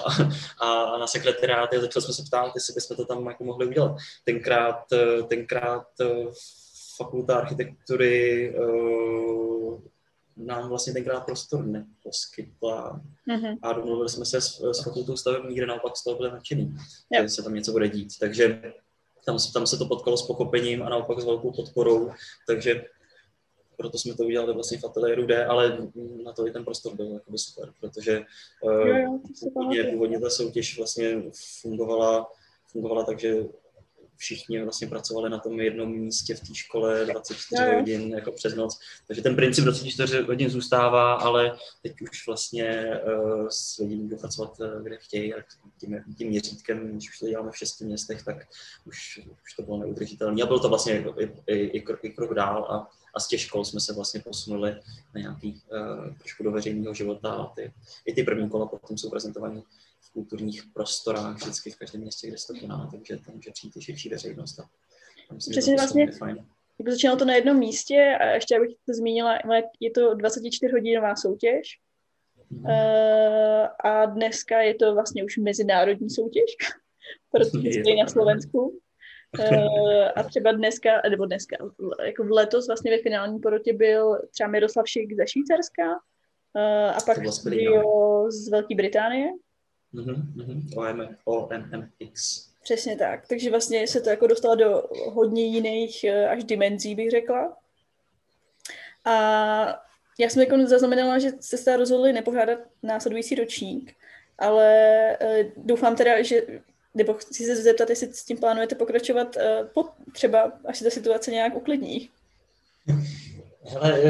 a, 0.60 0.82
a 0.84 0.97
na 0.97 1.08
sekretariáty 1.08 1.78
a 1.78 1.82
začali 1.82 2.03
jsme 2.03 2.14
se 2.14 2.24
ptát, 2.28 2.51
jestli 2.55 2.74
bychom 2.74 2.97
to 2.97 3.05
tam 3.05 3.28
jako 3.28 3.43
mohli 3.43 3.68
udělat. 3.68 3.95
Tenkrát, 4.26 4.93
eh, 4.93 5.24
tenkrát 5.24 5.88
eh, 6.01 6.26
fakulta 6.97 7.38
architektury 7.38 8.53
nám 10.38 10.70
vlastně 10.70 10.93
tenkrát 10.93 11.26
prostor 11.26 11.66
neposkytla 11.66 13.01
mm-hmm. 13.30 13.58
a 13.62 13.74
domluvili 13.74 14.10
jsme 14.10 14.26
se 14.26 14.41
s, 14.41 14.72
s 14.72 14.84
fakultou 14.84 15.18
stavební, 15.18 15.55
kde 15.55 15.66
naopak 15.66 15.97
z 15.97 16.03
toho 16.03 16.18
byli 16.18 16.32
nadšený, 16.32 16.76
yep. 17.12 17.24
že 17.24 17.30
se 17.30 17.43
tam 17.43 17.53
něco 17.53 17.72
bude 17.72 17.89
dít. 17.89 18.20
Takže 18.20 18.74
tam, 19.26 19.38
tam 19.53 19.68
se 19.68 19.78
to 19.78 19.86
potkalo 19.86 20.18
s 20.18 20.28
pochopením 20.28 20.84
a 20.84 20.89
naopak 20.89 21.20
s 21.20 21.26
velkou 21.26 21.51
podporou, 21.51 22.12
takže 22.47 22.86
proto 23.78 23.97
jsme 23.97 24.13
to 24.13 24.23
udělali 24.23 24.53
vlastně 24.53 24.78
v 24.78 24.84
ateliéru 24.84 25.25
D, 25.25 25.45
ale 25.45 25.78
na 26.23 26.34
to 26.34 26.47
i 26.47 26.51
ten 26.51 26.65
prostor 26.65 26.95
byl 26.95 27.13
jakoby 27.13 27.38
super, 27.38 27.73
protože 27.80 28.21
uh, 28.61 28.88
jo, 28.88 28.97
jo, 28.97 29.19
původně, 29.53 29.84
původně 29.84 30.19
ta 30.19 30.30
soutěž 30.30 30.78
vlastně 30.78 31.23
fungovala, 31.61 32.32
fungovala 32.71 33.03
tak, 33.03 33.19
že 33.19 33.36
všichni 34.18 34.63
vlastně 34.63 34.88
pracovali 34.88 35.30
na 35.30 35.39
tom 35.39 35.59
jednom 35.59 35.91
místě 35.91 36.36
v 36.36 36.39
té 36.39 36.55
škole 36.55 37.05
24 37.05 37.63
jo, 37.63 37.72
jo. 37.72 37.80
hodin 37.80 38.11
jako 38.15 38.32
přes 38.32 38.55
noc. 38.55 38.80
Takže 39.07 39.22
ten 39.22 39.36
princip 39.36 39.63
24 39.63 40.22
hodin 40.22 40.49
zůstává, 40.49 41.13
ale 41.13 41.57
teď 41.82 42.01
už 42.01 42.28
vlastně 42.28 42.99
uh, 43.05 43.47
s 43.49 43.78
lidi 43.78 43.95
můžou 43.95 44.18
pracovat, 44.18 44.59
uh, 44.59 44.84
kde 44.84 44.97
chtějí 44.97 45.34
a 45.34 45.38
tím, 45.80 46.03
tím 46.18 46.28
měřítkem, 46.28 46.91
když 46.91 47.09
už 47.09 47.20
to 47.20 47.28
děláme 47.28 47.51
v 47.51 47.57
šesti 47.57 47.86
městech, 47.86 48.24
tak 48.24 48.38
už, 48.86 49.20
už 49.43 49.53
to 49.53 49.63
bylo 49.63 49.78
neudržitelné. 49.78 50.43
A 50.43 50.45
byl 50.45 50.59
to 50.59 50.70
vlastně 50.70 51.05
i, 51.20 51.32
i, 51.47 51.57
i, 51.57 51.82
krok, 51.82 51.99
i 52.03 52.09
krok 52.09 52.34
dál 52.34 52.68
a 52.70 52.88
a 53.18 53.20
z 53.20 53.28
těch 53.28 53.41
škol 53.41 53.65
jsme 53.65 53.80
se 53.80 53.93
vlastně 53.93 54.20
posunuli 54.20 54.72
na 55.15 55.22
nějaký 55.22 55.61
uh, 55.72 56.13
trošku 56.18 56.43
do 56.43 56.51
veřejného 56.51 56.93
života 56.93 57.32
a 57.32 57.45
ty, 57.45 57.74
i 58.05 58.13
ty 58.13 58.24
první 58.24 58.49
kola 58.49 58.65
potom 58.65 58.97
jsou 58.97 59.09
prezentované 59.09 59.61
kulturních 60.18 60.63
prostorách 60.74 61.36
vždycky 61.36 61.72
v 61.72 61.78
každém 61.78 62.01
městě, 62.01 62.28
kde 62.28 62.38
se 62.38 62.53
to 62.53 62.59
koná, 62.59 62.89
takže 62.91 63.18
tam 63.18 63.36
může 63.36 63.51
přijít 63.51 63.78
i 63.78 63.82
širší 63.82 64.09
veřejnost. 64.09 64.59
A 64.59 65.34
myslím, 65.34 65.51
Přesně 65.51 65.76
vlastně, 65.76 66.11
fajn. 66.11 66.45
jako 66.80 66.91
začínalo 66.91 67.20
to 67.20 67.26
na 67.26 67.36
jednom 67.36 67.57
místě 67.57 68.18
a 68.22 68.26
ještě 68.26 68.57
abych 68.57 68.70
to 68.86 68.93
zmínila, 68.93 69.39
je 69.80 69.91
to 69.91 70.15
24-hodinová 70.15 71.15
soutěž, 71.15 71.80
Uh, 72.51 73.68
a 73.84 74.05
dneska 74.05 74.61
je 74.61 74.76
to 74.76 74.93
vlastně 74.93 75.24
už 75.24 75.38
mezinárodní 75.38 76.09
soutěž, 76.09 76.55
protože 77.32 77.70
je 77.86 77.95
na 77.95 78.07
Slovensku. 78.07 78.80
Uh, 79.39 80.09
a 80.15 80.24
třeba 80.24 80.51
dneska, 80.51 80.89
nebo 81.09 81.26
dneska, 81.26 81.57
jako 82.05 82.24
v 82.24 82.32
letos 82.32 82.68
vlastně 82.68 82.91
ve 82.91 82.97
finální 82.97 83.39
porotě 83.39 83.74
byl 83.74 84.22
třeba 84.32 84.49
Miroslav 84.49 84.89
Šik 84.89 85.15
ze 85.15 85.28
Švýcarska 85.28 85.91
uh, 85.91 86.97
a 86.97 86.99
pak 87.05 87.18
studio 87.34 87.82
z 88.32 88.49
Velké 88.49 88.76
Británie. 88.76 89.30
Mm-hmm, 89.94 91.16
OMMX. 91.26 92.48
Přesně 92.64 92.96
tak, 92.98 93.28
takže 93.28 93.50
vlastně 93.50 93.88
se 93.88 94.02
to 94.02 94.10
jako 94.10 94.28
dostalo 94.28 94.56
do 94.56 94.84
hodně 95.06 95.46
jiných 95.46 96.06
uh, 96.10 96.32
až 96.32 96.44
dimenzí, 96.44 96.96
bych 96.96 97.12
řekla. 97.12 97.58
A 99.06 99.84
já 100.20 100.30
jsem 100.30 100.42
jako 100.42 100.68
zaznamenala, 100.68 101.20
že 101.20 101.32
jste 101.40 101.58
se 101.58 101.78
rozhodli 101.78 102.14
nepořádat 102.14 102.60
následující 102.84 103.36
ročník, 103.36 103.96
ale 104.38 105.18
uh, 105.22 105.66
doufám 105.66 105.96
teda, 105.96 106.22
že 106.22 106.42
nebo 106.94 107.14
chci 107.14 107.46
se 107.46 107.56
zeptat, 107.56 107.90
jestli 107.90 108.14
s 108.14 108.26
tím 108.26 108.38
plánujete 108.38 108.76
pokračovat 108.76 109.36
uh, 109.36 109.68
po, 109.74 109.90
třeba, 110.14 110.52
až 110.66 110.78
se 110.78 110.84
ta 110.84 110.90
situace 110.90 111.32
nějak 111.32 111.56
uklidní. 111.56 112.10
Hele, 113.68 114.01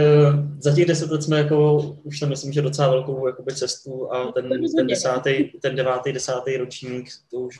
za 0.59 0.75
těch 0.75 0.85
deset 0.85 1.11
let 1.11 1.23
jsme 1.23 1.37
jako, 1.37 1.77
už 2.03 2.19
tam 2.19 2.29
myslím, 2.29 2.53
že 2.53 2.61
docela 2.61 2.89
velkou 2.89 3.27
jakoby, 3.27 3.55
cestu 3.55 4.13
a 4.13 4.31
ten, 4.31 4.49
ten, 4.75 4.87
desátý, 4.87 5.43
ten 5.61 5.75
devátý, 5.75 6.13
desátý 6.13 6.57
ročník, 6.57 7.09
to 7.31 7.37
už 7.37 7.59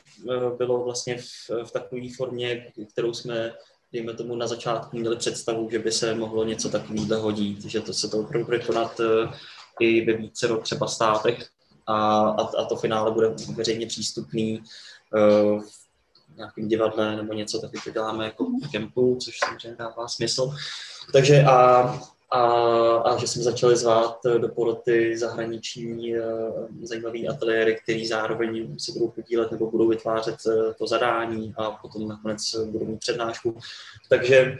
bylo 0.58 0.84
vlastně 0.84 1.16
v, 1.18 1.50
v 1.64 1.70
takové 1.70 2.02
formě, 2.16 2.72
kterou 2.92 3.14
jsme 3.14 3.52
dejme 3.92 4.14
tomu 4.14 4.36
na 4.36 4.46
začátku 4.46 4.98
měli 4.98 5.16
představu, 5.16 5.68
že 5.70 5.78
by 5.78 5.92
se 5.92 6.14
mohlo 6.14 6.44
něco 6.44 6.68
takového 6.68 7.22
hodit, 7.22 7.64
že 7.64 7.80
to 7.80 7.94
se 7.94 8.08
to 8.08 8.18
opravdu 8.18 8.44
bude 8.44 8.58
konat 8.58 9.00
eh, 9.00 9.28
i 9.80 10.04
ve 10.04 10.12
více 10.12 10.48
třeba 10.62 10.86
státech 10.86 11.48
a, 11.86 12.18
a, 12.20 12.42
a 12.42 12.64
to 12.64 12.76
finále 12.76 13.10
bude 13.10 13.28
veřejně 13.54 13.86
přístupný 13.86 14.62
v 15.12 16.36
nějakém 16.36 16.68
divadle 16.68 17.16
nebo 17.16 17.32
něco, 17.32 17.58
taky 17.58 17.78
to 17.84 17.90
děláme 17.90 18.24
jako 18.24 18.44
v 18.44 18.70
kempu, 18.72 19.18
což 19.20 19.38
samozřejmě 19.38 19.76
dává 19.78 20.08
smysl. 20.08 20.54
Takže 21.12 21.42
a 21.42 21.98
a, 22.30 22.42
a 22.96 23.16
že 23.16 23.26
jsme 23.26 23.42
začali 23.42 23.76
zvát 23.76 24.26
eh, 24.26 24.38
do 24.38 24.48
poroty 24.48 25.18
zahraniční 25.18 26.18
uh, 26.18 26.24
zajímavý 26.82 27.28
ateliéry, 27.28 27.78
který 27.82 28.06
zároveň 28.06 28.78
se 28.78 28.92
budou 28.92 29.08
podílet 29.08 29.52
nebo 29.52 29.70
budou 29.70 29.88
vytvářet 29.88 30.36
uh, 30.46 30.72
to 30.78 30.86
zadání 30.86 31.54
a 31.56 31.70
potom 31.70 32.08
nakonec 32.08 32.56
budou 32.66 32.86
mít 32.86 33.00
přednášku. 33.00 33.58
Takže 34.08 34.58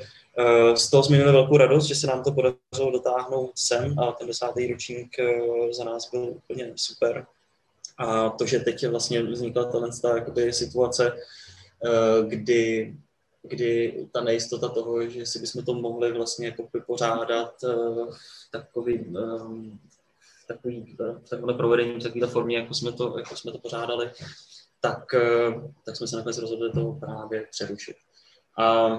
z 0.75 0.91
toho 0.91 1.05
jsme 1.05 1.17
měli 1.17 1.33
velkou 1.33 1.57
radost, 1.57 1.87
že 1.87 1.95
se 1.95 2.07
nám 2.07 2.23
to 2.23 2.33
podařilo 2.33 2.91
dotáhnout 2.93 3.51
sem 3.55 3.99
a 3.99 4.13
ten 4.13 4.27
desátý 4.27 4.73
ročník 4.73 5.17
za 5.71 5.85
nás 5.85 6.11
byl 6.11 6.21
úplně 6.21 6.73
super. 6.77 7.27
A 7.99 8.31
to, 8.31 8.47
že 8.47 8.59
teď 8.59 8.87
vlastně 8.87 9.23
vznikla 9.23 9.65
ta 9.65 9.93
situace, 10.51 11.13
kdy 12.29 12.95
kdy 13.43 14.09
ta 14.13 14.21
nejistota 14.21 14.69
toho, 14.69 15.09
že 15.09 15.27
si 15.27 15.39
bychom 15.39 15.65
to 15.65 15.75
mohli 15.75 16.13
vlastně 16.13 16.47
jako 16.47 16.69
vypořádat 16.75 17.55
uh, 17.63 18.15
takový, 18.53 18.99
um, 18.99 19.81
takový, 20.49 20.97
takové 21.31 21.55
provedení 21.55 22.01
v 22.01 22.03
takové 22.03 22.27
formě, 22.27 22.57
jako 22.59 22.75
jsme 22.75 22.93
to, 22.93 23.19
jako 23.19 23.37
jsme 23.37 23.53
to 23.53 23.59
pořádali, 23.59 24.11
tak, 24.81 25.05
uh, 25.15 25.71
tak 25.85 25.97
jsme 25.97 26.07
se 26.07 26.17
nakonec 26.17 26.39
rozhodli 26.39 26.73
to 26.73 26.93
právě 26.93 27.47
přerušit. 27.51 27.97
A 28.59 28.99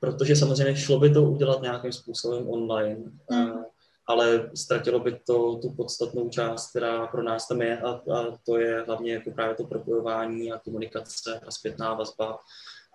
protože 0.00 0.36
samozřejmě 0.36 0.76
šlo 0.76 1.00
by 1.00 1.10
to 1.10 1.22
udělat 1.22 1.62
nějakým 1.62 1.92
způsobem 1.92 2.48
online, 2.48 3.12
mm. 3.30 3.64
Ale 4.06 4.50
ztratilo 4.54 5.00
by 5.00 5.20
to 5.26 5.56
tu 5.56 5.70
podstatnou 5.70 6.28
část, 6.28 6.70
která 6.70 7.06
pro 7.06 7.22
nás 7.22 7.48
tam 7.48 7.62
je 7.62 7.80
a, 7.80 7.90
a 7.90 8.38
to 8.46 8.58
je 8.58 8.82
hlavně 8.82 9.12
jako 9.12 9.30
právě 9.30 9.54
to 9.54 9.64
propojování 9.64 10.52
a 10.52 10.58
komunikace 10.58 11.40
a 11.46 11.50
zpětná 11.50 11.94
vazba 11.94 12.38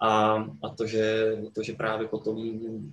a, 0.01 0.36
a 0.64 0.70
to, 0.78 0.88
že, 0.88 1.38
to, 1.53 1.64
že 1.64 1.74
právě 1.74 2.08
potom 2.08 2.38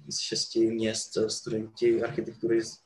z 0.09 0.19
šesti 0.19 0.67
měst 0.67 1.19
studenti 1.29 2.03
architektury 2.03 2.63
z 2.63 2.79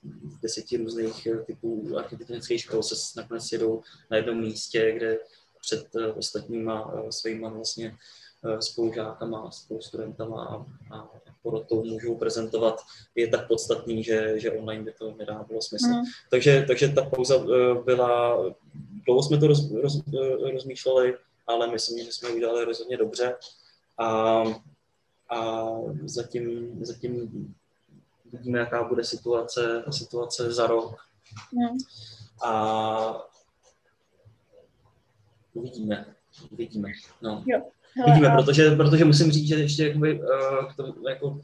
deseti 0.43 0.77
různých 0.77 1.29
typů 1.47 1.99
architektonických 1.99 2.61
škol 2.61 2.83
se 2.83 3.21
nakonec 3.21 3.53
jedou 3.53 3.83
na 4.11 4.17
jednom 4.17 4.41
místě, 4.41 4.93
kde 4.97 5.19
před 5.61 5.87
eh, 5.97 6.13
ostatníma 6.13 6.93
eh, 6.95 7.13
svýma 7.13 7.49
vlastně 7.49 7.97
eh, 8.45 8.63
spolužákama, 8.63 9.51
spolustudentama 9.51 10.45
a, 10.45 10.55
a 10.97 11.11
porotou 11.47 11.85
můžou 11.85 12.17
prezentovat, 12.17 12.81
je 13.15 13.29
tak 13.29 13.49
podstatný, 13.49 14.05
že, 14.05 14.41
že 14.41 14.51
online 14.51 14.85
by 14.85 14.93
to 14.93 15.15
nedávalo 15.15 15.63
smysl. 15.63 15.89
Mm. 15.89 16.03
Takže, 16.31 16.65
takže 16.67 16.89
ta 16.89 17.03
pauza 17.05 17.39
byla, 17.85 18.39
dlouho 19.07 19.23
jsme 19.23 19.39
to 19.39 19.47
roz, 19.47 19.71
roz, 19.71 20.03
rozmýšleli, 20.53 21.15
ale 21.47 21.71
myslím, 21.71 22.05
že 22.05 22.13
jsme 22.13 22.29
udělali 22.29 22.65
rozhodně 22.65 22.97
dobře 22.97 23.37
a, 23.99 24.43
a 25.31 25.67
zatím, 26.05 26.79
zatím 26.85 27.15
vidíme, 28.33 28.59
jaká 28.59 28.85
bude 28.85 29.05
situace, 29.05 29.85
situace 29.91 30.53
za 30.53 30.67
rok. 30.67 30.95
Mm. 31.53 31.79
A 32.45 33.29
uvidíme, 35.55 36.15
uvidíme. 36.51 36.89
No. 37.23 37.45
Jo. 37.47 37.63
Hele, 37.97 38.13
Vidíme, 38.13 38.29
a... 38.29 38.37
protože, 38.37 38.71
protože 38.71 39.05
musím 39.05 39.31
říct, 39.31 39.49
že 39.49 39.55
ještě 39.55 39.87
jakoby, 39.87 40.21
uh, 40.21 40.75
to, 40.77 41.09
jako, 41.09 41.41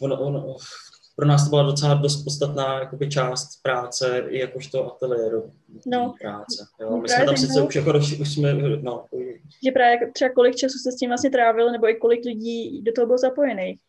ono, 0.00 0.20
ono, 0.20 0.56
pro 1.16 1.26
nás 1.26 1.44
to 1.44 1.50
byla 1.50 1.62
docela 1.62 1.94
dost 1.94 2.24
podstatná 2.24 2.78
jakoby, 2.78 3.08
část 3.08 3.62
práce, 3.62 4.24
i 4.28 4.38
jakožto 4.38 4.94
ateliéru 4.94 5.52
no. 5.86 6.14
práce. 6.20 6.66
Jo. 6.80 6.96
My 6.96 7.08
jsme 7.08 7.24
tam 7.24 7.36
sice 7.36 7.62
už, 7.62 7.74
jako, 7.74 7.92
už 7.98 8.32
jsme, 8.32 8.54
no, 8.82 9.06
že 9.64 9.72
právě 9.72 10.10
třeba 10.12 10.30
kolik 10.34 10.56
času 10.56 10.78
se 10.78 10.92
s 10.92 10.96
tím 10.96 11.10
vlastně 11.10 11.30
trávil, 11.30 11.72
nebo 11.72 11.88
i 11.88 11.94
kolik 11.94 12.24
lidí 12.24 12.82
do 12.82 12.92
toho 12.92 13.06
bylo 13.06 13.18
zapojených. 13.18 13.80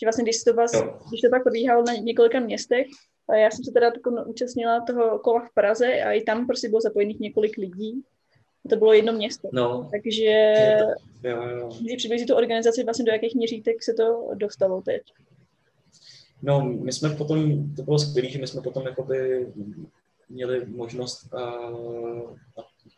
Že 0.00 0.06
vlastně, 0.06 0.24
když 0.24 0.42
to, 0.42 0.54
vás, 0.54 0.70
když 1.08 1.20
to 1.20 1.28
pak 1.30 1.42
probíhalo 1.42 1.82
na 1.86 1.92
několika 1.92 2.40
městech, 2.40 2.86
a 3.30 3.34
já 3.34 3.50
jsem 3.50 3.64
se 3.64 3.70
teda 3.70 3.90
tako 3.90 4.10
účastnila 4.26 4.80
toho 4.80 5.18
kola 5.18 5.40
v 5.40 5.54
Praze 5.54 5.86
a 5.86 6.12
i 6.12 6.22
tam 6.22 6.46
prostě 6.46 6.68
bylo 6.68 6.80
zapojených 6.80 7.20
několik 7.20 7.56
lidí. 7.56 8.02
To 8.68 8.76
bylo 8.76 8.92
jedno 8.92 9.12
město. 9.12 9.48
No. 9.52 9.88
Takže 9.90 10.54
můžeš 11.80 11.96
přibližit 11.96 12.28
tu 12.28 12.34
organizaci, 12.34 12.84
vlastně 12.84 13.04
do 13.04 13.12
jakých 13.12 13.34
měřítek 13.34 13.82
se 13.82 13.92
to 13.92 14.28
dostalo 14.34 14.82
teď. 14.82 15.02
No, 16.42 16.64
my 16.64 16.92
jsme 16.92 17.10
potom, 17.10 17.70
to 17.74 17.82
bylo 17.82 17.98
skvělé, 17.98 18.28
že 18.28 18.38
my 18.38 18.46
jsme 18.46 18.62
potom 18.62 18.86
jakoby 18.86 19.46
měli 20.28 20.66
možnost 20.66 21.28
uh, 21.34 22.36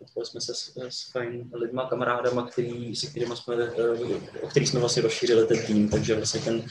potkali 0.02 0.26
jsme 0.26 0.40
se 0.40 0.54
s, 0.54 0.76
s 0.88 1.12
fajn 1.12 1.50
lidma, 1.54 1.88
kamarádama, 1.88 2.46
který, 2.46 2.96
se 2.96 3.06
kterými 3.06 3.36
jsme, 3.36 3.54
eh, 3.54 4.42
o 4.42 4.46
kterých 4.46 4.68
jsme 4.68 4.80
vlastně 4.80 5.02
rozšířili 5.02 5.46
ten 5.46 5.66
tým, 5.66 5.88
takže 5.88 6.14
vlastně 6.14 6.40
ten, 6.40 6.64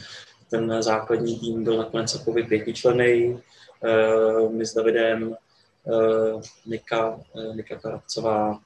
ten 0.50 0.84
základní 0.84 1.40
tým 1.40 1.64
byl 1.64 1.78
nakonec 1.78 2.14
takový 2.14 2.44
pětičlený, 2.44 3.40
eh, 3.84 4.50
my 4.50 4.66
s 4.66 4.74
Davidem, 4.74 5.36
eh, 5.88 6.42
Nika, 6.66 7.20
Nika 7.56 7.80
Karabcová, 7.80 8.60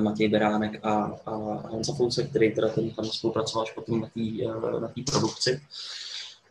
Matěj 0.00 0.28
Beránek 0.28 0.80
a, 0.82 1.16
a 1.26 1.34
Honza 1.68 1.94
Fouse, 1.94 2.22
který 2.22 2.54
teda 2.54 2.68
ten 2.68 2.90
tam 2.90 3.04
spolupracoval 3.04 3.62
až 3.62 3.72
potom 3.72 4.00
na 4.00 4.06
té 4.06 4.20
na 4.80 4.92
produkci. 5.10 5.60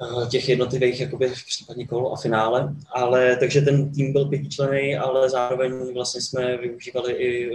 Eh, 0.01 0.29
těch 0.29 0.49
jednotlivých 0.49 0.99
jakoby 0.99 1.33
případně 1.47 1.87
kol 1.87 2.13
a 2.13 2.17
finále, 2.17 2.75
ale 2.91 3.37
takže 3.37 3.61
ten 3.61 3.91
tým 3.91 4.13
byl 4.13 4.25
pětičlený, 4.25 4.97
ale 4.97 5.29
zároveň 5.29 5.93
vlastně 5.93 6.21
jsme 6.21 6.57
využívali 6.57 7.13
i 7.13 7.51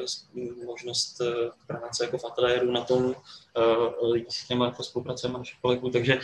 možnost 0.66 1.20
eh, 1.20 1.50
práce 1.66 2.04
jako 2.04 2.18
v 2.18 2.24
ateliéru 2.24 2.72
na 2.72 2.80
tom 2.80 3.04
uh, 3.04 4.16
s 4.28 4.48
těma 4.48 4.66
jako 4.66 4.82
spolupracujeme 4.82 5.38
našich 5.38 5.60
kolegů, 5.60 5.90
takže 5.90 6.18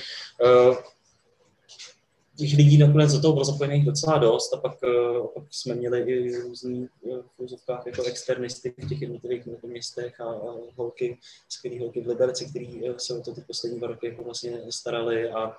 těch 2.39 2.57
lidí 2.57 2.79
nakonec 2.79 3.13
do 3.13 3.21
toho 3.21 3.33
bylo 3.33 3.45
zapojených 3.45 3.85
docela 3.85 4.19
dost 4.19 4.55
a 4.55 4.57
pak, 4.57 4.73
uh, 4.83 5.27
pak 5.27 5.45
jsme 5.51 5.75
měli 5.75 6.01
i 6.01 6.39
různý 6.39 6.89
uh, 7.01 7.19
v 7.39 7.87
jako 7.87 8.03
externisty 8.03 8.75
v 8.79 8.89
těch 8.89 9.03
jednotlivých 9.03 9.47
městech 9.63 10.21
a, 10.21 10.25
a 10.25 10.55
holky, 10.77 11.19
skvělé 11.49 11.81
holky 11.81 12.01
v 12.01 12.07
Liberci, 12.07 12.47
který 12.51 12.83
se 12.97 13.19
o 13.19 13.21
to 13.23 13.35
ty 13.35 13.41
poslední 13.41 13.79
dva 13.79 13.89
roky 13.89 14.07
jako 14.07 14.25
vlastně 14.25 14.59
starali 14.71 15.31
a 15.31 15.57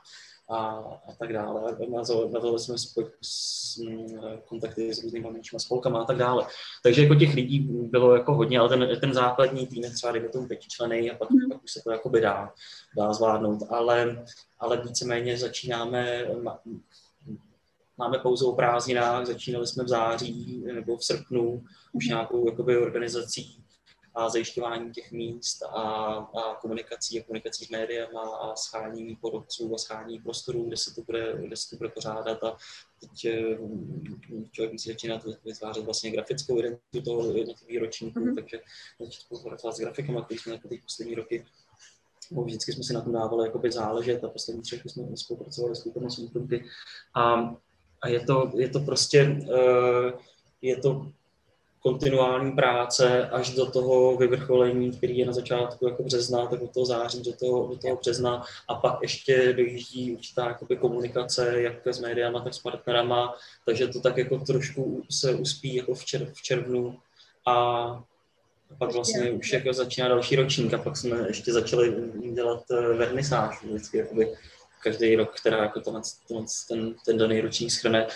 a, 0.50 0.58
a 1.08 1.14
tak 1.20 1.34
dále. 1.34 1.78
Navazovali 1.89 2.60
jsme 2.60 2.78
spoj, 2.78 3.06
s, 3.22 3.80
kontakty 4.45 4.93
s 4.93 5.04
různými 5.04 5.32
menšíma 5.32 5.60
spolkama 5.60 6.02
a 6.02 6.06
tak 6.06 6.18
dále. 6.18 6.47
Takže 6.84 7.04
jako 7.04 7.16
těch 7.16 7.34
lidí 7.34 7.60
bylo 7.72 8.16
jako 8.16 8.34
hodně, 8.34 8.60
ale 8.60 8.70
ten, 8.70 9.00
ten 9.02 9.14
základní 9.14 9.68
tým 9.68 9.84
je 9.84 9.91
třeba, 9.91 10.12
dejme 10.12 10.30
tomu 10.30 10.47
pětičlený 10.47 11.12
a 11.12 11.18
pak, 11.18 11.30
mm. 11.30 11.50
pak 11.50 11.64
už 11.64 11.72
se 11.72 11.82
to 11.84 11.91
jakoby 11.91 12.22
dá, 12.22 12.54
dá 12.97 13.14
zvládnout. 13.14 13.64
Ale, 13.70 14.26
ale 14.60 14.82
víceméně 14.82 15.38
začínáme, 15.38 16.26
máme 17.97 18.20
pouze 18.20 18.45
o 18.45 18.56
prázdninách, 18.56 19.26
začínali 19.26 19.68
jsme 19.68 19.84
v 19.84 19.88
září 19.88 20.64
nebo 20.74 20.97
v 20.97 21.04
srpnu 21.04 21.64
už 21.93 22.06
mhm. 22.06 22.10
nějakou 22.10 22.50
jakoby, 22.50 22.78
organizací 22.78 23.64
a 24.20 24.30
zajišťování 24.30 24.92
těch 24.92 25.12
míst 25.12 25.64
a, 25.64 25.82
a 26.14 26.56
komunikací 26.62 27.20
a 27.20 27.24
komunikací 27.24 27.66
s 27.66 27.70
médiem 27.70 28.18
a, 28.18 28.22
a 28.22 28.56
schání 28.56 29.16
porodců 29.16 29.76
a 29.76 29.78
schání 29.78 30.20
prostorů, 30.20 30.64
kde 30.64 30.78
se 30.78 30.96
to 30.96 31.02
bude, 31.02 31.34
kde 31.42 31.58
se 31.58 31.70
to 31.70 31.76
bude 31.76 31.90
pořádat 31.90 32.44
a 32.44 32.58
teď 33.00 33.26
eh, 33.26 33.58
člověk 34.52 34.72
musí 34.72 34.90
začínat 34.90 35.22
vytvářet 35.46 35.86
vlastně 35.86 36.12
grafickou 36.12 36.60
identitu 36.60 37.02
toho 37.02 37.38
jednotlivých 37.38 37.80
ročníků, 37.80 38.20
mm-hmm. 38.20 38.36
takže 38.36 38.60
začít 39.00 39.22
spolupracovat 39.22 39.76
s 39.76 39.80
grafikama, 39.80 40.26
který 40.26 40.40
jsme 40.40 40.54
jako 40.54 40.68
ty 40.68 40.82
poslední 40.86 41.16
roky 41.16 41.46
bo 42.32 42.44
vždycky 42.44 42.74
jsme 42.74 42.84
si 42.84 42.94
na 42.94 43.02
tom 43.02 43.14
dávali 43.14 43.48
jakoby 43.48 43.72
záležet 43.72 44.24
a 44.24 44.30
poslední 44.30 44.62
tři 44.62 44.82
jsme 44.86 45.18
spolupracovali 45.18 45.76
s 45.76 45.84
kulturnou 45.84 46.10
a, 47.16 47.56
a 48.02 48.08
je, 48.08 48.20
to, 48.20 48.52
je 48.56 48.70
to 48.70 48.80
prostě, 48.80 49.38
uh, 49.42 50.20
je 50.62 50.78
to 50.78 51.12
kontinuální 51.82 52.52
práce 52.52 53.30
až 53.30 53.50
do 53.50 53.72
toho 53.72 54.18
vyvrcholení, 54.18 54.92
který 54.92 55.18
je 55.18 55.26
na 55.26 55.34
začátku 55.34 55.88
jako 55.88 56.04
března, 56.04 56.46
tak 56.46 56.62
od 56.62 56.74
toho 56.74 56.86
září 56.86 57.24
do 57.24 57.34
toho, 57.34 57.68
do 57.68 57.78
toho 57.78 57.96
března. 57.96 58.44
A 58.68 58.76
pak 58.76 59.02
ještě 59.02 59.54
dojíždí 59.54 60.16
určitá 60.16 60.48
jakoby, 60.48 60.78
komunikace 60.78 61.62
jak 61.62 61.88
s 61.88 62.00
médiama, 62.00 62.42
tak 62.42 62.54
s 62.54 62.60
partnerama, 62.60 63.36
takže 63.66 63.88
to 63.88 64.02
tak 64.02 64.18
jako 64.18 64.38
trošku 64.38 65.04
se 65.12 65.34
uspí 65.34 65.76
jako 65.76 65.94
v, 65.94 66.06
čer, 66.06 66.32
v 66.34 66.42
červnu. 66.42 66.98
A 67.48 68.04
pak 68.78 68.92
vlastně 68.92 69.32
už 69.32 69.54
jako 69.54 69.74
začíná 69.74 70.08
další 70.08 70.36
ročník 70.36 70.74
a 70.74 70.78
pak 70.78 70.98
jsme 70.98 71.28
ještě 71.28 71.54
začali 71.54 71.96
dělat 72.34 72.64
eh, 72.72 72.94
vernisáž 72.94 73.64
vždycky 73.64 73.98
jakoby 73.98 74.36
každý 74.84 75.16
rok, 75.16 75.40
která 75.40 75.58
jako 75.58 75.80
tenhle, 75.80 76.02
ten, 76.68 76.96
ten 77.06 77.18
daný 77.18 77.42
ročník 77.42 77.72
schrne. 77.72 78.08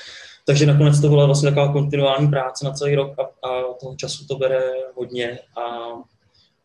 Takže 0.46 0.66
nakonec 0.66 1.02
to 1.02 1.10
byla 1.10 1.26
vlastně 1.26 1.50
taková 1.50 1.74
kontinuální 1.74 2.28
práce 2.28 2.66
na 2.66 2.72
celý 2.72 2.96
rok 2.96 3.20
a, 3.20 3.48
a 3.48 3.74
toho 3.80 3.96
času 3.96 4.26
to 4.26 4.36
bere 4.36 4.72
hodně 4.96 5.40
a, 5.58 5.94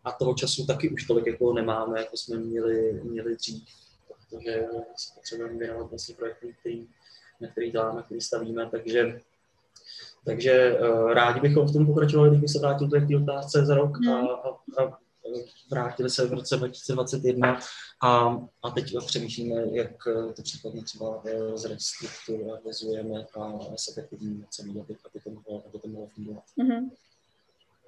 a 0.04 0.12
toho 0.12 0.34
času 0.34 0.66
taky 0.66 0.88
už 0.88 1.04
tolik 1.04 1.26
jako 1.26 1.52
nemáme, 1.52 2.00
jako 2.00 2.16
jsme 2.16 2.36
měli, 2.36 3.00
měli 3.04 3.36
dřív, 3.36 3.64
protože 4.08 4.66
se 4.96 5.14
potřebujeme 5.14 5.58
věnovat 5.58 5.90
vlastně 5.90 6.14
projektům, 6.14 6.52
který, 6.60 6.86
na 7.40 7.48
který 7.48 7.70
děláme, 7.70 8.02
který 8.02 8.20
stavíme, 8.20 8.68
takže 8.70 9.20
takže 10.24 10.78
uh, 10.80 11.12
rádi 11.12 11.40
bychom 11.40 11.66
v 11.66 11.72
tom 11.72 11.86
pokračovali, 11.86 12.30
kdyby 12.30 12.48
se 12.48 12.58
vrátil 12.58 12.88
k 12.88 13.08
té 13.08 13.16
otázce 13.16 13.66
za 13.66 13.74
rok 13.74 13.96
a, 13.96 14.10
hmm. 14.10 14.28
a, 14.28 14.82
a 14.82 14.98
vrátili 15.70 16.10
se 16.10 16.26
v 16.26 16.32
roce 16.32 16.56
2021 16.56 17.58
a, 18.02 18.36
a 18.62 18.70
teď 18.74 18.94
přemýšlíme, 19.06 19.62
jak 19.72 20.04
to 20.36 20.42
případně 20.42 20.82
třeba 20.82 21.22
eh, 21.26 21.56
zrestrukturalizujeme 21.58 23.26
a 23.40 23.52
efektivní 23.90 24.44
celý, 24.50 24.80
aby, 24.80 24.96
aby, 25.10 25.20
to 25.24 25.30
mohlo, 25.30 25.64
aby 25.68 25.78
to 25.78 25.88
mohlo 25.88 26.06
fungovat. 26.06 26.44
Mm-hmm 26.62 26.90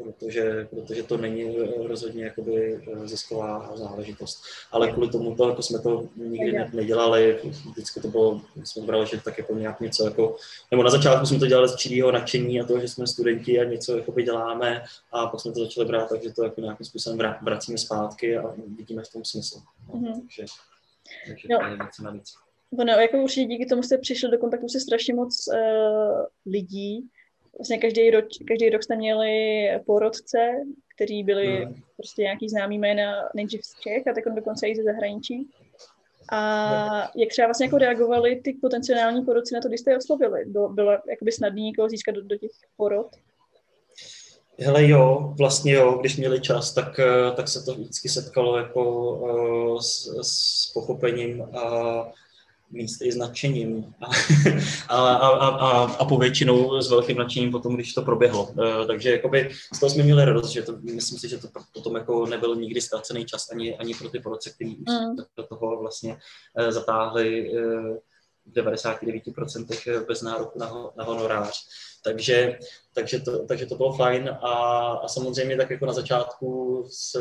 protože, 0.05 0.69
protože 0.71 1.03
to 1.03 1.17
není 1.17 1.57
rozhodně 1.77 2.25
jakoby 2.25 2.75
eh, 2.75 3.09
zisková 3.09 3.73
záležitost. 3.75 4.43
Ale 4.73 4.93
kvůli 4.93 5.09
tomu 5.09 5.35
to, 5.35 5.49
jako 5.49 5.63
jsme 5.63 5.79
to 5.79 6.09
nikdy 6.17 6.53
ne, 6.53 6.71
nedělali, 6.75 7.41
vždycky 7.71 8.01
to 8.01 8.09
bylo, 8.09 8.41
jsme 8.65 8.83
brali, 8.83 9.07
že 9.07 9.21
tak 9.25 9.39
jako 9.39 9.55
nějak 9.55 9.81
něco 9.81 10.05
jako, 10.05 10.37
nebo 10.71 10.83
na 10.83 10.91
začátku 10.91 11.27
jsme 11.27 11.39
to 11.39 11.47
dělali 11.47 11.69
z 11.69 11.77
čirého 11.77 12.13
nadšení 12.13 12.61
a 12.61 12.65
toho, 12.65 12.81
že 12.81 12.89
jsme 12.89 13.07
studenti 13.07 13.61
a 13.61 13.65
něco 13.65 13.97
jakoby 13.97 14.23
děláme 14.23 14.83
a 15.13 15.27
pak 15.27 15.41
jsme 15.41 15.53
to 15.53 15.61
začali 15.61 15.87
brát, 15.87 16.09
takže 16.09 16.33
to 16.33 16.45
jako 16.45 16.61
nějakým 16.61 16.87
způsobem 16.87 17.35
vracíme 17.43 17.79
zpátky 17.79 18.37
a 18.37 18.55
vidíme 18.77 19.03
v 19.03 19.13
tom 19.13 19.25
smysl. 19.25 19.61
No, 19.89 20.01
mm-hmm. 20.01 20.21
Takže, 20.21 20.45
takže 21.27 21.49
no. 21.51 21.59
to 21.59 21.65
je 21.65 21.71
něco 21.71 22.03
navíc. 22.03 22.35
Ono, 22.79 22.93
jako 22.93 23.19
určitě 23.19 23.45
díky 23.45 23.67
tomu 23.67 23.83
jste 23.83 23.99
přišli 23.99 24.31
do 24.31 24.39
kontaktu 24.39 24.69
se 24.69 24.81
strašně 24.81 25.15
moc 25.15 25.45
uh, 25.49 26.25
lidí, 26.47 27.09
vlastně 27.59 27.79
každý 27.79 28.11
rok, 28.11 28.25
každý 28.49 28.71
rok 28.71 28.83
jste 28.83 28.97
měli 28.97 29.69
porodce, 29.87 30.39
kteří 30.95 31.23
byli 31.23 31.47
hmm. 31.47 31.75
prostě 31.97 32.23
nějaký 32.23 32.49
známý 32.49 32.79
jména 32.79 33.13
nejdřív 33.35 33.65
z 33.65 33.81
Čech 33.81 34.07
a 34.07 34.13
tak 34.15 34.35
dokonce 34.35 34.69
i 34.69 34.77
ze 34.77 34.83
zahraničí. 34.83 35.49
A 36.33 37.11
jak 37.17 37.29
třeba 37.29 37.47
vlastně 37.47 37.67
jako 37.67 37.79
reagovali 37.79 38.41
ty 38.41 38.53
potenciální 38.61 39.25
porodci 39.25 39.55
na 39.55 39.61
to, 39.61 39.69
když 39.69 39.81
jste 39.81 39.91
je 39.91 39.99
oslovili? 39.99 40.45
Bylo, 40.45 40.69
bylo 40.69 40.93
jakoby 41.11 41.33
snadné 41.33 41.61
někoho 41.61 41.89
získat 41.89 42.15
do, 42.15 42.23
do 42.23 42.37
těch 42.37 42.51
porod? 42.77 43.07
Hele 44.59 44.89
jo, 44.89 45.35
vlastně 45.39 45.73
jo, 45.73 45.99
když 46.01 46.17
měli 46.17 46.41
čas, 46.41 46.75
tak, 46.75 46.99
eh, 46.99 47.33
tak 47.37 47.49
se 47.49 47.65
to 47.65 47.75
vždycky 47.75 48.09
setkalo 48.09 48.59
jako 48.59 49.13
uh, 49.17 49.79
s, 49.79 50.19
s 50.23 50.73
pochopením 50.73 51.43
a 51.43 52.13
míst 52.71 53.03
i 53.03 53.13
s 53.13 53.17
nadšením 53.17 53.95
a, 54.89 54.97
a, 54.97 55.15
a, 55.17 55.49
a, 55.49 55.83
a 55.85 56.05
povětšinou 56.05 56.83
s 56.83 56.91
velkým 56.91 57.17
nadšením 57.17 57.51
potom, 57.51 57.75
když 57.75 57.95
to 57.95 58.03
proběhlo. 58.03 58.45
Uh, 58.45 58.87
takže 58.87 59.11
jakoby 59.11 59.51
z 59.75 59.81
toho 59.81 59.91
jsme 59.91 60.03
měli 60.03 60.25
radost, 60.25 60.51
že 60.51 60.63
to, 60.63 60.79
myslím 60.83 61.19
si, 61.19 61.29
že 61.29 61.39
to 61.39 61.49
potom 61.75 61.97
jako 61.97 62.27
nebyl 62.27 62.57
nikdy 62.57 62.81
ztracený 62.81 63.25
čas 63.25 63.51
ani, 63.51 63.77
ani 63.77 63.95
pro 63.95 64.09
ty 64.09 64.21
porodce, 64.21 64.51
kteří 64.51 64.77
už 64.77 64.93
mm. 64.93 65.17
do 65.37 65.43
toho 65.47 65.81
vlastně 65.81 66.17
uh, 66.59 66.71
zatáhli 66.71 67.53
uh, 67.53 67.97
v 68.47 68.53
99% 68.53 70.07
bez 70.07 70.23
nároku 70.23 70.59
na, 70.59 70.73
na 70.97 71.05
honorář. 71.05 71.67
Takže, 72.05 72.59
takže, 72.93 73.21
to, 73.21 73.47
takže 73.47 73.67
to 73.67 73.75
bylo 73.75 73.93
fajn 73.93 74.29
a, 74.29 74.53
a 75.05 75.09
samozřejmě 75.09 75.57
tak 75.57 75.71
jako 75.71 75.87
na 75.87 75.93
začátku 75.93 76.85
s 76.91 77.17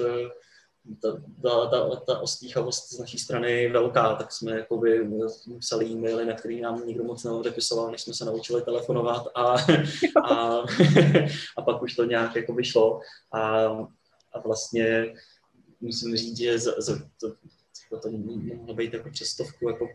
ta, 1.02 1.12
ta, 1.42 1.68
ta, 1.68 1.96
ta 1.96 2.20
ostýchavost 2.20 2.94
z 2.94 3.00
naší 3.00 3.20
strany 3.20 3.52
je 3.52 3.72
velká, 3.72 4.16
tak 4.16 4.32
jsme 4.32 4.52
jakoby 4.52 5.10
psali 5.60 5.86
e-maily, 5.86 6.26
na 6.26 6.34
který 6.34 6.62
nám 6.62 6.88
nikdo 6.88 7.04
moc 7.04 7.24
neodepisoval, 7.24 7.92
než 7.92 8.02
jsme 8.02 8.14
se 8.14 8.26
naučili 8.26 8.62
telefonovat 8.62 9.28
a, 9.36 9.56
a, 10.24 10.64
a 11.58 11.62
pak 11.66 11.82
už 11.82 11.96
to 11.96 12.06
nějak 12.06 12.36
jako 12.36 12.54
vyšlo 12.54 13.00
a, 13.34 13.66
a 14.34 14.40
vlastně 14.46 15.14
musím 15.82 16.16
říct, 16.16 16.38
že 16.38 16.60
za, 16.60 16.72
za, 16.78 17.00
to, 17.20 17.34
to, 17.90 18.00
to 18.00 18.10
mohlo 18.12 18.74
být 18.74 18.94
jako 18.94 19.10
přestovku, 19.10 19.70
jako 19.70 19.88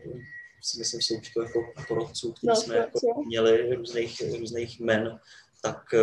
si 0.61 0.79
myslím 0.79 1.01
součtu 1.01 1.41
jako 1.41 1.59
porodců, 1.87 2.31
který 2.31 2.47
no, 2.47 2.55
jsme 2.55 2.75
jako 2.75 2.99
měli 3.25 3.75
různých, 3.75 4.21
různých 4.39 4.79
men, 4.79 5.19
tak 5.61 5.93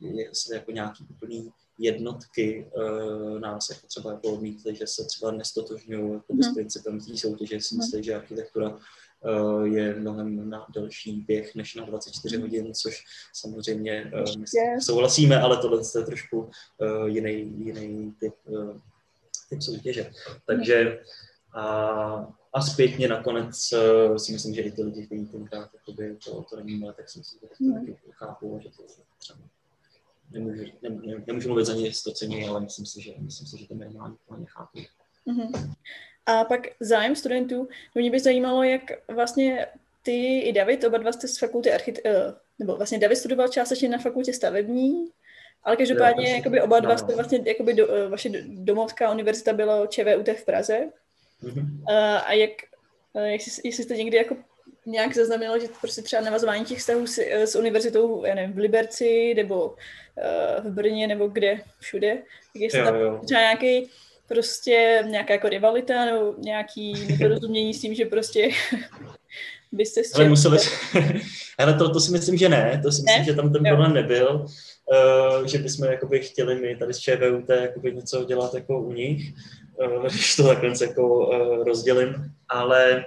je 0.00 0.30
jako 0.52 0.70
nějaký 0.70 1.06
úplný 1.10 1.52
jednotky 1.78 2.70
uh, 2.76 3.38
nás 3.40 3.70
jako 3.70 3.86
třeba 3.86 4.10
jako 4.12 4.28
odmítli, 4.28 4.76
že 4.76 4.86
se 4.86 5.04
třeba 5.04 5.30
nestotožňují 5.30 6.12
jako 6.12 6.34
mm. 6.34 6.42
s 6.42 6.54
principem 6.54 7.00
té 7.00 7.16
soutěže. 7.16 7.60
Si 7.60 7.74
mhm. 7.74 7.84
myslí, 7.84 8.02
že 8.02 8.14
architektura 8.14 8.70
uh, 8.70 9.64
je 9.64 9.94
mnohem 9.94 10.50
na 10.50 10.66
delší 10.74 11.12
běh 11.12 11.54
než 11.54 11.74
na 11.74 11.84
24 11.84 12.36
mm. 12.36 12.42
hodin, 12.42 12.74
což 12.74 13.04
samozřejmě 13.34 14.12
uh, 14.14 14.36
my 14.36 14.46
souhlasíme, 14.80 15.40
ale 15.40 15.56
tohle 15.56 15.82
je 15.96 16.04
trošku 16.04 16.40
uh, 16.40 17.06
jiný, 17.06 17.52
jiný 17.58 18.14
typ, 18.20 18.34
uh, 18.44 18.76
typ 19.48 19.62
soutěže. 19.62 20.12
Takže 20.46 21.02
a, 21.54 21.64
a 22.52 22.60
zpětně 22.60 23.08
nakonec 23.08 23.72
uh, 23.72 24.16
si 24.16 24.32
myslím, 24.32 24.54
že 24.54 24.62
i 24.62 24.72
ty 24.72 24.82
lidi, 24.82 25.06
kteří 25.06 25.26
tenkrát 25.26 25.70
to, 26.24 26.42
to 26.42 26.56
nevnímali, 26.56 26.94
tak 26.96 27.08
si 27.08 27.18
myslím, 27.18 27.40
že 27.42 27.48
to 27.48 27.64
mm. 27.64 27.74
taky 27.74 27.96
chápou, 28.12 28.60
že 28.62 28.68
to 28.68 28.82
třeba 29.18 29.40
nemůžu, 30.32 30.64
nemůžu, 30.82 31.24
nemůžu 31.26 31.48
mluvit 31.48 31.64
za 31.64 31.74
ně 31.74 31.92
stocení, 31.92 32.44
ale 32.48 32.60
myslím 32.60 32.86
si, 32.86 33.02
že, 33.02 33.12
myslím 33.18 33.46
si, 33.46 33.58
že 33.58 33.68
to 33.68 33.74
minimálně 33.74 34.16
plně 34.28 34.46
chápu. 34.48 34.78
Uh-huh. 35.26 35.74
A 36.26 36.44
pak 36.44 36.60
zájem 36.80 37.16
studentů, 37.16 37.68
no 37.96 38.00
mě 38.00 38.10
by 38.10 38.20
zajímalo, 38.20 38.62
jak 38.62 38.82
vlastně 39.08 39.66
ty 40.02 40.38
i 40.38 40.52
David, 40.52 40.84
oba 40.84 40.98
dva 40.98 41.12
jste 41.12 41.28
z 41.28 41.38
fakulty 41.38 41.72
archit, 41.72 42.00
uh, 42.04 42.12
nebo 42.58 42.76
vlastně 42.76 42.98
David 42.98 43.18
studoval 43.18 43.48
částečně 43.48 43.88
na 43.88 43.98
fakultě 43.98 44.32
stavební, 44.32 45.06
ale 45.64 45.76
každopádně 45.76 46.30
jo, 46.30 46.36
jakoby 46.36 46.62
oba 46.62 46.80
dva 46.80 46.96
jste 46.96 47.14
vlastně, 47.14 47.40
jakoby 47.46 47.74
do, 47.74 47.86
uh, 47.86 48.10
vaše 48.10 48.30
domovská 48.46 49.12
univerzita 49.12 49.52
byla 49.52 49.86
ČVUT 49.86 50.28
v 50.28 50.44
Praze. 50.44 50.88
Uh, 51.42 51.92
a 52.26 52.32
jak, 52.32 52.50
uh, 53.12 53.22
jestli, 53.22 53.68
jestli 53.68 53.84
jste 53.84 53.96
někdy 53.96 54.16
jako 54.16 54.36
nějak 54.86 55.14
zaznamenalo, 55.14 55.58
že 55.58 55.66
prostě 55.80 56.02
třeba 56.02 56.22
navazování 56.22 56.64
těch 56.64 56.78
vztahů 56.78 57.06
s, 57.06 57.18
s 57.18 57.56
univerzitou, 57.56 58.24
já 58.24 58.34
nevím, 58.34 58.54
v 58.54 58.58
Liberci 58.58 59.34
nebo 59.36 59.64
uh, 59.64 60.70
v 60.70 60.74
Brně 60.74 61.06
nebo 61.06 61.28
kde, 61.28 61.60
všude, 61.80 62.14
tak 62.52 62.62
jestli 62.62 62.78
jo, 62.78 62.84
tam 62.84 62.94
jo. 62.94 63.20
třeba 63.24 63.40
nějaký 63.40 63.90
prostě 64.28 65.04
nějaká 65.06 65.34
jako 65.34 65.48
rivalita 65.48 66.04
nebo 66.04 66.34
nějaký 66.38 67.06
neporozumění 67.06 67.74
s 67.74 67.80
tím, 67.80 67.94
že 67.94 68.04
prostě 68.04 68.48
byste 69.72 70.04
s 70.04 70.14
Ale 70.14 70.28
museli, 70.28 70.58
ale 71.58 71.74
to, 71.74 71.92
to 71.92 72.00
si 72.00 72.12
myslím, 72.12 72.36
že 72.36 72.48
ne, 72.48 72.80
to 72.82 72.92
si 72.92 73.02
ne? 73.02 73.12
myslím, 73.12 73.24
že 73.24 73.34
tam 73.34 73.52
ten 73.52 73.62
problém 73.62 73.94
nebyl, 73.94 74.46
uh, 75.40 75.46
že 75.46 75.58
bychom 75.58 75.86
jakoby 75.86 76.20
chtěli 76.20 76.54
my 76.60 76.76
tady 76.76 76.94
z 76.94 76.98
ČVUT 76.98 77.48
jakoby 77.48 77.94
něco 77.94 78.24
dělat 78.24 78.54
jako 78.54 78.80
u 78.80 78.92
nich, 78.92 79.34
uh, 79.74 80.06
když 80.10 80.36
to 80.36 80.46
takhle 80.46 80.72
jako 80.80 81.28
uh, 81.28 81.64
rozdělím, 81.64 82.14
ale 82.48 83.04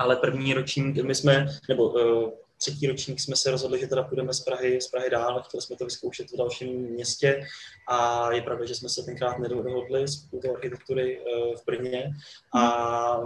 ale 0.00 0.16
první 0.16 0.54
ročník, 0.54 0.96
my 0.96 1.14
jsme, 1.14 1.46
nebo 1.68 1.88
uh, 1.88 2.30
třetí 2.58 2.86
ročník 2.86 3.20
jsme 3.20 3.36
se 3.36 3.50
rozhodli, 3.50 3.80
že 3.80 3.86
teda 3.86 4.02
půjdeme 4.02 4.34
z 4.34 4.40
Prahy, 4.40 4.80
z 4.80 4.88
Prahy 4.88 5.10
dál, 5.10 5.42
chtěli 5.42 5.62
jsme 5.62 5.76
to 5.76 5.84
vyzkoušet 5.84 6.30
v 6.30 6.36
dalším 6.36 6.72
městě. 6.72 7.46
A 7.88 8.32
je 8.32 8.42
pravda, 8.42 8.64
že 8.64 8.74
jsme 8.74 8.88
se 8.88 9.02
tenkrát 9.02 9.38
nedohodli 9.38 10.08
z 10.08 10.28
architektury 10.54 11.20
uh, 11.20 11.56
v 11.56 11.64
Brně. 11.66 12.10
A 12.56 13.20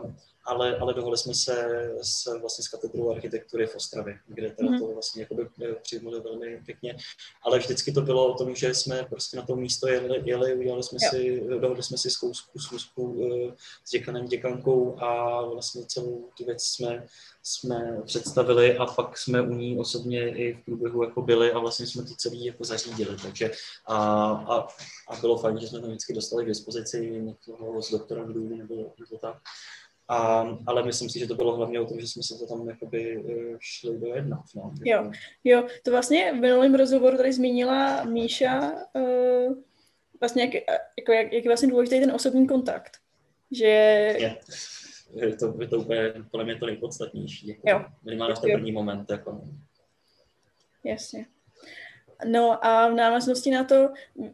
ale, 0.45 0.77
ale 0.77 0.95
dohodli 0.95 1.19
jsme 1.19 1.35
se 1.35 1.81
s, 2.03 2.41
vlastně 2.41 2.65
s 2.65 2.69
katedrou 2.69 3.11
architektury 3.11 3.67
v 3.67 3.77
Ostravě, 3.77 4.19
kde 4.27 4.51
teda 4.51 4.71
mm. 4.71 4.79
to 4.79 4.87
vlastně 4.87 5.23
jakoby 5.23 5.49
eh, 5.63 5.75
přijmuli 5.75 6.21
velmi 6.21 6.63
pěkně. 6.67 6.97
Ale 7.43 7.59
vždycky 7.59 7.93
to 7.93 8.01
bylo 8.01 8.35
o 8.35 8.39
tom, 8.39 8.55
že 8.55 8.75
jsme 8.75 9.05
prostě 9.05 9.37
na 9.37 9.43
to 9.47 9.57
místo 9.57 9.89
jeli, 9.89 10.23
jeli 10.25 10.55
udělali 10.55 10.83
jsme 10.83 10.99
jo. 11.03 11.11
si, 11.11 11.43
dohodli 11.61 11.83
jsme 11.83 11.99
si 11.99 12.11
zkousku, 12.11 12.59
zkousku 12.59 13.03
uh, 13.03 13.53
s 13.85 13.91
děkanem, 13.91 14.27
děkankou 14.27 15.03
a 15.03 15.43
vlastně 15.47 15.87
celou 15.87 16.29
tu 16.37 16.45
věc 16.45 16.63
jsme, 16.63 17.07
jsme 17.43 18.03
představili 18.05 18.77
a 18.77 18.87
pak 18.87 19.19
jsme 19.19 19.43
u 19.43 19.55
ní 19.55 19.79
osobně 19.79 20.37
i 20.37 20.55
v 20.55 20.65
průběhu 20.65 21.05
jako 21.05 21.23
byli 21.23 21.53
a 21.53 21.59
vlastně 21.59 21.87
jsme 21.87 22.03
to 22.03 22.15
celý 22.17 22.45
jako 22.45 22.65
zařídili. 22.65 23.17
Takže 23.23 23.51
a, 23.87 23.97
a, 24.29 24.69
a 25.09 25.17
bylo 25.21 25.39
fajn, 25.39 25.59
že 25.59 25.69
jsme 25.69 25.81
to 25.81 25.87
vždycky 25.87 26.13
dostali 26.13 26.45
k 26.45 26.49
dispozici 26.49 27.21
někoho 27.21 27.83
z 27.83 27.91
doktorandů 27.91 28.57
nebo, 28.57 28.75
nebo 28.75 29.19
tak 29.21 29.37
A, 30.09 30.47
ale 30.67 30.83
myslím 30.83 31.11
si, 31.11 31.19
že 31.19 31.27
to 31.27 31.35
bylo 31.35 31.57
hlavně 31.57 31.81
o 31.81 31.87
tom, 31.87 32.01
že 32.01 32.09
jsme 32.09 32.23
se 32.23 32.39
to 32.39 32.47
tam 32.47 32.69
jakoby 32.69 33.25
eh, 33.29 33.57
šli 33.61 33.99
dojednat. 33.99 34.41
No. 34.57 34.75
Jo, 34.85 35.11
jo, 35.45 35.67
to 35.83 35.91
vlastně 35.91 36.33
v 36.33 36.37
minulém 36.37 36.75
rozhovoru 36.75 37.17
tady 37.17 37.33
zmínila 37.33 38.05
Míša, 38.05 38.73
uh, 38.93 39.55
vlastně 40.21 40.43
jak, 40.43 40.55
jako 40.99 41.13
jak, 41.13 41.33
jak 41.33 41.45
je 41.45 41.51
vlastně 41.51 41.69
důležitý 41.69 42.01
ten 42.01 42.11
osobní 42.11 42.47
kontakt. 42.47 42.97
Že... 43.51 43.67
Je, 43.67 44.37
je, 45.15 45.37
to, 45.37 45.55
je 45.61 45.69
to 45.69 45.79
úplně, 45.79 46.15
podle 46.31 46.45
mě 46.45 46.57
to 46.57 46.67
nejpodstatnější. 46.67 47.49
Jako, 47.49 47.71
jo. 47.71 47.85
Minimálně 48.05 48.35
v 48.35 48.39
ten 48.39 48.53
první 48.53 48.73
moment. 48.73 49.11
Jako. 49.11 49.45
Jasně. 50.85 51.27
No 52.27 52.67
a 52.67 52.89
v 52.89 52.95
návaznosti 52.95 53.51
na 53.51 53.65
to, 53.65 53.89
uh, 54.15 54.31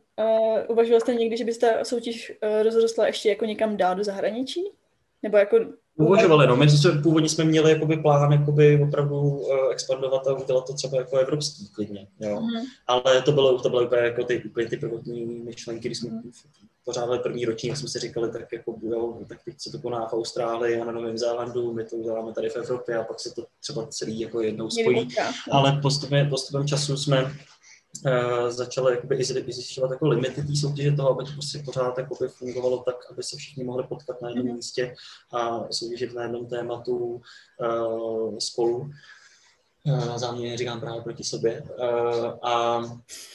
uvažoval 0.68 1.00
jste 1.00 1.14
někdy, 1.14 1.36
že 1.36 1.44
byste 1.44 1.78
soutěž 1.82 2.32
uh, 2.42 2.62
rozrostla 2.62 3.06
ještě 3.06 3.28
jako 3.28 3.44
někam 3.44 3.76
dál 3.76 3.94
do 3.94 4.04
zahraničí? 4.04 4.79
Nebo 5.22 5.36
jako... 5.36 5.56
Uvažovali, 5.96 6.46
no. 6.46 6.56
My 6.56 6.70
jsme, 6.70 7.02
původně 7.02 7.28
jsme 7.28 7.44
měli 7.44 7.70
jakoby 7.70 7.96
plán 7.96 8.32
jakoby 8.32 8.82
opravdu 8.82 9.20
uh, 9.20 9.72
expandovat 9.72 10.26
a 10.26 10.34
udělat 10.34 10.66
to 10.66 10.74
třeba 10.74 10.98
jako 10.98 11.16
evropský 11.16 11.68
klidně, 11.68 12.06
jo. 12.20 12.40
Mm. 12.40 12.66
Ale 12.86 13.22
to 13.22 13.32
bylo, 13.32 13.58
to 13.58 13.68
bylo 13.68 13.84
úplně 13.84 14.02
jako 14.02 14.24
ty, 14.24 14.42
úplně 14.42 14.66
ty 14.66 14.76
prvotní 14.76 15.24
myšlenky, 15.24 15.88
když 15.88 15.98
jsme 15.98 16.10
mm. 16.10 16.30
pořádali 16.84 17.18
první 17.18 17.44
ročník, 17.44 17.76
jsme 17.76 17.88
si 17.88 17.98
říkali, 17.98 18.32
tak 18.32 18.52
jako 18.52 18.78
jo, 18.82 19.18
tak 19.28 19.38
teď 19.44 19.54
se 19.58 19.70
to 19.70 19.78
koná 19.78 20.06
v 20.06 20.12
Austrálii 20.12 20.80
a 20.80 20.84
na 20.84 20.92
Novém 20.92 21.18
Zélandu, 21.18 21.72
my 21.72 21.84
to 21.84 21.96
uděláme 21.96 22.32
tady 22.32 22.48
v 22.48 22.56
Evropě 22.56 22.96
a 22.96 23.04
pak 23.04 23.20
se 23.20 23.34
to 23.34 23.46
třeba 23.60 23.86
celý 23.86 24.20
jako 24.20 24.40
jednou 24.40 24.70
spojí. 24.70 25.08
Ale 25.50 25.78
postupem, 25.82 26.28
postupem 26.28 26.66
času 26.66 26.96
jsme 26.96 27.32
uh, 28.06 28.90
jakoby 28.90 29.16
i 29.16 29.24
zjišťovat 29.52 29.90
jako 29.90 30.08
limity 30.08 30.42
té 30.42 30.56
soutěže 30.56 30.92
toho, 30.92 31.10
aby 31.10 31.24
to 31.24 31.32
prostě 31.32 31.62
pořád 31.64 31.98
jakoby 31.98 32.28
fungovalo 32.28 32.78
tak, 32.78 32.96
aby 33.10 33.22
se 33.22 33.36
všichni 33.36 33.64
mohli 33.64 33.84
potkat 33.84 34.22
na 34.22 34.28
jednom 34.28 34.46
mm-hmm. 34.46 34.54
místě 34.54 34.94
a 35.32 35.72
soutěžit 35.72 36.14
na 36.14 36.22
jednom 36.22 36.46
tématu 36.46 36.96
uh, 36.96 38.38
spolu. 38.38 38.90
Uh, 39.84 40.16
záměrně 40.16 40.56
říkám 40.56 40.80
právě 40.80 41.02
proti 41.02 41.24
sobě. 41.24 41.62
Uh, 41.62 42.26
a, 42.42 42.82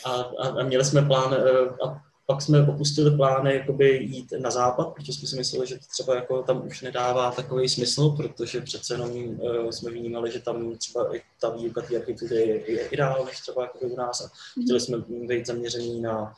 a, 0.05 0.11
a, 0.11 0.63
měli 0.63 0.85
jsme 0.85 1.01
plán, 1.01 1.33
uh, 1.33 1.89
a 1.89 2.04
pak 2.27 2.41
jsme 2.41 2.67
opustili 2.67 3.17
plány 3.17 3.53
jakoby 3.53 3.97
jít 3.97 4.33
na 4.39 4.51
západ, 4.51 4.93
protože 4.93 5.13
jsme 5.13 5.27
si 5.27 5.35
mysleli, 5.35 5.67
že 5.67 5.75
to 5.75 5.85
třeba 5.91 6.15
jako 6.15 6.43
tam 6.43 6.67
už 6.67 6.81
nedává 6.81 7.31
takový 7.31 7.69
smysl, 7.69 8.09
protože 8.09 8.61
přece 8.61 8.93
jenom 8.93 9.11
uh, 9.11 9.69
jsme 9.69 9.91
vnímali, 9.91 10.31
že 10.31 10.39
tam 10.39 10.77
třeba 10.77 11.15
i 11.15 11.21
ta 11.41 11.49
výuka 11.49 11.81
té 11.81 11.95
architektury 11.95 12.35
je, 12.35 12.71
je 12.71 12.87
i 12.87 12.97
dál 12.97 13.25
než 13.25 13.39
třeba 13.39 13.61
jako 13.61 13.79
u 13.79 13.95
nás. 13.95 14.21
A 14.21 14.29
chtěli 14.63 14.79
jsme 14.79 14.97
být 15.07 15.47
zaměřený 15.47 16.01
na, 16.01 16.33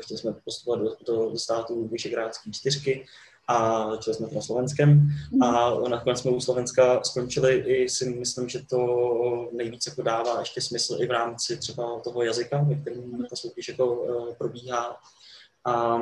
chtěli 0.00 0.18
jsme 0.18 0.32
postupovat 0.44 0.80
do, 0.80 0.96
do, 1.06 1.30
do 1.30 1.38
států 1.38 1.88
Vyšegrádské 1.88 2.50
čtyřky 2.50 3.06
a 3.48 3.90
začali 3.90 4.14
jsme 4.14 4.28
to 4.28 4.34
na 4.34 4.40
Slovenském 4.40 5.08
a 5.42 5.70
nakonec 5.88 6.20
jsme 6.20 6.30
u 6.30 6.40
Slovenska 6.40 7.02
skončili 7.02 7.54
i 7.54 7.88
si 7.88 8.10
myslím, 8.10 8.48
že 8.48 8.66
to 8.66 9.48
nejvíce 9.52 9.90
jako 9.90 10.02
dává 10.02 10.40
ještě 10.40 10.60
smysl 10.60 10.96
i 11.00 11.06
v 11.06 11.10
rámci 11.10 11.56
třeba 11.56 12.00
toho 12.00 12.22
jazyka, 12.22 12.62
ve 12.68 12.74
kterém 12.74 13.26
ta 13.30 13.36
soutěž 13.36 13.68
jako 13.68 13.94
uh, 13.94 14.34
probíhá 14.34 14.96
a, 15.64 15.96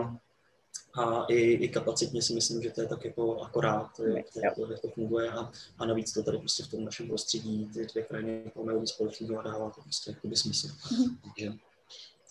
a 0.94 1.24
i, 1.28 1.36
i 1.36 1.68
kapacitně 1.68 2.22
si 2.22 2.34
myslím, 2.34 2.62
že 2.62 2.70
to 2.70 2.80
je 2.80 2.86
tak 2.86 3.04
jako 3.04 3.40
akorát, 3.40 4.00
jak 4.14 4.54
to, 4.54 4.70
jak 4.70 4.80
to, 4.80 4.88
funguje 4.88 5.30
a, 5.30 5.52
a 5.78 5.86
navíc 5.86 6.12
to 6.12 6.22
tady 6.22 6.38
prostě 6.38 6.62
v 6.62 6.68
tom 6.68 6.84
našem 6.84 7.08
prostředí 7.08 7.70
ty 7.74 7.86
dvě 7.86 8.04
krajiny 8.04 8.52
mají 8.64 8.86
společného 8.86 9.40
a 9.40 9.42
dává 9.42 9.70
to 9.70 9.82
prostě 9.82 10.10
jakoby 10.10 10.36
smysl. 10.36 10.68
Mm-hmm. 10.68 11.16
Takže, 11.22 11.52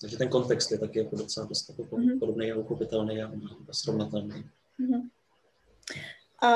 takže 0.02 0.18
ten 0.18 0.30
kontext 0.30 0.72
je 0.72 0.78
taky 0.78 1.00
jako 1.00 1.16
docela 1.16 1.46
dost 1.46 1.70
jako 1.70 1.84
mm-hmm. 1.84 2.20
podobný 2.20 2.52
a 2.52 2.56
uchopitelný 2.56 3.24
a, 3.24 3.32
a 3.70 3.74
srovnatelný. 3.74 4.50
Mm-hmm. 4.80 5.10
A 6.42 6.50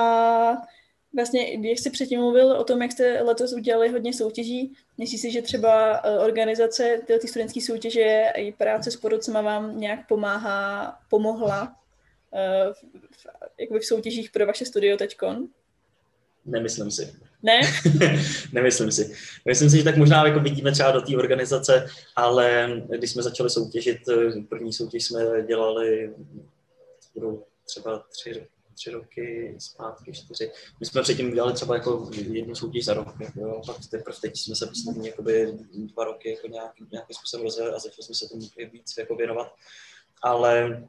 vlastně, 1.15 1.69
jak 1.69 1.79
jsi 1.79 1.89
předtím 1.89 2.19
mluvil 2.19 2.51
o 2.51 2.63
tom, 2.63 2.81
jak 2.81 2.91
jste 2.91 3.21
letos 3.21 3.53
udělali 3.53 3.89
hodně 3.89 4.13
soutěží, 4.13 4.73
myslíš 4.97 5.21
si, 5.21 5.31
že 5.31 5.41
třeba 5.41 5.95
e, 5.95 6.19
organizace 6.19 6.99
ty 7.21 7.27
studentské 7.27 7.61
soutěže 7.61 8.23
a 8.35 8.39
i 8.39 8.51
práce 8.51 8.91
s 8.91 8.95
porodcema 8.95 9.41
vám 9.41 9.79
nějak 9.79 10.07
pomáhá, 10.07 10.97
pomohla 11.09 11.75
uh, 12.31 12.73
v, 13.11 13.25
jakoby 13.59 13.79
v 13.79 13.85
soutěžích 13.85 14.31
pro 14.31 14.45
vaše 14.45 14.65
studio 14.65 14.97
teďkon? 14.97 15.47
Nemyslím 16.45 16.91
si. 16.91 17.13
Ne? 17.43 17.61
Nemyslím 18.53 18.91
si. 18.91 19.15
Myslím 19.45 19.69
si, 19.69 19.77
že 19.77 19.83
tak 19.83 19.97
možná 19.97 20.27
jako 20.27 20.39
vidíme 20.39 20.71
třeba 20.71 20.91
do 20.91 21.01
té 21.01 21.17
organizace, 21.17 21.87
ale 22.15 22.69
když 22.97 23.11
jsme 23.11 23.23
začali 23.23 23.49
soutěžit, 23.49 24.09
e, 24.09 24.41
první 24.49 24.73
soutěž 24.73 25.05
jsme 25.05 25.43
dělali 25.47 26.13
třeba 27.65 27.99
tři, 27.99 28.47
tři 28.73 28.91
roky 28.91 29.55
zpátky, 29.59 30.13
čtyři. 30.13 30.51
My 30.79 30.85
jsme 30.85 31.01
předtím 31.01 31.31
udělali 31.31 31.53
třeba 31.53 31.75
jako 31.75 32.09
jednu 32.13 32.55
soutěž 32.55 32.85
za 32.85 32.93
rok, 32.93 33.07
jo, 33.35 33.61
pak 33.65 33.77
teprve 33.91 34.17
teď 34.21 34.37
jsme 34.37 34.55
se 34.55 34.67
poslední 34.67 35.07
jakoby 35.07 35.53
dva 35.73 36.03
roky 36.03 36.29
jako 36.29 36.47
nějaký, 36.47 36.85
nějakým 36.91 37.15
způsobem 37.15 37.43
rozjeli 37.43 37.69
a 37.69 37.79
začali 37.79 38.03
jsme 38.03 38.15
se 38.15 38.29
tomu 38.29 38.41
víc 38.71 38.97
jako 38.97 39.15
věnovat. 39.15 39.55
Ale 40.21 40.83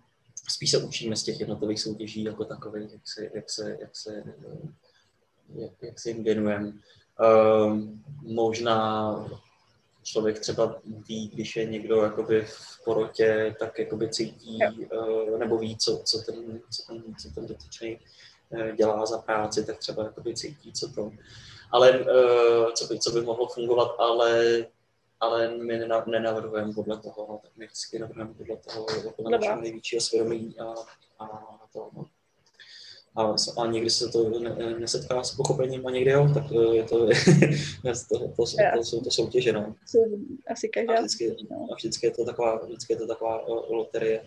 spíš 0.49 0.71
se 0.71 0.79
učíme 0.79 1.17
z 1.17 1.23
těch 1.23 1.41
jednotlivých 1.41 1.81
soutěží 1.81 2.25
jako 2.25 2.45
takových, 2.45 2.93
jak 2.93 3.09
se, 3.09 3.31
jak 3.35 3.51
se, 3.51 3.77
jak 3.81 3.97
se, 3.97 4.23
jak, 5.55 5.73
jak 5.83 6.01
se 6.01 6.11
jim 6.11 6.25
věnujeme. 6.25 6.73
Um, 7.67 8.05
možná 8.23 9.15
člověk 10.05 10.39
třeba 10.41 10.77
ví, 11.09 11.29
když 11.29 11.57
je 11.57 11.65
někdo 11.65 12.03
jakoby 12.03 12.45
v 12.49 12.85
porotě, 12.85 13.57
tak 13.59 13.79
jakoby 13.79 14.09
cítí 14.09 14.59
uh, 14.93 15.39
nebo 15.39 15.59
ví, 15.59 15.77
co, 15.77 16.03
co, 16.05 16.19
ten, 16.19 16.61
co, 16.71 16.83
ten, 16.87 17.03
co 17.23 17.31
ten 17.35 17.47
dotyčný 17.47 18.01
uh, 18.49 18.71
dělá 18.71 19.07
za 19.07 19.19
práci, 19.19 19.67
tak 19.67 19.79
třeba 19.79 20.05
jakoby 20.05 20.35
cítí, 20.35 20.73
co 20.73 20.93
to. 20.93 21.11
Ale 21.71 21.99
uh, 21.99 22.73
co, 22.73 22.87
by, 22.87 22.99
co 22.99 23.11
by 23.11 23.21
mohlo 23.21 23.47
fungovat, 23.47 23.91
ale 23.99 24.65
ale 25.21 25.49
my 25.49 25.89
nenavrhujeme 26.07 26.73
podle 26.73 26.99
toho, 26.99 27.41
tak 27.43 27.51
my 27.57 27.67
vždycky 27.67 27.99
navrhujeme 27.99 28.35
podle 28.35 28.57
toho 28.57 28.87
jako 29.05 29.23
na 29.23 29.39
našem 29.39 29.61
největšího 29.61 30.01
svědomí 30.01 30.55
a, 30.59 30.75
a 31.19 31.29
to, 31.73 31.91
no 31.93 32.07
a, 33.17 33.35
a 33.63 33.67
někdy 33.67 33.91
se 33.91 34.09
to 34.09 34.39
ne, 34.39 34.77
nesetká 34.79 35.23
s 35.23 35.35
pochopením 35.35 35.87
a 35.87 35.91
někdy 35.91 36.11
jo, 36.11 36.31
tak 36.35 36.45
eh, 36.53 36.77
je 36.77 36.83
to, 36.83 36.99
to, 37.83 37.93
to, 38.09 38.19
to, 38.19 38.45
to, 38.77 38.85
jsou 38.85 39.01
to 39.01 39.11
soutěže, 39.11 39.53
no. 39.53 39.75
Asi 40.53 40.69
každá. 40.69 40.95
A 40.95 41.01
vždycky, 41.01 41.37
no. 41.51 41.67
a 41.73 41.75
vždycky, 41.75 42.07
je 42.07 42.11
to 42.11 42.25
taková, 42.25 42.57
vždycky 42.65 42.93
je 42.93 42.97
to 42.97 43.07
taková 43.07 43.47
uh, 43.47 43.71
loterie. 43.71 44.25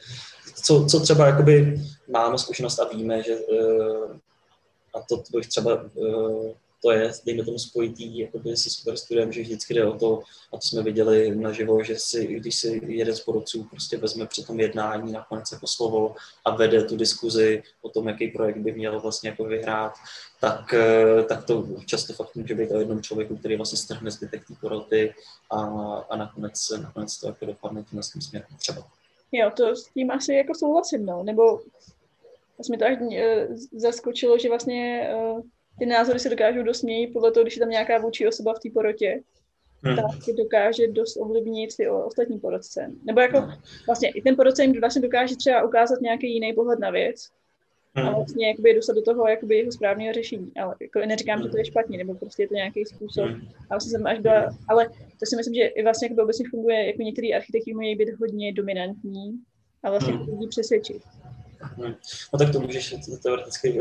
Co, 0.64 0.86
co 0.86 1.00
třeba 1.00 1.28
jakoby 1.28 1.82
máme 2.08 2.38
zkušenost 2.38 2.80
a 2.80 2.88
víme, 2.88 3.24
že 3.24 3.36
uh, 3.36 4.18
a 4.94 5.02
to 5.10 5.24
bych 5.32 5.48
třeba 5.48 5.90
to 6.88 6.92
je, 6.92 7.12
dejme 7.26 7.46
tomu, 7.46 7.60
spojitý 7.60 8.18
jakoby 8.18 8.58
se 8.58 8.70
superstudiem, 8.70 9.32
že 9.32 9.42
vždycky 9.42 9.74
jde 9.74 9.86
o 9.86 9.98
to, 9.98 10.20
a 10.54 10.58
to 10.58 10.62
jsme 10.62 10.84
viděli 10.84 11.36
naživo, 11.36 11.84
že 11.84 11.96
si, 11.96 12.28
když 12.28 12.56
si 12.56 12.82
jeden 12.88 13.16
z 13.16 13.20
porodců 13.20 13.64
prostě 13.64 13.98
vezme 13.98 14.26
při 14.28 14.44
tom 14.44 14.60
jednání 14.60 15.12
nakonec 15.12 15.52
jako 15.52 15.68
slovo 15.68 16.16
a 16.46 16.56
vede 16.56 16.84
tu 16.84 16.98
diskuzi 16.98 17.64
o 17.82 17.90
tom, 17.90 18.08
jaký 18.08 18.28
projekt 18.28 18.58
by 18.58 18.72
měl 18.72 19.00
vlastně 19.00 19.30
jako 19.30 19.44
vyhrát, 19.44 19.94
tak, 20.42 20.74
eh, 20.74 21.24
tak 21.24 21.46
to 21.46 21.68
často 21.86 22.14
fakt 22.14 22.36
může 22.36 22.56
být 22.56 22.72
o 22.72 22.80
jednom 22.80 23.02
člověku, 23.02 23.38
který 23.38 23.56
vlastně 23.56 23.78
strhne 23.78 24.12
zbytek 24.12 24.48
té 24.48 24.54
poroty 24.62 25.14
a, 25.52 25.60
a 26.10 26.16
nakonec, 26.16 26.70
nakonec 26.82 27.18
to 27.18 27.28
jako 27.28 27.46
dopadne 27.46 27.84
tím 27.84 28.04
směrem 28.04 28.50
třeba. 28.60 28.88
Jo, 29.32 29.52
to 29.58 29.76
s 29.76 29.84
tím 29.94 30.12
asi 30.12 30.34
jako 30.34 30.56
souhlasím, 30.56 31.06
no, 31.06 31.24
nebo 31.24 31.62
vlastně 32.58 32.78
to 32.78 32.86
až 32.86 32.98
uh, 33.02 33.56
zaskočilo, 33.72 34.38
že 34.38 34.50
vlastně 34.50 35.10
uh, 35.16 35.42
ty 35.80 35.86
názory 35.86 36.20
se 36.20 36.30
dokážou 36.30 36.64
dost 36.64 36.84
měnit 36.84 37.14
podle 37.14 37.32
toho, 37.32 37.44
když 37.44 37.56
je 37.56 37.60
tam 37.60 37.70
nějaká 37.70 37.98
vůči 37.98 38.28
osoba 38.28 38.54
v 38.54 38.60
té 38.60 38.70
porotě, 38.70 39.22
hmm. 39.84 39.96
tak 39.96 40.36
dokáže 40.38 40.88
dost 40.88 41.18
ovlivnit 41.18 41.78
ty 41.78 41.90
ostatní 41.90 42.40
porodce. 42.40 42.92
Nebo 43.04 43.20
jako 43.20 43.42
hmm. 43.42 43.54
vlastně 43.88 44.10
i 44.10 44.22
ten 44.22 44.36
porodce 44.36 44.64
jim 44.64 44.80
vlastně 44.80 45.02
dokáže 45.02 45.36
třeba 45.36 45.64
ukázat 45.64 46.02
nějaký 46.02 46.34
jiný 46.34 46.54
pohled 46.54 46.80
na 46.80 46.90
věc 46.90 47.30
hmm. 47.94 48.08
a 48.08 48.12
vlastně 48.12 48.48
jakoby 48.48 48.74
dostat 48.74 48.94
do 48.94 49.02
toho 49.02 49.28
jakoby 49.28 49.58
jeho 49.58 49.72
správného 49.72 50.14
řešení. 50.14 50.52
Ale 50.62 50.76
jako 50.82 51.00
neříkám, 51.00 51.36
hmm. 51.36 51.44
že 51.44 51.52
to 51.52 51.58
je 51.58 51.64
hmm. 51.64 51.72
špatně, 51.72 51.98
nebo 51.98 52.16
prostě 52.16 52.44
je 52.44 52.48
to 52.48 52.54
nějaký 52.54 52.86
způsob. 52.86 53.26
Hmm. 53.26 53.42
A 53.70 53.74
vlastně 53.74 53.92
jsem 53.92 54.08
až 54.08 54.20
byla, 54.20 54.58
ale 54.70 54.90
to 54.90 55.26
si 55.26 55.36
myslím, 55.36 55.56
že 55.56 55.66
i 55.66 55.84
vlastně 55.84 56.06
jakoby 56.06 56.22
obecně 56.22 56.46
funguje, 56.50 56.88
jako 56.88 57.02
některý 57.02 57.34
architekti 57.34 57.74
mají 57.74 57.96
být 57.96 58.20
hodně 58.20 58.54
dominantní 58.54 59.40
a 59.84 59.90
vlastně 59.90 60.14
hmm. 60.14 60.30
lidi 60.30 60.48
přesvědčit. 60.48 61.02
Hmm. 61.60 61.94
No 62.34 62.40
tak 62.40 62.52
to 62.52 62.60
můžeš 62.60 62.96
teoreticky 63.24 63.80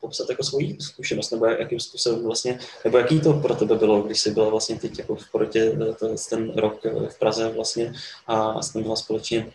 popsat 0.00 0.30
jako 0.30 0.42
svoji 0.42 0.76
zkušenost, 0.80 1.30
nebo 1.30 1.46
jakým 1.46 1.80
způsobem 1.80 2.24
vlastně, 2.24 2.58
nebo 2.84 2.98
jaký 2.98 3.20
to 3.20 3.32
pro 3.32 3.54
tebe 3.54 3.76
bylo, 3.76 4.02
když 4.02 4.20
jsi 4.20 4.30
byla 4.30 4.48
vlastně 4.48 4.78
teď 4.78 4.98
jako 4.98 5.14
v 5.14 5.30
porotě 5.32 5.78
eh, 6.02 6.14
ten 6.30 6.52
rok 6.56 6.86
eh, 6.86 7.08
v 7.08 7.18
Praze 7.18 7.48
vlastně 7.48 7.92
a 8.26 8.62
jsi 8.62 8.72
tam 8.72 8.82
byla 8.82 8.96
společně. 8.96 9.52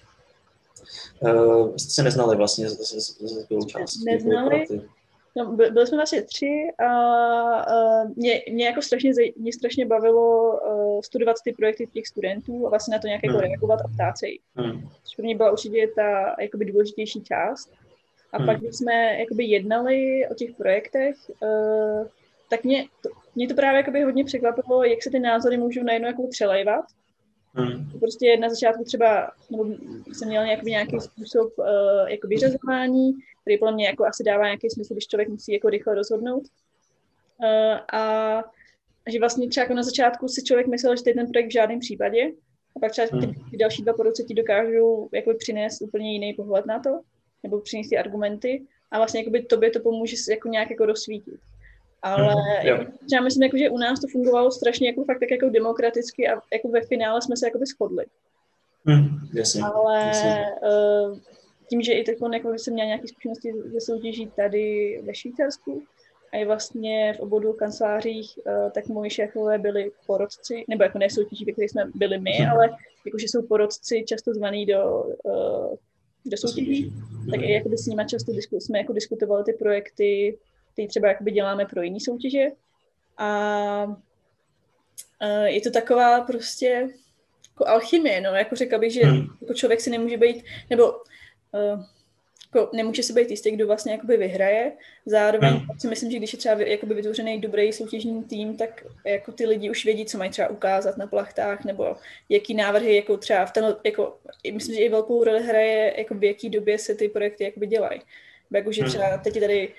Uh, 1.20 1.76
jste 1.76 1.90
se 1.90 2.04
neznali 2.04 2.36
vlastně 2.36 2.70
z, 2.70 2.78
z, 2.78 3.18
z 3.22 3.48
z 3.64 3.66
část? 3.68 4.06
Neznali, 4.06 4.66
No, 5.38 5.56
byli 5.56 5.88
jsme 5.88 5.98
vlastně 5.98 6.22
tři 6.22 6.68
a 6.80 6.90
uh, 7.72 8.12
mě, 8.16 8.42
mě 8.52 8.66
jako 8.66 8.82
strašně, 8.82 9.12
mě 9.38 9.54
strašně 9.54 9.86
bavilo 9.86 10.60
uh, 10.60 11.02
studovat 11.02 11.36
ty 11.44 11.54
projekty 11.54 11.88
těch 11.88 12.08
studentů 12.08 12.68
a 12.68 12.70
vlastně 12.70 12.92
na 12.92 13.00
to 13.00 13.08
nějak 13.08 13.24
jako 13.24 13.38
hmm. 13.38 13.48
reagovat 13.48 13.80
a 13.86 13.88
ptát 13.88 14.18
se 14.18 14.28
jich. 14.28 14.42
Hmm. 14.56 14.82
Což 15.04 15.16
pro 15.16 15.26
mě 15.26 15.36
byla 15.36 15.52
určitě 15.52 15.88
ta 15.96 16.36
jakoby 16.42 16.66
důležitější 16.66 17.22
část. 17.22 17.72
A 18.34 18.38
hmm. 18.38 18.45
pak, 18.45 18.59
když 18.59 18.75
jsme 18.75 19.19
jakoby 19.19 19.43
jednali 19.45 20.28
o 20.32 20.34
těch 20.34 20.55
projektech, 20.55 21.15
uh, 21.39 22.07
tak 22.49 22.63
mě 22.63 22.86
to, 23.01 23.09
mě 23.36 23.47
to 23.47 23.55
právě 23.55 23.78
jakoby 23.78 24.01
hodně 24.01 24.23
překvapilo, 24.23 24.84
jak 24.84 25.03
se 25.03 25.09
ty 25.09 25.19
názory 25.19 25.57
můžou 25.57 25.84
najednou 25.84 26.07
jako 26.07 26.28
přelejvat. 26.28 26.86
Hmm. 27.53 27.99
Prostě 27.99 28.38
na 28.38 28.49
začátku 28.49 28.84
třeba, 28.84 29.32
nebo 29.51 29.65
jsem 30.13 30.28
měl 30.28 30.45
nějaký, 30.45 30.69
nějaký 30.69 30.99
způsob 30.99 31.57
uh, 31.57 31.65
jako 32.07 32.28
vyřazování, 32.28 33.13
který 33.41 33.57
podle 33.57 33.73
mě 33.73 33.86
jako 33.86 34.05
asi 34.05 34.23
dává 34.23 34.43
nějaký 34.43 34.69
smysl, 34.69 34.93
když 34.93 35.07
člověk 35.07 35.30
musí 35.30 35.53
jako 35.53 35.69
rychle 35.69 35.95
rozhodnout. 35.95 36.43
Uh, 37.38 37.99
a 37.99 38.43
že 39.09 39.19
vlastně 39.19 39.47
třeba 39.47 39.63
jako 39.63 39.73
na 39.73 39.84
začátku 39.84 40.28
si 40.28 40.43
člověk 40.43 40.67
myslel, 40.67 40.95
že 40.95 41.03
to 41.03 41.09
je 41.09 41.15
ten 41.15 41.32
projekt 41.32 41.47
v 41.47 41.53
žádném 41.53 41.80
případě, 41.80 42.32
a 42.75 42.80
pak 42.80 42.91
třeba 42.91 43.07
ty, 43.07 43.25
hmm. 43.25 43.49
ty 43.51 43.57
další 43.57 43.84
dva 43.84 43.93
porodce 43.93 44.23
ti 44.23 44.34
dokážou 44.34 45.09
jako 45.11 45.34
přinést 45.38 45.82
úplně 45.82 46.13
jiný 46.13 46.34
pohled 46.34 46.65
na 46.65 46.80
to, 46.80 46.99
nebo 47.44 47.60
přinést 47.60 47.90
ty 47.90 47.98
argumenty 47.98 48.64
a 48.92 48.98
vlastně 48.98 49.20
jakoby 49.20 49.44
tobě 49.44 49.70
to 49.70 49.80
pomůže 49.80 50.16
jako 50.30 50.48
nějak 50.50 50.70
jako 50.70 50.86
rozsvítit. 50.86 51.40
Ale 52.02 52.36
mm, 52.36 52.92
já 53.14 53.22
myslím, 53.22 53.44
jako, 53.44 53.58
že 53.58 53.70
u 53.70 53.78
nás 53.78 54.00
to 54.00 54.08
fungovalo 54.08 54.52
strašně 54.52 54.88
jako 54.88 55.04
fakt 55.04 55.20
tak 55.20 55.32
jako 55.32 55.50
demokraticky 55.50 56.28
a 56.28 56.42
jako 56.54 56.68
ve 56.68 56.82
finále 56.82 57.22
jsme 57.22 57.38
se 57.38 57.48
jako 57.48 57.60
shodli. 57.66 58.06
Mm, 58.86 59.08
jasně, 59.34 59.62
Ale 59.64 60.00
jasně. 60.00 60.46
Uh, 60.62 61.20
tím, 61.70 61.82
že 61.82 61.94
i 61.94 62.04
teď 62.04 62.18
jako 62.34 62.54
jsem 62.54 62.74
měla 62.74 62.88
nějaké 62.88 63.08
zkušenosti 63.08 63.54
ze 63.66 63.82
soutěží 63.82 64.32
tady 64.36 65.00
ve 65.06 65.16
Švýcarsku 65.16 65.84
a 66.34 66.38
i 66.38 66.46
vlastně 66.46 67.14
v 67.14 67.20
obou 67.20 67.54
kancelářích, 67.54 68.40
uh, 68.46 68.72
tak 68.72 68.88
moji 68.88 69.10
šéfové 69.10 69.58
byli 69.58 69.92
porodci, 70.06 70.66
nebo 70.68 70.84
jako 70.84 70.98
ne 70.98 71.10
soutěží, 71.10 71.46
ve 71.46 71.52
kterých 71.52 71.72
jsme 71.72 71.86
byli 71.96 72.20
my, 72.20 72.38
mm. 72.40 72.50
ale 72.50 72.70
jakože 73.06 73.28
jsou 73.28 73.42
porodci 73.42 74.04
často 74.08 74.34
zvaný 74.34 74.66
do, 74.66 75.04
uh, 75.24 75.76
do 76.30 76.38
soutěží, 76.38 76.93
tak 77.32 77.41
i 77.41 77.53
jakoby 77.53 77.78
s 77.78 77.86
nimi 77.86 78.03
často 78.07 78.32
disku, 78.32 78.59
jsme 78.59 78.78
jako 78.78 78.93
diskutovali 78.93 79.43
ty 79.43 79.53
projekty, 79.53 80.38
který 80.73 80.88
třeba 80.88 81.07
jakoby 81.07 81.32
děláme 81.32 81.65
pro 81.65 81.82
jiné 81.82 81.99
soutěže. 81.99 82.45
A 83.17 83.84
uh, 83.86 85.43
je 85.43 85.61
to 85.61 85.71
taková 85.71 86.21
prostě 86.21 86.89
jako 87.49 87.67
alchymie, 87.67 88.21
no, 88.21 88.30
jako 88.30 88.55
řekla 88.55 88.80
bych, 88.80 88.93
že 88.93 89.05
hmm. 89.05 89.28
jako 89.41 89.53
člověk 89.53 89.82
si 89.82 89.89
nemůže 89.89 90.17
být, 90.17 90.43
nebo 90.69 90.91
uh, 90.91 91.84
jako 92.58 92.76
nemůže 92.76 93.03
si 93.03 93.14
být 93.14 93.32
jistý, 93.32 93.51
kdo 93.51 93.68
vlastně 93.68 93.91
jakoby 93.91 94.18
vyhraje. 94.18 94.72
Zároveň 95.05 95.49
hmm. 95.49 95.80
si 95.80 95.88
myslím, 95.88 96.12
že 96.12 96.18
když 96.18 96.34
je 96.34 96.39
třeba 96.39 96.62
jakoby 96.62 96.93
vytvořený 96.93 97.41
dobrý 97.41 97.74
soutěžní 97.74 98.24
tým, 98.24 98.58
tak 98.58 98.86
jako 99.05 99.32
ty 99.32 99.45
lidi 99.45 99.70
už 99.70 99.86
vědí, 99.86 100.05
co 100.05 100.18
mají 100.18 100.30
třeba 100.30 100.47
ukázat 100.47 100.97
na 100.97 101.08
plachtách, 101.08 101.66
nebo 101.66 101.95
jaký 102.30 102.53
návrhy, 102.53 102.95
jako 102.95 103.18
třeba 103.18 103.45
v 103.45 103.51
ten, 103.51 103.76
jako, 103.84 104.18
myslím, 104.53 104.76
že 104.76 104.82
i 104.82 104.89
velkou 104.89 105.24
roli 105.24 105.43
hraje, 105.43 105.93
jako 105.97 106.16
v 106.16 106.24
jaký 106.24 106.49
době 106.49 106.78
se 106.78 106.95
ty 106.95 107.10
projekty 107.10 107.43
jakoby 107.43 107.68
dělají. 107.68 108.01
Jakože 108.51 108.82
hmm. 108.82 108.89
třeba 108.89 109.18
teď 109.18 109.36
je 109.36 109.41
tady 109.41 109.70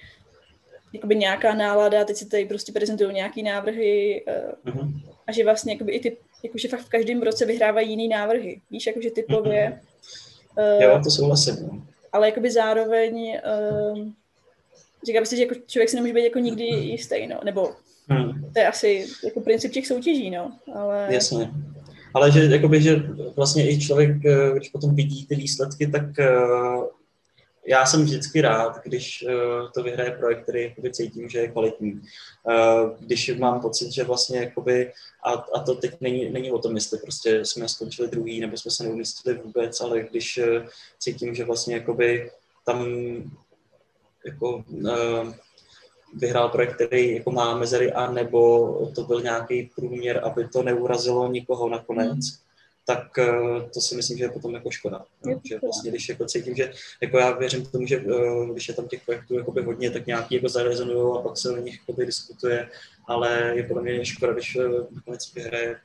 jakoby 0.93 1.17
nějaká 1.17 1.55
nálada, 1.55 2.05
teď 2.05 2.17
se 2.17 2.29
tady 2.29 2.45
prostě 2.45 2.73
prezentují 2.73 3.15
nějaký 3.15 3.43
návrhy 3.43 4.25
uh, 4.67 4.73
uh-huh. 4.73 4.93
a 5.27 5.33
že 5.33 5.45
vlastně 5.45 5.73
jakoby 5.73 5.93
i 5.93 6.01
ty, 6.01 6.17
jakože 6.43 6.69
fakt 6.69 6.81
v 6.81 6.89
každém 6.89 7.23
roce 7.23 7.47
vyhrávají 7.47 7.91
jiný 7.91 8.09
návrhy, 8.09 8.61
víš, 8.71 8.87
jakože 8.87 9.11
typově. 9.11 9.81
Uh, 10.59 10.83
jo, 10.83 11.01
to 11.05 11.11
souhlasím. 11.11 11.89
Ale 12.13 12.29
jakoby 12.29 12.51
zároveň 12.51 13.41
uh, 13.93 14.09
říkám 15.07 15.27
si, 15.27 15.37
že 15.37 15.43
jako 15.43 15.55
člověk 15.67 15.89
si 15.89 15.97
nemůže 15.97 16.15
být 16.15 16.25
jako 16.25 16.39
nikdy 16.39 16.65
jistý, 16.65 17.27
no, 17.27 17.41
nebo 17.45 17.71
hmm. 18.09 18.51
to 18.53 18.61
je 18.61 18.69
asi 18.69 19.07
jako 19.25 19.41
princip 19.41 19.73
těch 19.73 19.87
soutěží, 19.87 20.31
no, 20.31 20.53
ale... 20.75 21.09
Jasně. 21.11 21.51
Ale 22.15 22.33
že, 22.33 22.45
jakoby, 22.45 22.83
že 22.83 23.03
vlastně 23.37 23.71
i 23.71 23.81
člověk, 23.81 24.11
když 24.57 24.69
potom 24.69 24.95
vidí 24.95 25.27
ty 25.27 25.37
výsledky, 25.37 25.87
tak 25.87 26.05
já 27.69 27.87
jsem 27.87 28.05
vždycky 28.05 28.41
rád, 28.41 28.81
když 28.85 29.25
uh, 29.27 29.71
to 29.75 29.83
vyhraje 29.83 30.11
projekt, 30.11 30.43
který 30.43 30.63
jakoby, 30.63 30.93
cítím, 30.93 31.29
že 31.29 31.39
je 31.39 31.49
kvalitní. 31.49 31.93
Uh, 31.93 32.91
když 33.01 33.37
mám 33.39 33.61
pocit, 33.61 33.93
že 33.93 34.05
vlastně 34.05 34.39
jakoby, 34.39 34.93
a, 35.25 35.33
a 35.33 35.61
to 35.61 35.75
teď 35.75 36.01
není, 36.01 36.31
není 36.31 36.53
o 36.53 36.59
tom, 36.59 36.75
jestli 36.75 36.99
prostě 36.99 37.45
jsme 37.45 37.69
skončili 37.69 38.09
druhý, 38.09 38.41
nebo 38.41 38.57
jsme 38.57 38.71
se 38.71 38.85
neumístili 38.85 39.39
vůbec, 39.45 39.81
ale 39.81 40.01
když 40.01 40.39
uh, 40.39 40.69
cítím, 40.99 41.35
že 41.35 41.45
vlastně 41.45 41.75
jakoby 41.75 42.31
tam 42.67 42.87
jako, 44.27 44.65
uh, 44.69 45.33
vyhrál 46.15 46.49
projekt, 46.49 46.75
který 46.75 47.15
jako 47.15 47.31
má 47.31 47.59
mezery, 47.59 47.93
a 47.93 48.11
nebo 48.11 48.93
to 48.95 49.03
byl 49.05 49.21
nějaký 49.21 49.71
průměr, 49.77 50.21
aby 50.25 50.49
to 50.49 50.63
neurazilo 50.63 51.33
nikoho 51.33 51.69
nakonec, 51.69 52.17
mm 52.17 52.48
tak 52.89 53.19
eh, 53.19 53.69
to 53.75 53.81
si 53.81 53.95
myslím, 53.97 54.19
že 54.19 54.25
je 54.25 54.31
potom 54.31 54.55
jako 54.55 54.71
škoda. 54.71 55.05
No, 55.25 55.41
že 55.45 55.59
vlastně, 55.59 55.91
když 55.91 56.09
jako 56.09 56.25
cítím, 56.25 56.55
že 56.57 56.73
jako 57.01 57.19
já 57.19 57.31
věřím 57.31 57.67
tomu, 57.67 57.87
že 57.87 57.97
eh, 57.97 58.53
když 58.53 58.69
je 58.69 58.75
tam 58.75 58.89
těch 58.89 59.05
projektů 59.05 59.35
jakoby 59.35 59.63
hodně, 59.63 59.91
tak 59.91 60.07
nějaký 60.07 60.35
jako 60.35 60.49
zarezonují 60.49 61.19
a 61.19 61.23
pak 61.23 61.37
se 61.37 61.51
o 61.51 61.57
nich 61.57 61.79
jakoby 61.81 62.07
diskutuje, 62.07 62.71
ale 63.07 63.53
je 63.55 63.63
podle 63.63 63.83
mě 63.83 64.05
škoda, 64.05 64.33
když 64.33 64.57
eh, 64.57 64.69
nakonec 64.91 65.35
vyhraje 65.35 65.81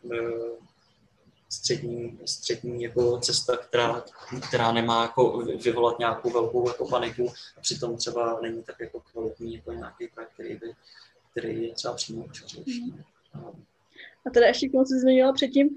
střední, 1.50 2.20
střední 2.26 2.84
jako 2.84 3.20
cesta, 3.20 3.58
která, 3.58 4.04
která 4.48 4.72
nemá 4.72 5.02
jako 5.02 5.38
vyvolat 5.38 6.00
nějakou 6.00 6.30
velkou 6.30 6.68
jako 6.68 6.88
paniku 6.88 7.30
a 7.58 7.62
přitom 7.62 7.98
třeba 7.98 8.40
není 8.42 8.64
tak 8.64 8.80
jako 8.80 9.02
kvalitní 9.12 9.56
jako 9.56 9.74
nějaký 9.74 10.08
projekt, 10.08 10.32
který, 10.34 10.56
by, 10.56 10.74
který 11.32 11.68
je 11.68 11.74
třeba 11.74 11.94
přímo 11.94 12.26
učařivější. 12.26 12.94
Mm. 13.34 13.64
A 14.26 14.30
teda 14.30 14.48
ještě 14.48 14.70
k 14.70 14.72
tomu, 14.72 14.84
co 14.84 15.00
zmiňovala 15.02 15.34
předtím, 15.34 15.70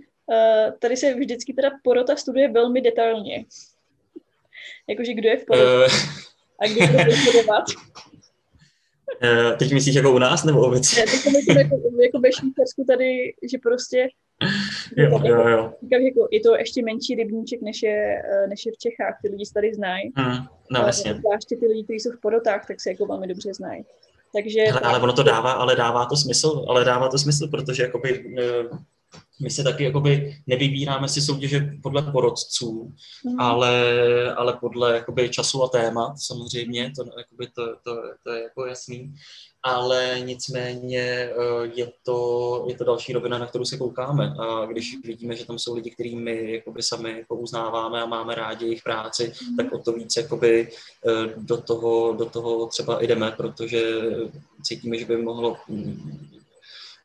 tady 0.78 0.96
se 0.96 1.14
vždycky 1.14 1.52
teda 1.52 1.70
porota 1.84 2.16
studuje 2.16 2.52
velmi 2.52 2.80
detailně. 2.80 3.44
Jakože 4.88 5.14
kdo 5.14 5.28
je 5.28 5.36
v 5.36 5.44
porotě 5.44 5.64
uh, 5.64 5.92
a 6.60 6.66
kdo 6.66 6.86
bude. 6.86 7.06
Uh, 9.22 9.56
teď 9.58 9.72
myslíš 9.72 9.94
jako 9.94 10.12
u 10.12 10.18
nás 10.18 10.44
nebo 10.44 10.66
obecně? 10.66 11.04
Ne, 11.04 11.12
teď 11.12 11.32
myslím 11.32 11.56
jako, 11.56 11.76
jako 12.02 12.20
ve 12.20 12.32
Švýcarsku 12.32 12.84
tady, 12.88 13.34
že 13.50 13.58
prostě 13.62 14.08
jo, 14.96 15.20
jo, 15.24 15.48
jo. 15.48 15.72
Říkám, 15.82 16.00
jako, 16.00 16.28
je 16.30 16.40
to 16.40 16.56
ještě 16.56 16.82
menší 16.82 17.14
rybníček, 17.14 17.62
než 17.62 17.82
je, 17.82 18.22
než 18.48 18.66
je 18.66 18.72
v 18.72 18.78
Čechách. 18.78 19.18
Ty 19.22 19.28
lidi 19.28 19.46
se 19.46 19.54
tady 19.54 19.74
znají. 19.74 20.12
Hmm, 20.16 20.36
no, 20.70 20.80
jasně. 20.80 21.14
Zvláště 21.14 21.56
ty 21.56 21.66
lidi, 21.66 21.84
kteří 21.84 22.00
jsou 22.00 22.10
v 22.10 22.20
porotách, 22.20 22.66
tak 22.66 22.80
se 22.80 22.90
jako 22.90 23.06
velmi 23.06 23.26
dobře 23.26 23.54
znají. 23.54 23.84
Takže... 24.32 24.64
Ale, 24.64 24.80
ale 24.80 25.00
ono 25.00 25.12
to 25.12 25.22
dává, 25.22 25.52
ale 25.52 25.76
dává 25.76 26.06
to 26.06 26.16
smysl, 26.16 26.64
ale 26.68 26.84
dává 26.84 27.08
to 27.08 27.18
smysl, 27.18 27.48
protože 27.48 27.82
jakoby, 27.82 28.36
my 29.40 29.50
se 29.50 29.62
taky 29.62 29.84
jakoby 29.84 30.36
nevybíráme 30.46 31.08
si 31.08 31.20
soutěže 31.20 31.70
podle 31.82 32.02
porodců, 32.02 32.92
mm. 33.24 33.40
ale, 33.40 33.74
ale 34.34 34.58
podle 34.60 34.94
jakoby 34.94 35.28
času 35.28 35.62
a 35.62 35.68
témat 35.68 36.14
samozřejmě, 36.18 36.92
to, 36.96 37.04
jakoby 37.18 37.46
to, 37.46 37.76
to, 37.84 38.02
to 38.24 38.30
je 38.32 38.42
jako 38.42 38.66
jasný, 38.66 39.14
ale 39.62 40.20
nicméně 40.24 41.00
eh, 41.00 41.32
je 41.74 41.92
to, 42.02 42.64
je 42.68 42.76
to 42.76 42.84
další 42.84 43.12
rovina, 43.12 43.38
na 43.38 43.46
kterou 43.46 43.64
se 43.64 43.76
koukáme 43.76 44.34
a 44.38 44.66
když 44.66 44.96
vidíme, 45.04 45.36
že 45.36 45.46
tam 45.46 45.58
jsou 45.58 45.74
lidi, 45.74 45.90
kterými 45.90 46.22
my 46.22 46.52
jakoby 46.52 46.82
sami 46.82 47.18
jako 47.18 47.36
uznáváme 47.36 48.02
a 48.02 48.06
máme 48.06 48.34
rádi 48.34 48.64
jejich 48.64 48.82
práci, 48.82 49.32
mm. 49.50 49.56
tak 49.56 49.72
o 49.72 49.78
to 49.78 49.92
víc 49.92 50.16
jakoby 50.16 50.68
eh, 50.68 51.34
do 51.36 51.56
toho, 51.56 52.12
do 52.12 52.24
toho 52.24 52.66
třeba 52.66 53.02
jdeme, 53.02 53.30
protože 53.30 54.02
cítíme, 54.62 54.98
že 54.98 55.04
by 55.04 55.16
mohlo 55.16 55.56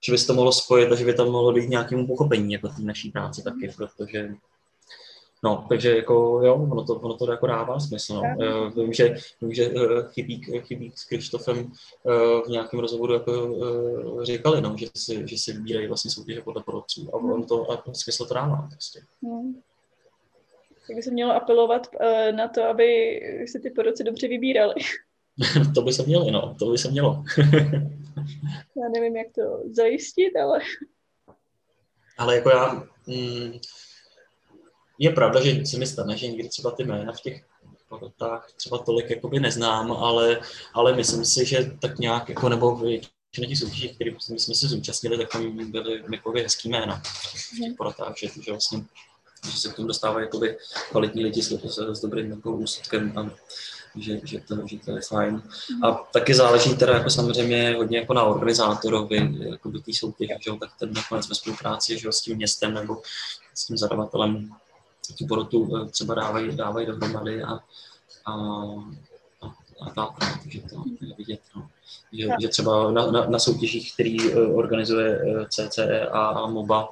že 0.04 0.12
by 0.12 0.18
se 0.18 0.28
to 0.28 0.34
mohlo 0.34 0.52
spojit 0.52 0.91
a 0.91 0.95
že 0.95 1.06
by 1.06 1.14
tam 1.14 1.30
mohlo 1.30 1.52
dojít 1.52 1.70
nějakému 1.70 2.08
pochopení 2.08 2.54
jako 2.54 2.68
té 2.68 2.82
naší 2.82 3.12
práce 3.12 3.41
taky, 3.43 3.74
protože 3.78 4.36
No, 5.43 5.66
takže 5.70 5.95
jako 5.95 6.41
jo, 6.43 6.56
ono 6.56 6.84
to, 6.84 6.95
ono 6.95 7.18
to 7.18 7.32
jako 7.32 7.47
dává 7.47 7.80
smysl. 7.80 8.14
No. 8.14 8.22
Uh, 8.38 8.84
vím, 8.84 8.93
že, 8.93 9.16
vím, 9.41 9.54
že 9.54 9.70
uh, 9.70 10.08
chybí, 10.08 10.41
chybí 10.60 10.91
s 10.95 11.06
Krištofem 11.06 11.58
uh, 11.58 12.45
v 12.45 12.47
nějakém 12.47 12.80
rozhovoru 12.80 13.14
jako 13.14 13.56
říkali, 14.24 14.62
no, 14.62 14.76
že 14.78 14.88
si, 14.97 15.28
že 15.28 15.38
si 15.38 15.54
vybírají 15.54 15.88
vlastně 15.88 16.12
soutěže 16.12 16.41
podle 16.41 16.64
porodců 16.64 17.10
a 17.14 17.18
ono 17.18 17.45
to 17.45 17.72
a 17.72 17.84
smysl 17.93 18.26
to 18.26 18.34
dává. 18.34 18.68
Prostě. 18.72 18.99
Hmm. 19.24 19.62
Tak 20.88 20.95
by 20.95 21.02
se 21.02 21.12
mělo 21.12 21.36
apelovat 21.36 21.88
na 22.32 22.47
to, 22.47 22.64
aby 22.64 23.20
si 23.45 23.60
ty 23.60 23.70
porodci 23.70 24.04
dobře 24.04 24.28
vybírali. 24.28 24.74
to 25.75 25.82
by 25.82 25.93
se 25.93 26.03
mělo, 26.03 26.32
no, 26.32 26.55
to 26.59 26.71
by 26.71 26.77
se 26.77 26.91
mělo. 26.91 27.23
já 28.77 28.89
nevím, 28.93 29.15
jak 29.15 29.27
to 29.36 29.41
zajistit, 29.71 30.36
ale... 30.43 30.59
Ale 32.17 32.36
jako 32.36 32.49
já... 32.49 32.84
Mm, 33.07 33.59
je 34.99 35.11
pravda, 35.11 35.41
že 35.41 35.65
se 35.65 35.77
mi 35.77 35.88
stane, 35.88 36.17
že 36.17 36.27
někdy 36.27 36.49
třeba 36.49 36.71
ty 36.71 36.84
jména 36.84 37.13
v 37.13 37.21
těch 37.21 37.45
porotách 37.89 38.51
třeba 38.55 38.77
tolik 38.77 39.09
jakoby 39.09 39.39
neznám, 39.39 39.91
ale, 39.91 40.39
ale 40.73 40.95
myslím 40.95 41.25
si, 41.25 41.45
že 41.45 41.71
tak 41.82 41.99
nějak, 41.99 42.29
jako 42.29 42.49
nebo 42.49 42.75
většina 42.75 43.47
těch 43.47 43.57
soutěží, 43.57 43.95
které 43.95 44.11
jsme 44.19 44.55
se 44.55 44.67
zúčastnili, 44.67 45.17
tak 45.17 45.32
tam 45.32 45.71
byly 45.71 46.03
jako 46.11 46.32
hezký 46.32 46.69
jména 46.69 47.01
v 47.53 47.59
těch 47.59 47.73
porotách, 47.77 48.17
že, 48.17 48.27
že 48.41 48.51
vlastně 48.51 48.86
že 49.51 49.57
se 49.59 49.69
k 49.69 49.75
tomu 49.75 49.88
dostávají 49.88 50.25
jakoby 50.25 50.57
kvalitní 50.89 51.23
lidi 51.23 51.41
s, 51.41 51.51
s, 51.51 51.77
s 51.77 52.01
dobrým 52.01 52.32
jako 52.32 52.51
úsudkem 52.51 53.17
a 53.17 53.32
že, 53.96 54.20
že, 54.24 54.39
to, 54.39 54.68
že 54.68 54.78
to 54.86 54.92
je 54.92 55.02
fajn. 55.02 55.44
A 55.84 55.92
taky 55.92 56.34
záleží 56.34 56.76
teda 56.76 56.94
jako 56.94 57.10
samozřejmě 57.10 57.76
hodně 57.78 57.98
jako 57.98 58.14
na 58.14 58.24
organizátorovi 58.24 59.38
jako 59.39 59.70
by 59.70 59.80
té 59.80 59.94
soutěže, 59.94 60.34
že 60.42 60.52
tak 60.60 60.70
ten 60.80 60.94
nakonec 60.94 61.30
ve 61.30 61.36
spolupráci 61.36 62.00
že 62.00 62.12
s 62.12 62.22
tím 62.22 62.38
městem 62.38 62.74
nebo 62.74 63.02
s 63.54 63.66
tím 63.66 63.78
zadavatelem 63.78 64.50
tu 65.18 65.28
porotu 65.28 65.78
eh, 65.78 65.89
třeba 65.89 66.16
dávají, 66.16 66.56
dávají 66.56 66.88
dohromady 66.88 67.44
a, 67.44 67.52
a, 68.26 68.34
a 69.42 69.52
a 69.82 69.86
tak, 69.86 69.96
no, 69.96 70.28
takže 70.44 70.62
to 70.62 70.84
je 71.02 71.16
vidět. 71.18 71.42
No. 71.56 71.70
Že, 72.14 72.28
že 72.42 72.48
třeba 72.48 72.92
na, 72.92 73.12
na, 73.12 73.26
na 73.26 73.39
soutěžích, 73.39 73.94
který 73.94 74.34
uh, 74.34 74.58
organizuje 74.58 75.24
uh, 75.24 75.46
CCE 75.46 76.08
a, 76.08 76.48
MOBA, 76.48 76.89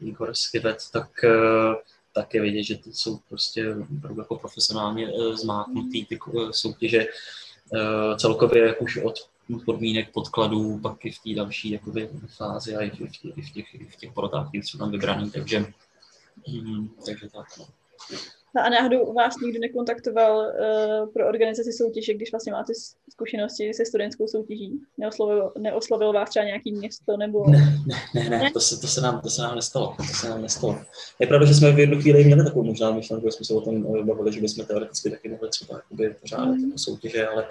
Igor 0.00 0.34
Skivet, 0.34 0.78
tak, 0.92 1.10
tak 2.14 2.34
je 2.34 2.40
vidět, 2.40 2.62
že 2.62 2.78
jsou 2.92 3.18
prostě 3.28 3.76
jako 4.18 4.38
profesionálně 4.38 5.12
uh, 5.12 5.34
zmáknutý 5.34 6.04
ty 6.06 6.18
uh, 6.18 6.50
soutěže. 6.50 7.06
Uh, 7.72 8.16
celkově 8.16 8.66
jak 8.66 8.82
už 8.82 8.96
od 8.96 9.28
podmínek, 9.64 10.12
podkladů, 10.12 10.78
pak 10.78 11.04
i 11.04 11.10
v 11.10 11.18
té 11.18 11.34
další 11.34 11.70
jakoby, 11.70 12.10
fázi 12.26 12.76
a 12.76 12.80
i 12.80 12.90
v, 12.90 13.00
i 13.36 13.42
v 13.42 13.52
těch, 13.52 13.74
i 13.74 13.84
v 13.84 13.96
těch 13.96 14.12
porotách, 14.12 14.48
které 14.48 14.64
jsou 14.64 14.78
tam 14.78 14.90
vybraný, 14.90 15.30
takže, 15.30 15.66
mm, 16.48 16.88
takže 17.06 17.28
tak. 17.28 17.46
No. 17.58 17.66
No 18.56 18.62
a 18.64 18.68
náhodou 18.68 19.12
vás 19.12 19.34
nikdo 19.42 19.60
nekontaktoval 19.60 20.36
uh, 20.38 21.12
pro 21.12 21.28
organizaci 21.28 21.72
soutěže, 21.72 22.14
když 22.14 22.32
vlastně 22.32 22.52
máte 22.52 22.72
zkušenosti 23.10 23.74
se 23.74 23.86
studentskou 23.86 24.26
soutěží? 24.26 24.80
Neoslovil, 24.98 25.52
neoslovil 25.58 26.12
vás 26.12 26.30
třeba 26.30 26.44
nějaký 26.44 26.72
město 26.72 27.16
nebo... 27.16 27.50
Ne, 27.50 27.58
ne, 28.14 28.30
ne, 28.30 28.38
ne, 28.38 28.50
To, 28.50 28.60
se, 28.60 28.80
to, 28.80 28.86
se 28.86 29.00
nám, 29.00 29.20
to 29.20 29.30
se 29.30 29.42
nám 29.42 29.54
nestalo. 29.54 29.94
To 29.96 30.02
se 30.02 30.28
nám 30.28 30.42
nestalo. 30.42 30.78
Je 31.18 31.26
pravda, 31.26 31.46
že 31.46 31.54
jsme 31.54 31.72
v 31.72 31.78
jednu 31.78 32.00
chvíli 32.00 32.24
měli 32.24 32.44
takovou 32.44 32.64
možná 32.64 32.90
myšlenku, 32.90 33.26
že 33.26 33.32
jsme 33.32 33.44
se 33.44 33.54
o 33.54 33.60
tom 33.60 33.96
eh, 33.98 34.02
bavili, 34.02 34.32
že 34.32 34.40
bychom 34.40 34.66
teoreticky 34.66 35.10
taky 35.10 35.28
mohli 35.28 35.48
třeba 35.48 35.80
pořádat 36.20 36.54
mm. 36.54 36.78
soutěže, 36.78 37.28
ale 37.28 37.48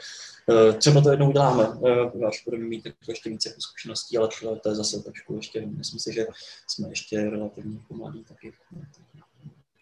uh, 0.47 0.73
třeba 0.77 1.01
to 1.01 1.11
jednou 1.11 1.29
uděláme, 1.29 1.67
uh, 1.67 2.25
až 2.27 2.43
budeme 2.45 2.63
mít 2.65 2.87
ještě 3.07 3.29
více 3.29 3.49
jako 3.49 3.61
zkušeností, 3.61 4.17
ale 4.17 4.29
to 4.63 4.69
je 4.69 4.75
zase 4.75 5.03
trošku 5.03 5.35
ještě, 5.35 5.65
myslím 5.65 5.99
si, 5.99 6.13
že 6.13 6.25
jsme 6.67 6.89
ještě 6.89 7.29
relativně 7.29 7.77
mladí 7.89 8.23
taky. 8.23 8.53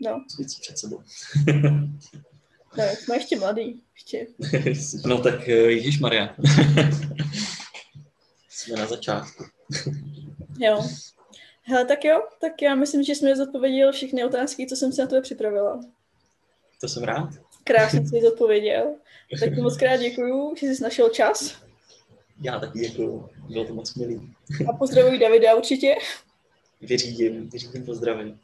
No. 0.02 0.26
Víc 0.40 0.60
před 0.60 0.78
sebou. 0.78 1.02
no, 2.78 2.84
jsme 3.00 3.16
ještě 3.16 3.40
mladý. 3.40 3.82
Ještě. 3.96 4.28
no 5.06 5.22
tak 5.22 5.50
eh, 5.50 5.52
Ježíš 5.52 6.00
Maria. 6.00 6.30
jsme 8.50 8.78
na 8.78 8.86
začátku. 8.86 9.44
jo. 10.60 10.84
Hele, 11.64 11.86
tak 11.86 12.06
jo, 12.06 12.24
tak 12.42 12.62
já 12.62 12.76
myslím, 12.76 13.04
že 13.04 13.16
jsme 13.16 13.36
zodpověděli 13.36 13.92
všechny 13.92 14.26
otázky, 14.26 14.68
co 14.68 14.76
jsem 14.76 14.92
si 14.92 15.02
na 15.02 15.08
tebe 15.08 15.22
připravila. 15.22 15.80
To 16.82 16.88
jsem 16.88 17.04
rád. 17.04 17.30
Krásně 17.64 18.08
jsi 18.08 18.22
zodpověděl. 18.22 18.96
Tak 19.40 19.58
moc 19.58 19.78
krát 19.78 19.98
děkuju, 19.98 20.56
že 20.58 20.68
jsi 20.68 20.84
našel 20.84 21.10
čas. 21.10 21.56
Já 22.42 22.60
taky 22.60 22.80
děkuju, 22.80 23.30
bylo 23.50 23.66
to 23.66 23.74
moc 23.74 23.96
milý. 23.96 24.34
A 24.70 24.74
pozdravuj 24.74 25.20
Davida 25.20 25.56
určitě. 25.56 25.96
Vyřídím, 26.82 27.50
vyřídím 27.50 27.86
pozdravím. 27.86 28.40